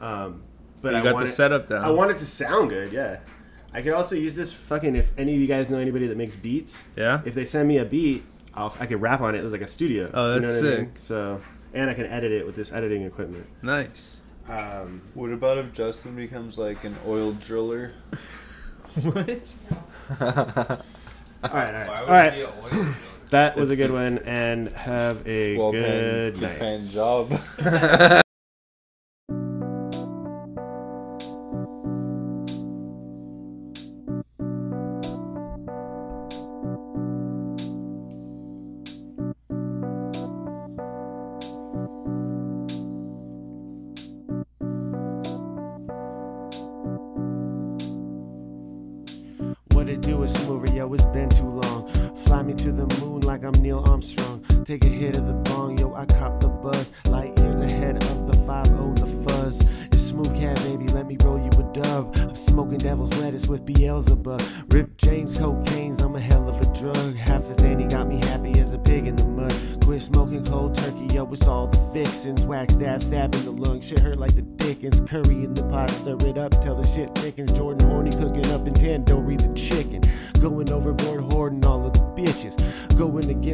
Um, 0.00 0.42
but 0.80 0.92
you 0.92 1.00
I 1.00 1.02
got 1.02 1.14
wanted, 1.14 1.28
the 1.28 1.32
setup 1.32 1.68
down. 1.68 1.84
I 1.84 1.90
want 1.90 2.10
it 2.10 2.18
to 2.18 2.26
sound 2.26 2.70
good. 2.70 2.92
Yeah. 2.92 3.18
I 3.72 3.82
could 3.82 3.92
also 3.92 4.14
use 4.14 4.34
this 4.34 4.52
fucking. 4.52 4.96
If 4.96 5.12
any 5.18 5.34
of 5.34 5.40
you 5.40 5.46
guys 5.46 5.68
know 5.68 5.78
anybody 5.78 6.06
that 6.06 6.16
makes 6.16 6.36
beats, 6.36 6.74
yeah. 6.96 7.20
if 7.26 7.34
they 7.34 7.44
send 7.44 7.68
me 7.68 7.76
a 7.76 7.84
beat, 7.84 8.24
I'll, 8.54 8.74
I 8.80 8.86
could 8.86 9.02
rap 9.02 9.20
on 9.20 9.34
it 9.34 9.44
as 9.44 9.52
like 9.52 9.60
a 9.60 9.68
studio. 9.68 10.10
Oh, 10.14 10.40
that's 10.40 10.54
what 10.62 10.72
I 10.72 10.76
mean? 10.76 10.86
sick. 10.86 10.98
So, 10.98 11.40
and 11.74 11.90
I 11.90 11.94
can 11.94 12.06
edit 12.06 12.32
it 12.32 12.46
with 12.46 12.56
this 12.56 12.72
editing 12.72 13.02
equipment. 13.02 13.46
Nice. 13.60 14.15
Um, 14.48 15.02
What 15.14 15.32
about 15.32 15.58
if 15.58 15.72
Justin 15.72 16.14
becomes 16.16 16.58
like 16.58 16.84
an 16.84 16.96
oil 17.06 17.32
driller? 17.32 17.92
what? 19.02 19.54
all 20.20 20.20
right, 20.20 20.80
all 21.42 21.52
right, 21.52 22.42
all 22.42 22.70
right. 22.70 22.94
That 23.30 23.56
was 23.56 23.70
a 23.72 23.76
good 23.76 23.90
one, 23.90 24.18
and 24.18 24.68
have 24.68 25.26
a 25.26 25.56
good 25.56 26.40
night. 26.40 26.58
paying 26.60 26.88
job. 26.88 27.40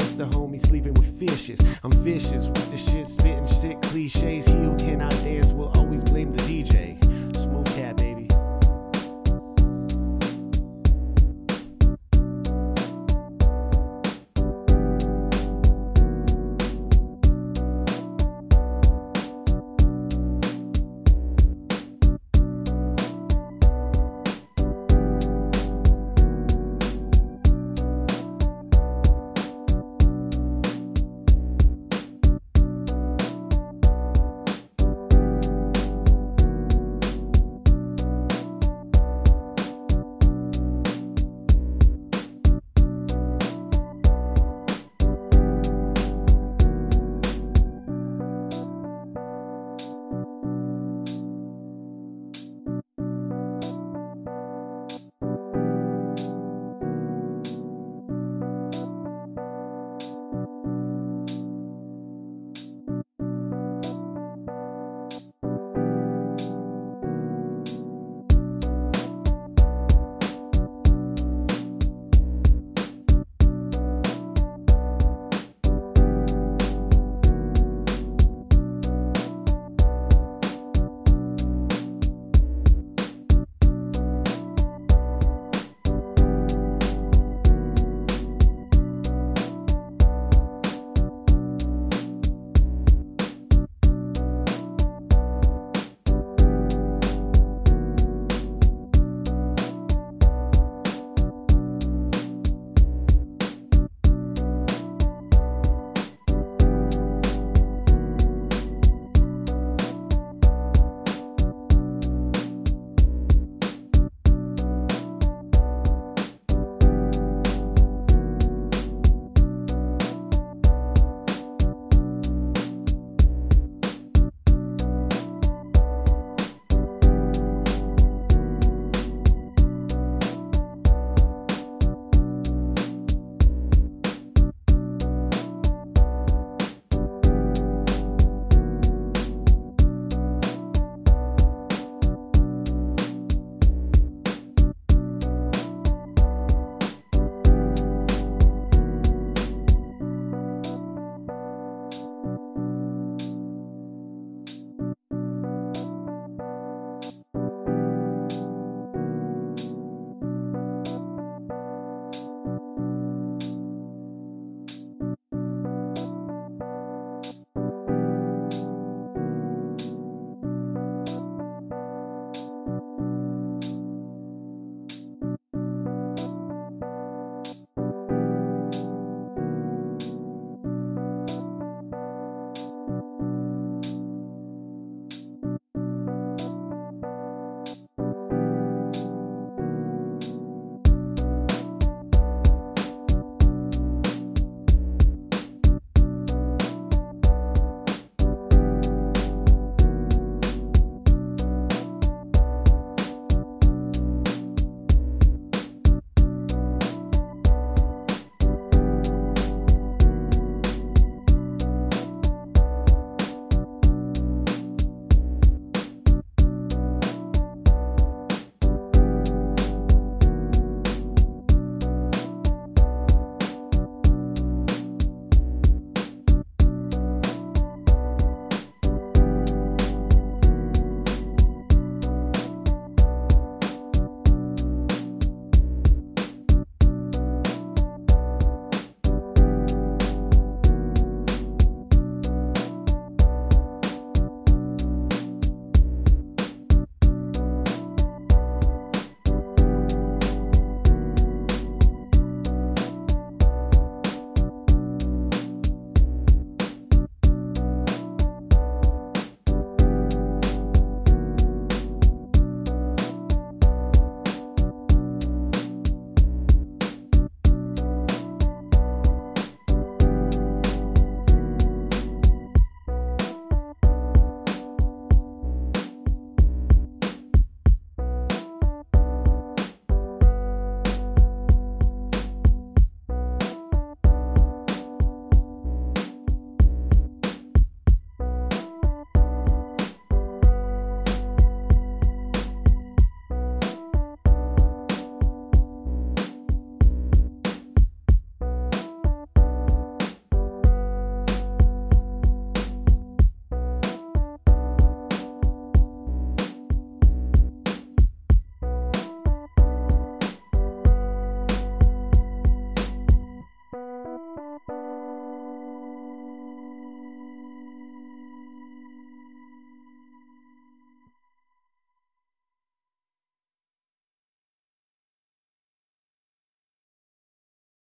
vicious. 0.02 0.16
The 0.16 0.24
homie 0.24 0.60
sleeping 0.60 0.94
with 0.94 1.18
fishes. 1.18 1.60
I'm 1.82 1.92
vicious 1.92 2.48
with 2.48 2.70
the 2.70 2.76
shit, 2.76 3.08
spitting 3.08 3.46
shit 3.46 3.80
cliches. 3.82 4.46
He 4.46 4.54
who 4.54 4.76
cannot 4.76 5.10
dance 5.22 5.52
will 5.52 5.72
always 5.76 6.02
blame 6.04 6.32
the 6.32 6.42
DJ. 6.42 7.02
Smooth 7.36 7.66
cat, 7.74 7.96
baby. 7.96 8.21